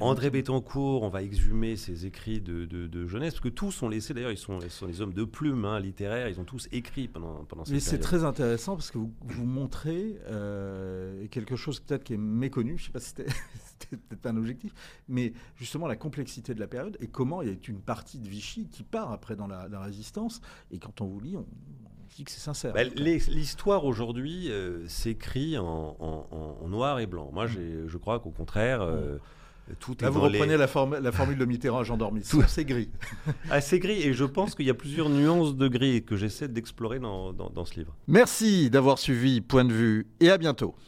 André 0.00 0.30
Bettencourt, 0.30 1.02
on 1.02 1.08
va 1.08 1.22
exhumer 1.22 1.76
ses 1.76 2.06
écrits 2.06 2.40
de, 2.40 3.06
jeunesse, 3.06 3.34
parce 3.34 3.40
que 3.40 3.48
tous 3.48 3.72
sont 3.72 3.88
laissés, 3.88 4.14
d'ailleurs, 4.14 4.30
ils 4.30 4.38
sont, 4.38 4.60
sont 4.68 4.86
les 4.86 5.00
hommes 5.00 5.12
de 5.12 5.24
plume 5.24 5.64
hein, 5.64 5.80
littéraires, 5.80 6.28
ils 6.28 6.38
ont 6.38 6.44
tous 6.44 6.68
écrit 6.70 7.08
pendant, 7.08 7.44
pendant 7.44 7.64
cette 7.64 7.74
Mais 7.74 7.80
c'est 7.80 7.98
très 7.98 8.24
intéressant 8.24 8.76
parce 8.76 8.90
que 8.90 8.98
vous, 8.98 9.12
vous 9.22 9.46
montrez 9.46 10.18
euh, 10.28 11.26
quelque 11.28 11.56
chose 11.56 11.80
peut-être 11.80 12.04
qui 12.04 12.14
est 12.14 12.18
méconnu, 12.18 12.76
je 12.76 12.82
ne 12.82 12.86
sais 12.86 12.92
pas 12.92 13.00
si 13.00 13.08
c'était 13.08 13.26
peut-être 13.78 14.20
pas 14.20 14.30
un 14.30 14.36
objectif, 14.36 14.72
mais 15.08 15.32
justement 15.56 15.86
la 15.86 15.96
complexité 15.96 16.54
de 16.54 16.60
la 16.60 16.66
période 16.66 16.96
et 17.00 17.06
comment 17.06 17.42
il 17.42 17.48
y 17.48 17.52
a 17.52 17.56
une 17.68 17.80
partie 17.80 18.18
de 18.18 18.28
Vichy 18.28 18.68
qui 18.68 18.82
part 18.82 19.12
après 19.12 19.36
dans 19.36 19.46
la, 19.46 19.80
résistance, 19.80 20.40
et 20.70 20.78
quand 20.78 21.00
on 21.00 21.06
vous 21.06 21.20
lit, 21.20 21.36
on, 21.36 21.46
dit 22.16 22.24
que 22.24 22.30
c'est 22.30 22.40
sincère. 22.40 22.72
Bah, 22.72 22.84
l'histoire 22.84 23.84
aujourd'hui 23.84 24.50
euh, 24.50 24.86
s'écrit 24.88 25.58
en, 25.58 26.68
noir 26.68 27.00
et 27.00 27.06
blanc. 27.06 27.30
Moi, 27.32 27.46
je 27.46 27.96
crois 27.96 28.20
qu'au 28.20 28.30
contraire... 28.30 28.82
Euh, 28.82 29.18
tout 29.80 29.96
Là, 30.00 30.10
vous 30.10 30.20
reprenez 30.20 30.58
la, 30.58 30.68
la, 31.00 31.12
formule 31.12 31.38
de 31.38 31.44
Mitterrand 31.44 31.80
à 31.80 31.84
gendarmerie. 31.84 32.22
Tout 32.22 32.42
c'est 32.46 32.66
gris. 32.66 32.90
ah, 33.50 33.62
c'est 33.62 33.78
gris, 33.78 34.02
et 34.02 34.12
je 34.12 34.24
pense 34.24 34.54
qu'il 34.54 34.66
y 34.66 34.70
a 34.70 34.74
plusieurs 34.74 35.08
nuances 35.08 35.56
de 35.56 35.68
gris 35.68 36.04
que 36.04 36.16
j'essaie 36.16 36.48
d'explorer 36.48 36.98
dans, 36.98 37.32
dans 37.32 37.64
ce 37.64 37.76
livre. 37.76 37.96
Merci 38.06 38.68
d'avoir 38.68 38.98
suivi 38.98 39.40
Point 39.40 39.64
de 39.64 39.72
vue, 39.72 40.06
et 40.20 40.28
à 40.28 40.36
bientôt. 40.36 40.74